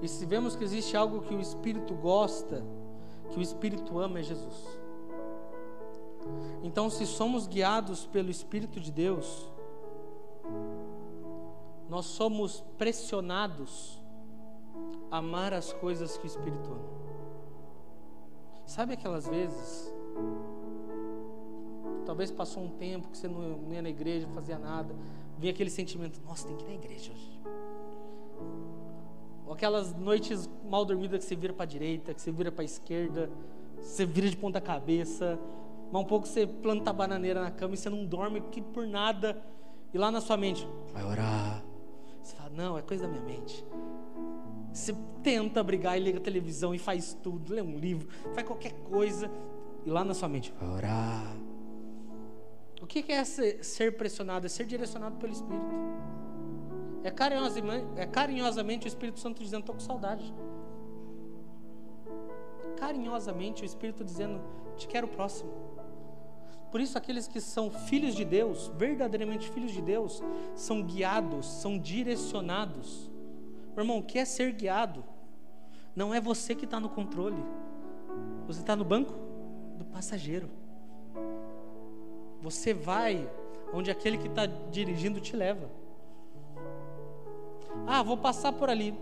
E 0.00 0.08
se 0.08 0.24
vemos 0.24 0.56
que 0.56 0.64
existe 0.64 0.96
algo 0.96 1.20
que 1.22 1.34
o 1.34 1.40
espírito 1.40 1.94
gosta, 1.94 2.64
que 3.30 3.38
o 3.38 3.42
espírito 3.42 3.98
ama, 3.98 4.20
é 4.20 4.22
Jesus. 4.22 4.80
Então, 6.62 6.90
se 6.90 7.06
somos 7.06 7.46
guiados 7.46 8.06
pelo 8.06 8.30
Espírito 8.30 8.78
de 8.78 8.92
Deus, 8.92 9.49
nós 12.00 12.06
somos 12.06 12.64
pressionados 12.78 14.02
a 15.10 15.18
amar 15.18 15.52
as 15.52 15.70
coisas 15.70 16.16
que 16.16 16.24
o 16.24 16.28
Espírito 16.28 16.72
ama. 16.72 16.88
Sabe 18.64 18.94
aquelas 18.94 19.28
vezes? 19.28 19.94
Talvez 22.06 22.30
passou 22.30 22.62
um 22.62 22.70
tempo 22.70 23.08
que 23.08 23.18
você 23.18 23.28
não 23.28 23.70
ia 23.70 23.82
na 23.82 23.90
igreja, 23.90 24.26
não 24.26 24.32
fazia 24.32 24.58
nada, 24.58 24.94
vinha 25.36 25.52
aquele 25.52 25.68
sentimento: 25.68 26.18
nossa, 26.24 26.48
tem 26.48 26.56
que 26.56 26.64
ir 26.64 26.68
na 26.68 26.74
igreja 26.74 27.12
hoje. 27.12 27.40
Ou 29.44 29.52
aquelas 29.52 29.94
noites 29.94 30.48
mal 30.70 30.86
dormidas 30.86 31.22
que 31.22 31.28
você 31.28 31.36
vira 31.36 31.52
para 31.52 31.64
a 31.64 31.68
direita, 31.68 32.14
que 32.14 32.22
você 32.22 32.32
vira 32.32 32.50
para 32.50 32.62
a 32.62 32.64
esquerda, 32.64 33.30
você 33.76 34.06
vira 34.06 34.26
de 34.26 34.38
ponta 34.38 34.58
cabeça, 34.58 35.38
mas 35.92 36.00
um 36.00 36.06
pouco 36.06 36.26
você 36.26 36.46
planta 36.46 36.88
a 36.88 36.94
bananeira 36.94 37.42
na 37.42 37.50
cama 37.50 37.74
e 37.74 37.76
você 37.76 37.90
não 37.90 38.06
dorme 38.06 38.40
por 38.72 38.86
nada. 38.86 39.36
E 39.92 39.98
lá 39.98 40.10
na 40.10 40.22
sua 40.22 40.38
mente, 40.38 40.66
vai 40.94 41.04
orar. 41.04 41.59
Não, 42.54 42.76
é 42.76 42.82
coisa 42.82 43.06
da 43.06 43.08
minha 43.08 43.22
mente. 43.22 43.64
Você 44.72 44.94
tenta 45.22 45.62
brigar 45.62 45.98
e 45.98 46.00
liga 46.00 46.18
a 46.18 46.22
televisão 46.22 46.74
e 46.74 46.78
faz 46.78 47.14
tudo, 47.22 47.52
lê 47.52 47.62
um 47.62 47.78
livro, 47.78 48.08
faz 48.34 48.46
qualquer 48.46 48.72
coisa. 48.84 49.30
E 49.84 49.90
lá 49.90 50.04
na 50.04 50.14
sua 50.14 50.28
mente, 50.28 50.52
vai 50.58 50.68
orar. 50.68 51.36
O 52.80 52.86
que 52.86 53.10
é 53.12 53.24
ser 53.24 53.96
pressionado? 53.96 54.46
É 54.46 54.48
ser 54.48 54.64
direcionado 54.64 55.16
pelo 55.16 55.32
Espírito. 55.32 55.74
É 57.02 57.10
carinhosamente, 57.10 57.86
é 57.96 58.06
carinhosamente 58.06 58.86
o 58.86 58.88
Espírito 58.88 59.20
Santo 59.20 59.42
dizendo: 59.42 59.60
estou 59.60 59.74
com 59.74 59.80
saudade. 59.80 60.34
Carinhosamente 62.76 63.62
o 63.62 63.66
Espírito 63.66 64.04
dizendo: 64.04 64.40
te 64.76 64.86
quero 64.86 65.08
próximo. 65.08 65.50
Por 66.70 66.80
isso, 66.80 66.96
aqueles 66.96 67.26
que 67.26 67.40
são 67.40 67.70
filhos 67.70 68.14
de 68.14 68.24
Deus, 68.24 68.70
verdadeiramente 68.76 69.50
filhos 69.50 69.72
de 69.72 69.82
Deus, 69.82 70.22
são 70.54 70.82
guiados, 70.82 71.46
são 71.46 71.78
direcionados. 71.78 73.10
Meu 73.74 73.84
irmão, 73.84 73.98
o 73.98 74.02
que 74.02 74.18
é 74.18 74.24
ser 74.24 74.52
guiado? 74.52 75.04
Não 75.96 76.14
é 76.14 76.20
você 76.20 76.54
que 76.54 76.64
está 76.64 76.78
no 76.78 76.88
controle, 76.88 77.42
você 78.46 78.60
está 78.60 78.76
no 78.76 78.84
banco 78.84 79.12
do 79.76 79.84
passageiro. 79.84 80.48
Você 82.40 82.72
vai 82.72 83.28
onde 83.72 83.90
aquele 83.90 84.16
que 84.18 84.28
está 84.28 84.46
dirigindo 84.46 85.20
te 85.20 85.34
leva. 85.36 85.68
Ah, 87.86 88.02
vou 88.02 88.16
passar 88.16 88.52
por 88.52 88.70
ali. 88.70 88.94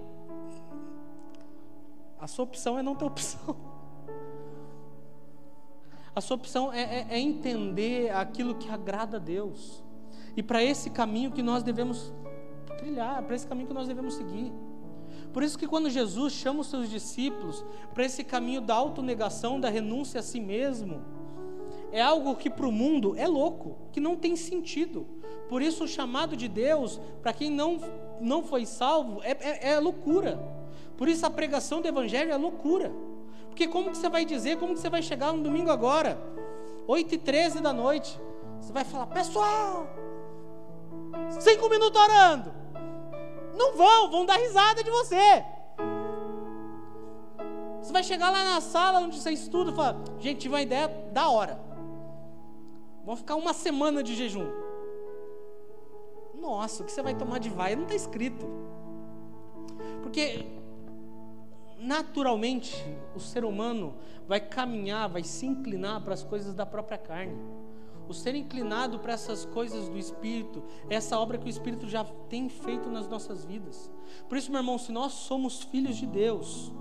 A 2.20 2.26
sua 2.26 2.44
opção 2.44 2.78
é 2.78 2.82
não 2.82 2.94
ter 2.94 3.04
opção. 3.04 3.56
A 6.14 6.20
sua 6.20 6.36
opção 6.36 6.72
é, 6.72 6.80
é, 6.80 7.06
é 7.10 7.18
entender 7.18 8.10
aquilo 8.10 8.54
que 8.54 8.68
agrada 8.70 9.16
a 9.16 9.20
Deus. 9.20 9.82
E 10.36 10.42
para 10.42 10.62
esse 10.62 10.90
caminho 10.90 11.30
que 11.30 11.42
nós 11.42 11.62
devemos 11.62 12.12
trilhar, 12.78 13.22
para 13.22 13.34
esse 13.34 13.46
caminho 13.46 13.68
que 13.68 13.74
nós 13.74 13.88
devemos 13.88 14.14
seguir. 14.14 14.52
Por 15.32 15.42
isso 15.42 15.58
que 15.58 15.66
quando 15.66 15.90
Jesus 15.90 16.32
chama 16.32 16.60
os 16.60 16.68
seus 16.68 16.88
discípulos 16.88 17.64
para 17.92 18.04
esse 18.04 18.24
caminho 18.24 18.60
da 18.60 18.74
autonegação, 18.74 19.60
da 19.60 19.68
renúncia 19.68 20.20
a 20.20 20.22
si 20.22 20.40
mesmo, 20.40 21.02
é 21.90 22.00
algo 22.00 22.36
que 22.36 22.50
para 22.50 22.66
o 22.66 22.72
mundo 22.72 23.14
é 23.16 23.26
louco, 23.26 23.76
que 23.92 24.00
não 24.00 24.16
tem 24.16 24.36
sentido. 24.36 25.06
Por 25.48 25.62
isso 25.62 25.84
o 25.84 25.88
chamado 25.88 26.36
de 26.36 26.48
Deus, 26.48 27.00
para 27.22 27.32
quem 27.32 27.50
não, 27.50 27.78
não 28.20 28.42
foi 28.42 28.66
salvo, 28.66 29.20
é, 29.22 29.36
é, 29.40 29.72
é 29.72 29.80
loucura. 29.80 30.38
Por 30.96 31.08
isso 31.08 31.24
a 31.24 31.30
pregação 31.30 31.80
do 31.80 31.88
Evangelho 31.88 32.30
é 32.30 32.36
loucura. 32.36 32.92
Porque 33.58 33.72
como 33.72 33.90
que 33.90 33.98
você 33.98 34.08
vai 34.08 34.24
dizer, 34.24 34.56
como 34.56 34.72
que 34.72 34.78
você 34.78 34.88
vai 34.88 35.02
chegar 35.02 35.32
no 35.32 35.42
domingo 35.42 35.68
agora, 35.68 36.16
8 36.86 37.16
e 37.16 37.18
13 37.18 37.60
da 37.60 37.72
noite, 37.72 38.16
você 38.60 38.72
vai 38.72 38.84
falar, 38.84 39.06
pessoal, 39.06 39.84
cinco 41.40 41.68
minutos 41.68 42.00
orando. 42.00 42.52
Não 43.56 43.76
vão, 43.76 44.12
vão 44.12 44.24
dar 44.24 44.36
risada 44.36 44.84
de 44.84 44.88
você. 44.88 45.44
Você 47.82 47.92
vai 47.92 48.04
chegar 48.04 48.30
lá 48.30 48.44
na 48.44 48.60
sala 48.60 49.00
onde 49.00 49.18
você 49.18 49.32
estuda 49.32 49.72
e 49.72 49.74
falar, 49.74 49.96
gente, 50.20 50.38
tive 50.38 50.54
uma 50.54 50.62
ideia 50.62 50.86
da 51.12 51.28
hora. 51.28 51.60
Vamos 53.04 53.18
ficar 53.18 53.34
uma 53.34 53.52
semana 53.52 54.04
de 54.04 54.14
jejum. 54.14 54.46
Nossa, 56.32 56.84
o 56.84 56.86
que 56.86 56.92
você 56.92 57.02
vai 57.02 57.16
tomar 57.16 57.40
de 57.40 57.48
vai 57.48 57.74
não 57.74 57.82
está 57.82 57.96
escrito. 57.96 58.46
Porque 60.00 60.46
naturalmente 61.78 62.74
o 63.14 63.20
ser 63.20 63.44
humano 63.44 63.94
vai 64.26 64.40
caminhar, 64.40 65.08
vai 65.08 65.22
se 65.22 65.46
inclinar 65.46 66.02
para 66.02 66.14
as 66.14 66.24
coisas 66.24 66.54
da 66.54 66.66
própria 66.66 66.98
carne. 66.98 67.36
O 68.08 68.14
ser 68.14 68.34
inclinado 68.34 68.98
para 68.98 69.12
essas 69.12 69.44
coisas 69.44 69.88
do 69.88 69.98
Espírito, 69.98 70.62
é 70.88 70.94
essa 70.94 71.18
obra 71.18 71.36
que 71.36 71.46
o 71.46 71.48
Espírito 71.48 71.86
já 71.88 72.04
tem 72.28 72.48
feito 72.48 72.88
nas 72.88 73.06
nossas 73.06 73.44
vidas. 73.44 73.90
Por 74.28 74.38
isso, 74.38 74.50
meu 74.50 74.60
irmão, 74.60 74.78
se 74.78 74.90
nós 74.90 75.12
somos 75.12 75.62
filhos 75.62 75.96
de 75.96 76.06
Deus, 76.06 76.72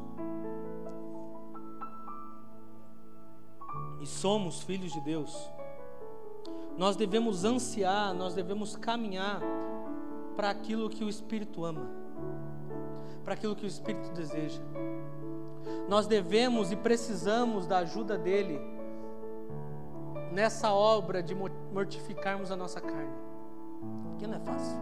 e 4.01 4.05
somos 4.05 4.61
filhos 4.61 4.93
de 4.93 5.01
Deus, 5.01 5.49
nós 6.77 6.95
devemos 6.95 7.43
ansiar, 7.43 8.13
nós 8.13 8.33
devemos 8.33 8.75
caminhar 8.77 9.41
para 10.35 10.49
aquilo 10.49 10.89
que 10.89 11.03
o 11.03 11.09
Espírito 11.09 11.65
ama 11.65 12.06
para 13.27 13.33
aquilo 13.33 13.57
que 13.57 13.65
o 13.65 13.67
Espírito 13.67 14.09
deseja. 14.11 14.61
Nós 15.89 16.07
devemos 16.07 16.71
e 16.71 16.77
precisamos 16.77 17.67
da 17.67 17.79
ajuda 17.79 18.17
dele 18.17 18.57
nessa 20.31 20.71
obra 20.71 21.21
de 21.21 21.35
mortificarmos 21.35 22.51
a 22.51 22.55
nossa 22.55 22.79
carne. 22.79 23.11
Que 24.17 24.25
não 24.25 24.37
é 24.37 24.39
fácil. 24.39 24.77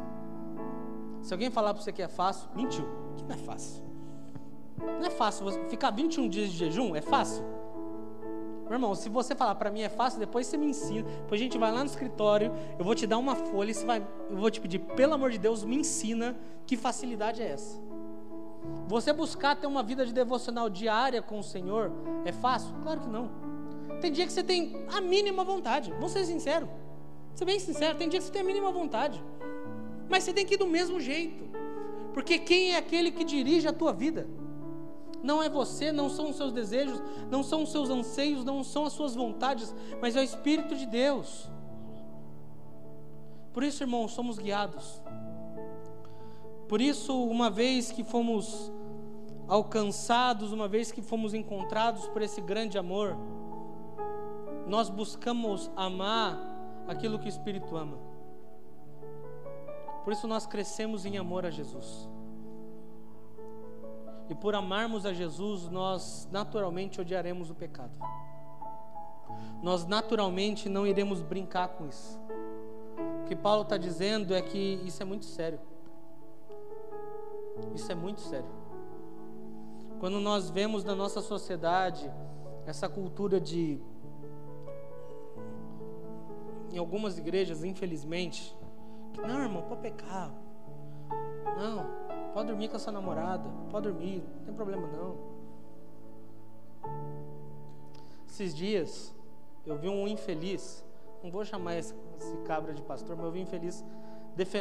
Se 1.24 1.34
alguém 1.34 1.50
falar 1.50 1.74
para 1.74 1.82
você 1.82 1.92
que 1.92 2.04
é 2.04 2.08
fácil, 2.08 2.48
mentiu. 2.54 2.88
Que 3.18 3.24
não 3.24 3.34
é 3.34 3.38
fácil. 3.40 3.84
Não 4.78 5.08
é 5.08 5.10
fácil. 5.10 5.48
Ficar 5.68 5.90
21 5.90 6.30
dias 6.30 6.52
de 6.52 6.58
jejum 6.58 6.96
é 6.96 7.02
fácil? 7.02 7.44
Meu 8.66 8.74
irmão, 8.74 8.94
se 8.94 9.10
você 9.10 9.34
falar 9.34 9.56
para 9.56 9.72
mim 9.72 9.82
é 9.82 9.90
fácil, 9.90 10.20
depois 10.20 10.46
você 10.46 10.56
me 10.56 10.68
ensina. 10.68 11.02
Depois 11.02 11.42
a 11.42 11.44
gente 11.44 11.58
vai 11.58 11.72
lá 11.72 11.80
no 11.80 11.88
escritório, 11.88 12.54
eu 12.78 12.86
vou 12.86 12.94
te 12.94 13.08
dar 13.08 13.18
uma 13.18 13.34
folha, 13.36 13.74
você 13.74 13.84
vai, 13.84 14.08
eu 14.30 14.38
vou 14.38 14.52
te 14.52 14.62
pedir, 14.62 14.78
pelo 14.78 15.16
amor 15.16 15.32
de 15.32 15.40
Deus, 15.40 15.64
me 15.64 15.78
ensina 15.78 16.38
que 16.68 16.78
facilidade 16.78 17.42
é 17.42 17.48
essa. 17.48 17.85
Você 18.88 19.12
buscar 19.12 19.56
ter 19.56 19.68
uma 19.68 19.82
vida 19.82 20.06
de 20.06 20.14
devocional 20.14 20.70
diária 20.70 21.22
com 21.22 21.40
o 21.40 21.44
Senhor 21.44 21.92
é 22.24 22.32
fácil? 22.32 22.74
Claro 22.84 23.02
que 23.02 23.10
não. 23.10 23.30
Tem 24.00 24.12
dia 24.12 24.26
que 24.26 24.32
você 24.32 24.44
tem 24.44 24.86
a 24.94 25.02
mínima 25.02 25.44
vontade. 25.44 25.92
Vou 26.00 26.10
ser 26.10 26.26
sincero. 26.26 26.68
Vou 26.68 27.38
ser 27.38 27.46
bem 27.46 27.60
sincero, 27.60 27.98
tem 27.98 28.08
dia 28.08 28.20
que 28.20 28.26
você 28.26 28.32
tem 28.32 28.42
a 28.42 28.46
mínima 28.46 28.72
vontade. 28.72 29.24
Mas 30.08 30.24
você 30.24 30.34
tem 30.34 30.46
que 30.46 30.54
ir 30.54 30.58
do 30.58 30.68
mesmo 30.68 31.00
jeito. 31.00 31.44
Porque 32.14 32.38
quem 32.38 32.74
é 32.74 32.78
aquele 32.78 33.12
que 33.12 33.24
dirige 33.24 33.68
a 33.68 33.74
tua 33.74 33.92
vida? 33.92 34.28
Não 35.24 35.42
é 35.42 35.50
você, 35.50 35.92
não 35.92 36.08
são 36.08 36.30
os 36.30 36.36
seus 36.36 36.52
desejos, 36.52 37.02
não 37.32 37.42
são 37.42 37.64
os 37.64 37.72
seus 37.72 37.90
anseios, 37.90 38.46
não 38.46 38.64
são 38.64 38.86
as 38.86 38.94
suas 38.94 39.16
vontades, 39.16 39.74
mas 40.00 40.16
é 40.16 40.20
o 40.20 40.24
Espírito 40.24 40.76
de 40.76 40.86
Deus. 40.86 41.50
Por 43.52 43.64
isso, 43.64 43.82
irmãos, 43.82 44.12
somos 44.12 44.38
guiados. 44.38 45.02
Por 46.68 46.82
isso, 46.82 47.24
uma 47.24 47.50
vez 47.50 47.92
que 47.92 48.04
fomos 48.04 48.72
alcançados, 49.48 50.52
uma 50.52 50.68
vez 50.68 50.92
que 50.92 51.02
fomos 51.02 51.34
encontrados 51.34 52.08
por 52.08 52.22
esse 52.22 52.42
grande 52.42 52.78
amor, 52.78 53.16
nós 54.68 54.90
buscamos 54.90 55.72
amar 55.76 56.40
aquilo 56.88 57.20
que 57.20 57.28
o 57.28 57.30
Espírito 57.30 57.76
ama. 57.78 57.98
Por 60.04 60.14
isso 60.14 60.28
nós 60.28 60.46
crescemos 60.46 61.06
em 61.06 61.18
amor 61.18 61.46
a 61.46 61.50
Jesus. 61.50 62.10
E 64.30 64.34
por 64.34 64.56
amarmos 64.56 65.06
a 65.06 65.14
Jesus, 65.14 65.70
nós 65.70 66.28
naturalmente 66.32 67.00
odiaremos 67.00 67.50
o 67.52 67.56
pecado. 67.56 67.98
Nós 69.62 69.86
naturalmente 69.86 70.68
não 70.68 70.86
iremos 70.86 71.22
brincar 71.22 71.70
com 71.70 71.88
isso. 71.88 72.20
O 73.24 73.28
que 73.28 73.36
Paulo 73.36 73.64
está 73.64 73.78
dizendo 73.78 74.34
é 74.34 74.42
que 74.42 74.82
isso 74.84 75.02
é 75.02 75.06
muito 75.06 75.26
sério. 75.26 75.60
Isso 77.74 77.92
é 77.92 77.96
muito 77.96 78.22
sério. 78.22 78.50
Quando 80.00 80.20
nós 80.20 80.50
vemos 80.50 80.84
na 80.84 80.96
nossa 80.96 81.22
sociedade 81.22 82.12
essa 82.66 82.88
cultura 82.90 83.40
de. 83.40 83.80
Em 86.72 86.78
algumas 86.78 87.18
igrejas, 87.18 87.64
infelizmente, 87.64 88.56
que 89.14 89.22
não, 89.22 89.42
irmão, 89.42 89.64
pode 89.64 89.82
pecar. 89.82 90.34
Não, 91.58 92.06
Pode 92.36 92.50
dormir 92.50 92.68
com 92.68 92.76
a 92.76 92.80
sua 92.80 92.92
namorada, 92.92 93.50
pode 93.72 93.88
dormir, 93.88 94.22
não 94.40 94.44
tem 94.44 94.54
problema 94.54 94.86
não. 94.88 95.16
Esses 98.28 98.54
dias 98.54 99.16
eu 99.66 99.78
vi 99.78 99.88
um 99.88 100.06
infeliz, 100.06 100.84
não 101.24 101.32
vou 101.32 101.46
chamar 101.46 101.78
esse, 101.78 101.96
esse 102.20 102.36
cabra 102.40 102.74
de 102.74 102.82
pastor, 102.82 103.16
mas 103.16 103.26
eu 103.26 103.32
vi 103.32 103.40
um 103.40 103.44
infeliz, 103.44 103.86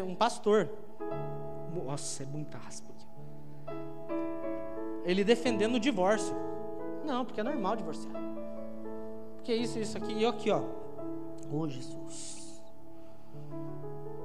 um 0.06 0.14
pastor. 0.14 0.70
Nossa, 1.74 2.22
é 2.22 2.26
muita 2.26 2.58
aspa 2.58 2.90
aqui. 2.92 3.06
Ele 5.04 5.24
defendendo 5.24 5.74
o 5.74 5.80
divórcio. 5.80 6.34
Não, 7.04 7.24
porque 7.24 7.40
é 7.40 7.44
normal 7.44 7.76
divorciar. 7.76 8.14
Porque 9.36 9.54
isso, 9.54 9.78
isso 9.78 9.98
aqui. 9.98 10.12
E 10.12 10.22
eu 10.22 10.30
aqui, 10.30 10.50
ó. 10.50 10.60
Ô 11.50 11.58
oh, 11.58 11.68
Jesus 11.68 12.44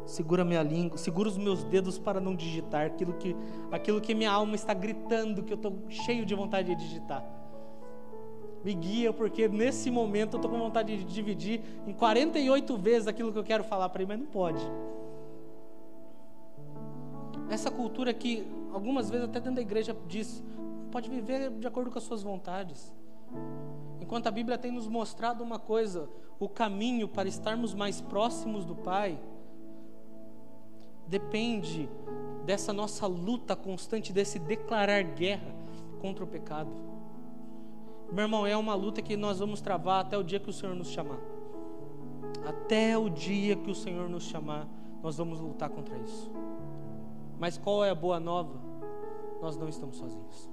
segura 0.09 0.43
minha 0.43 0.63
língua, 0.63 0.97
segura 0.97 1.29
os 1.29 1.37
meus 1.37 1.63
dedos 1.63 1.97
para 1.97 2.19
não 2.19 2.35
digitar 2.35 2.87
aquilo 2.87 3.13
que, 3.13 3.35
aquilo 3.71 4.01
que 4.01 4.15
minha 4.15 4.31
alma 4.31 4.55
está 4.55 4.73
gritando, 4.73 5.43
que 5.43 5.53
eu 5.53 5.55
estou 5.55 5.73
cheio 5.87 6.25
de 6.25 6.33
vontade 6.33 6.75
de 6.75 6.83
digitar. 6.83 7.23
Me 8.63 8.73
guia, 8.73 9.13
porque 9.13 9.47
nesse 9.47 9.89
momento 9.89 10.33
eu 10.33 10.37
estou 10.39 10.51
com 10.51 10.57
vontade 10.57 10.97
de 10.97 11.03
dividir 11.05 11.61
em 11.87 11.93
48 11.93 12.77
vezes 12.77 13.07
aquilo 13.07 13.31
que 13.31 13.39
eu 13.39 13.43
quero 13.43 13.63
falar 13.63 13.87
para 13.89 14.01
ele, 14.01 14.09
mas 14.09 14.19
não 14.19 14.25
pode. 14.25 14.61
Essa 17.49 17.71
cultura 17.71 18.13
que 18.13 18.45
algumas 18.71 19.09
vezes 19.09 19.25
até 19.25 19.39
dentro 19.39 19.55
da 19.55 19.61
igreja 19.61 19.95
diz, 20.07 20.43
pode 20.91 21.09
viver 21.09 21.49
de 21.51 21.67
acordo 21.67 21.89
com 21.89 21.97
as 21.97 22.03
suas 22.03 22.21
vontades. 22.21 22.93
Enquanto 23.99 24.27
a 24.27 24.31
Bíblia 24.31 24.57
tem 24.57 24.71
nos 24.71 24.87
mostrado 24.87 25.43
uma 25.43 25.59
coisa, 25.59 26.09
o 26.39 26.47
caminho 26.47 27.07
para 27.07 27.27
estarmos 27.27 27.73
mais 27.73 28.01
próximos 28.01 28.65
do 28.65 28.75
Pai 28.75 29.19
depende 31.07 31.89
dessa 32.45 32.71
nossa 32.71 33.07
luta 33.07 33.55
constante, 33.55 34.13
desse 34.13 34.39
declarar 34.39 35.03
guerra 35.03 35.53
contra 35.99 36.23
o 36.23 36.27
pecado. 36.27 36.71
Meu 38.11 38.23
irmão, 38.23 38.47
é 38.47 38.55
uma 38.55 38.73
luta 38.73 39.01
que 39.01 39.15
nós 39.15 39.39
vamos 39.39 39.61
travar 39.61 40.05
até 40.05 40.17
o 40.17 40.23
dia 40.23 40.39
que 40.39 40.49
o 40.49 40.53
Senhor 40.53 40.75
nos 40.75 40.89
chamar. 40.89 41.19
Até 42.47 42.97
o 42.97 43.09
dia 43.09 43.55
que 43.55 43.69
o 43.69 43.75
Senhor 43.75 44.09
nos 44.09 44.23
chamar, 44.23 44.67
nós 45.03 45.17
vamos 45.17 45.39
lutar 45.39 45.69
contra 45.69 45.97
isso. 45.97 46.31
Mas 47.39 47.57
qual 47.57 47.85
é 47.85 47.89
a 47.89 47.95
boa 47.95 48.19
nova? 48.19 48.59
Nós 49.41 49.55
não 49.55 49.69
estamos 49.69 49.95
sozinhos. 49.95 50.49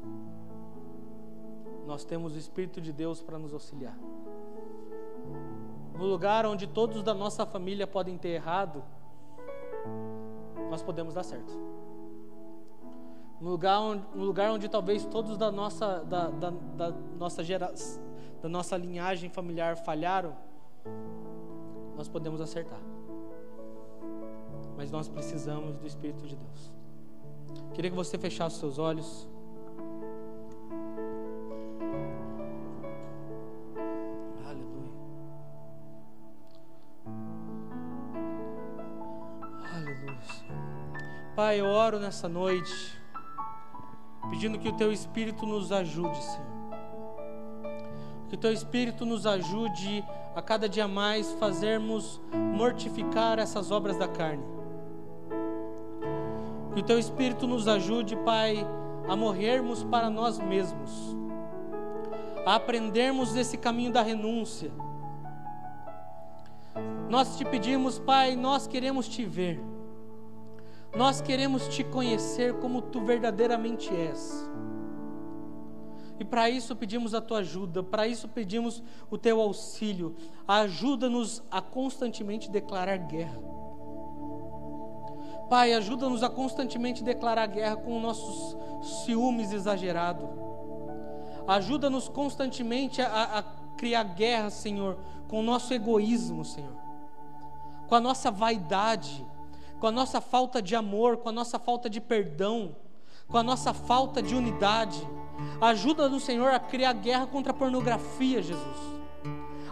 Nós 1.84 2.05
temos 2.05 2.34
o 2.34 2.39
Espírito 2.39 2.80
de 2.80 2.93
Deus 2.93 3.20
para 3.20 3.39
nos 3.39 3.53
auxiliar. 3.53 3.99
No 5.99 6.05
lugar 6.05 6.47
onde 6.47 6.66
todos 6.66 7.03
da 7.03 7.12
nossa 7.12 7.45
família 7.45 7.87
podem 7.87 8.16
ter 8.16 8.28
errado, 8.28 8.84
nós 10.70 10.82
podemos 10.82 11.14
dar 11.14 11.24
certo. 11.24 11.53
No 13.41 13.51
lugar 13.51 13.80
onde, 13.80 14.07
no 14.14 14.24
lugar 14.24 14.51
onde 14.53 14.68
talvez 14.68 15.05
todos 15.05 15.37
da 15.37 15.51
nossa, 15.51 16.05
da, 16.05 16.30
da, 16.30 16.51
da 16.51 16.91
nossa 17.18 17.43
gera, 17.43 17.72
da 18.41 18.49
nossa 18.49 18.76
linhagem 18.76 19.28
familiar 19.28 19.76
falharam, 19.76 20.34
nós 21.97 22.09
podemos 22.09 22.41
acertar. 22.41 22.80
Mas 24.77 24.91
nós 24.91 25.09
precisamos 25.09 25.77
do 25.79 25.87
Espírito 25.87 26.27
de 26.27 26.37
Deus. 26.37 26.72
Queria 27.74 27.91
que 27.91 27.97
você 27.97 28.18
fechasse 28.18 28.59
seus 28.59 28.79
olhos. 28.79 29.29
Pai, 41.37 41.61
eu 41.61 41.66
oro 41.66 41.99
nessa 41.99 42.31
noite, 42.31 42.99
pedindo 44.31 44.59
que 44.59 44.66
o 44.70 44.72
Teu 44.72 44.91
Espírito 44.91 45.45
nos 45.45 45.70
ajude, 45.70 46.16
Senhor. 46.16 46.47
Que 48.31 48.37
o 48.37 48.39
Teu 48.39 48.55
Espírito 48.55 49.05
nos 49.05 49.27
ajude 49.27 50.03
a 50.35 50.41
cada 50.41 50.66
dia 50.66 50.89
mais 50.89 51.31
fazermos 51.35 52.22
mortificar 52.57 53.39
essas 53.39 53.70
obras 53.70 53.99
da 53.99 54.09
carne. 54.09 54.56
Que 56.77 56.81
o 56.81 56.85
Teu 56.85 56.99
Espírito 56.99 57.47
nos 57.47 57.66
ajude, 57.66 58.14
Pai, 58.16 58.59
a 59.09 59.16
morrermos 59.16 59.83
para 59.83 60.11
nós 60.11 60.39
mesmos, 60.39 61.16
a 62.45 62.57
aprendermos 62.57 63.35
esse 63.35 63.57
caminho 63.57 63.91
da 63.91 64.03
renúncia. 64.03 64.70
Nós 67.09 67.39
te 67.39 67.47
pedimos, 67.47 67.99
Pai, 67.99 68.37
nós 68.37 68.66
queremos 68.66 69.09
te 69.09 69.24
ver. 69.24 69.59
Nós 70.95 71.22
queremos 71.22 71.66
te 71.68 71.83
conhecer 71.83 72.53
como 72.59 72.83
tu 72.83 73.01
verdadeiramente 73.01 73.89
és. 73.95 74.47
E 76.20 76.27
para 76.27 76.51
isso 76.51 76.77
pedimos 76.77 77.14
a 77.14 77.22
tua 77.22 77.39
ajuda, 77.39 77.83
para 77.83 78.07
isso 78.07 78.29
pedimos 78.29 78.83
o 79.11 79.16
teu 79.16 79.41
auxílio. 79.41 80.14
Ajuda-nos 80.47 81.43
a 81.51 81.62
constantemente 81.62 82.51
declarar 82.51 82.99
guerra. 82.99 83.66
Pai, 85.49 85.73
ajuda-nos 85.73 86.23
a 86.23 86.29
constantemente 86.29 87.05
declarar 87.05 87.47
guerra 87.47 87.77
com 87.77 88.01
nossos 88.01 88.57
ciúmes 89.05 89.53
exagerados. 89.53 90.29
Ajuda-nos 91.47 92.09
constantemente 92.09 93.01
a, 93.01 93.39
a 93.39 93.43
criar 93.77 94.03
guerra, 94.03 94.51
Senhor, 94.51 94.99
com 95.29 95.41
o 95.41 95.43
nosso 95.43 95.73
egoísmo, 95.73 96.45
Senhor, 96.45 96.77
com 97.89 97.95
a 97.95 98.01
nossa 98.01 98.31
vaidade 98.31 99.25
com 99.79 99.87
a 99.87 99.93
nossa 99.93 100.21
falta 100.21 100.63
de 100.63 100.75
amor, 100.75 101.19
com 101.19 101.29
a 101.29 101.33
nossa 101.33 101.59
falta 101.59 101.89
de 101.89 102.01
perdão, 102.01 102.75
com 103.29 103.37
a 103.39 103.43
nossa 103.43 103.75
falta 103.75 104.23
de 104.23 104.35
unidade. 104.35 105.07
Ajuda-nos, 105.61 106.25
Senhor, 106.25 106.51
a 106.51 106.59
criar 106.59 106.93
guerra 106.95 107.27
contra 107.27 107.53
a 107.53 107.55
pornografia, 107.55 108.43
Jesus. 108.43 108.97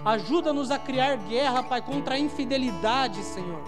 Ajuda-nos 0.04 0.70
a 0.70 0.78
criar 0.78 1.16
guerra, 1.16 1.62
Pai, 1.62 1.80
contra 1.80 2.16
a 2.16 2.18
infidelidade, 2.18 3.22
Senhor. 3.22 3.62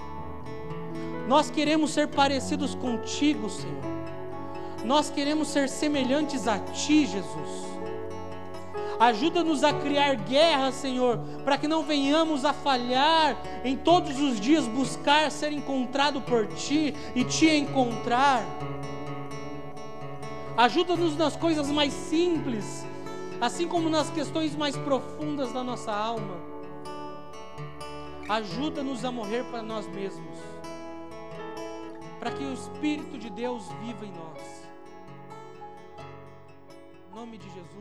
Nós 1.27 1.51
queremos 1.51 1.91
ser 1.91 2.09
parecidos 2.09 2.74
contigo, 2.74 3.51
Senhor. 3.51 3.83
Nós 4.85 5.11
queremos 5.11 5.49
ser 5.49 5.68
semelhantes 5.68 6.47
a 6.47 6.59
Ti, 6.59 7.07
Jesus. 7.07 7.66
Ajuda-nos 8.99 9.62
a 9.62 9.72
criar 9.74 10.14
guerra, 10.14 10.72
Senhor, 10.72 11.18
para 11.45 11.59
que 11.59 11.68
não 11.68 11.83
venhamos 11.83 12.45
a 12.45 12.53
falhar 12.53 13.37
em 13.62 13.77
todos 13.77 14.18
os 14.18 14.41
dias 14.41 14.66
buscar 14.66 15.31
ser 15.31 15.53
encontrado 15.53 16.20
por 16.22 16.47
Ti 16.47 16.95
e 17.14 17.24
Te 17.24 17.51
encontrar. 17.51 18.43
Ajuda-nos 20.57 21.16
nas 21.16 21.37
coisas 21.37 21.70
mais 21.70 21.93
simples, 21.93 22.87
assim 23.41 23.68
como 23.68 23.91
nas 23.91 24.09
questões 24.09 24.57
mais 24.57 24.77
profundas 24.77 25.53
da 25.53 25.62
nossa 25.62 25.93
alma. 25.93 26.37
Ajuda-nos 28.29 29.05
a 29.05 29.12
morrer 29.12 29.45
para 29.45 29.62
nós 29.62 29.87
mesmos, 29.87 30.39
para 32.19 32.31
que 32.31 32.45
o 32.45 32.53
Espírito 32.53 33.19
de 33.19 33.31
Deus 33.31 33.69
viva 33.85 34.05
em 34.05 34.12
nós. 34.12 34.69
Em 37.11 37.14
nome 37.14 37.39
de 37.39 37.49
Jesus. 37.51 37.76